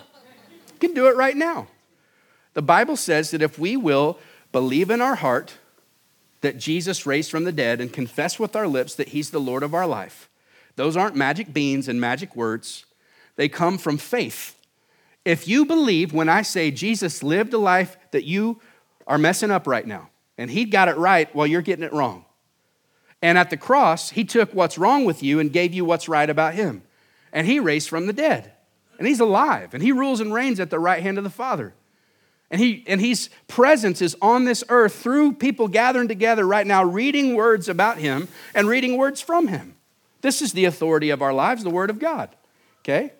You 0.79 0.87
can 0.89 0.95
do 0.95 1.07
it 1.07 1.15
right 1.15 1.35
now. 1.35 1.67
The 2.53 2.61
Bible 2.61 2.95
says 2.95 3.31
that 3.31 3.41
if 3.41 3.57
we 3.57 3.75
will 3.75 4.19
believe 4.51 4.91
in 4.91 5.01
our 5.01 5.15
heart 5.15 5.55
that 6.41 6.59
Jesus 6.59 7.07
raised 7.07 7.31
from 7.31 7.45
the 7.45 7.51
dead 7.51 7.81
and 7.81 7.91
confess 7.91 8.37
with 8.37 8.55
our 8.55 8.67
lips 8.67 8.93
that 8.95 9.09
he's 9.09 9.31
the 9.31 9.39
Lord 9.39 9.63
of 9.63 9.73
our 9.73 9.87
life. 9.87 10.29
Those 10.75 10.95
aren't 10.95 11.15
magic 11.15 11.51
beans 11.51 11.87
and 11.87 11.99
magic 11.99 12.35
words, 12.35 12.85
they 13.37 13.49
come 13.49 13.79
from 13.79 13.97
faith. 13.97 14.55
If 15.25 15.47
you 15.47 15.65
believe 15.65 16.13
when 16.13 16.29
I 16.29 16.43
say 16.43 16.69
Jesus 16.69 17.23
lived 17.23 17.53
a 17.53 17.57
life 17.57 17.97
that 18.11 18.23
you 18.23 18.61
are 19.07 19.17
messing 19.17 19.51
up 19.51 19.65
right 19.65 19.85
now, 19.85 20.09
and 20.37 20.51
he 20.51 20.65
got 20.65 20.89
it 20.89 20.97
right 20.97 21.33
while 21.35 21.47
you're 21.47 21.63
getting 21.63 21.83
it 21.83 21.91
wrong. 21.91 22.23
And 23.21 23.37
at 23.37 23.49
the 23.49 23.57
cross, 23.57 24.11
he 24.11 24.23
took 24.23 24.53
what's 24.53 24.77
wrong 24.77 25.05
with 25.05 25.23
you 25.23 25.39
and 25.39 25.51
gave 25.51 25.73
you 25.73 25.83
what's 25.83 26.07
right 26.07 26.29
about 26.29 26.53
him. 26.53 26.83
And 27.33 27.47
he 27.47 27.59
raised 27.59 27.89
from 27.89 28.05
the 28.05 28.13
dead. 28.13 28.53
And 28.97 29.07
he's 29.07 29.19
alive, 29.19 29.73
and 29.73 29.83
he 29.83 29.91
rules 29.91 30.19
and 30.19 30.33
reigns 30.33 30.59
at 30.59 30.69
the 30.69 30.79
right 30.79 31.03
hand 31.03 31.17
of 31.17 31.23
the 31.23 31.29
Father. 31.29 31.73
And, 32.49 32.61
he, 32.61 32.83
and 32.87 33.01
his 33.01 33.29
presence 33.47 34.01
is 34.01 34.15
on 34.21 34.45
this 34.45 34.63
earth 34.69 34.95
through 34.95 35.33
people 35.33 35.67
gathering 35.67 36.07
together 36.07 36.47
right 36.47 36.65
now, 36.65 36.83
reading 36.83 37.35
words 37.35 37.67
about 37.67 37.97
him 37.97 38.29
and 38.55 38.67
reading 38.67 38.97
words 38.97 39.21
from 39.21 39.49
him. 39.49 39.75
This 40.21 40.41
is 40.41 40.53
the 40.53 40.65
authority 40.65 41.09
of 41.09 41.21
our 41.21 41.33
lives, 41.33 41.63
the 41.63 41.69
word 41.69 41.89
of 41.89 41.99
God. 41.99 42.29
Okay? 42.81 43.13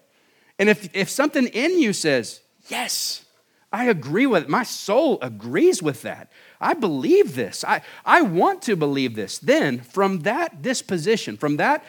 And 0.57 0.69
if, 0.69 0.89
if 0.95 1.09
something 1.09 1.47
in 1.47 1.79
you 1.79 1.93
says, 1.93 2.41
yes, 2.69 3.25
I 3.71 3.85
agree 3.85 4.25
with 4.25 4.43
it, 4.43 4.49
my 4.49 4.63
soul 4.63 5.19
agrees 5.21 5.83
with 5.83 6.01
that. 6.03 6.31
I 6.59 6.73
believe 6.73 7.35
this. 7.35 7.63
I, 7.65 7.81
I 8.05 8.21
want 8.21 8.61
to 8.63 8.75
believe 8.75 9.15
this. 9.15 9.37
Then, 9.37 9.81
from 9.81 10.21
that 10.21 10.61
disposition, 10.61 11.37
from 11.37 11.57
that 11.57 11.83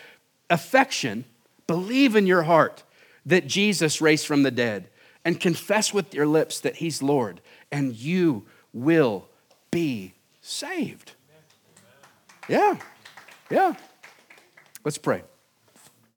affection, 0.51 1.24
believe 1.66 2.16
in 2.16 2.26
your 2.26 2.43
heart 2.43 2.82
that 3.29 3.47
Jesus 3.47 4.01
raised 4.01 4.26
from 4.26 4.43
the 4.43 4.51
dead 4.51 4.89
and 5.24 5.39
confess 5.39 5.93
with 5.93 6.14
your 6.14 6.26
lips 6.26 6.61
that 6.61 6.76
He's 6.76 7.03
Lord, 7.03 7.41
and 7.70 7.95
you 7.95 8.47
will 8.72 9.29
be 9.70 10.14
saved. 10.41 11.12
Yeah, 12.49 12.79
yeah. 13.51 13.74
Let's 14.85 14.99
pray. 14.99 15.22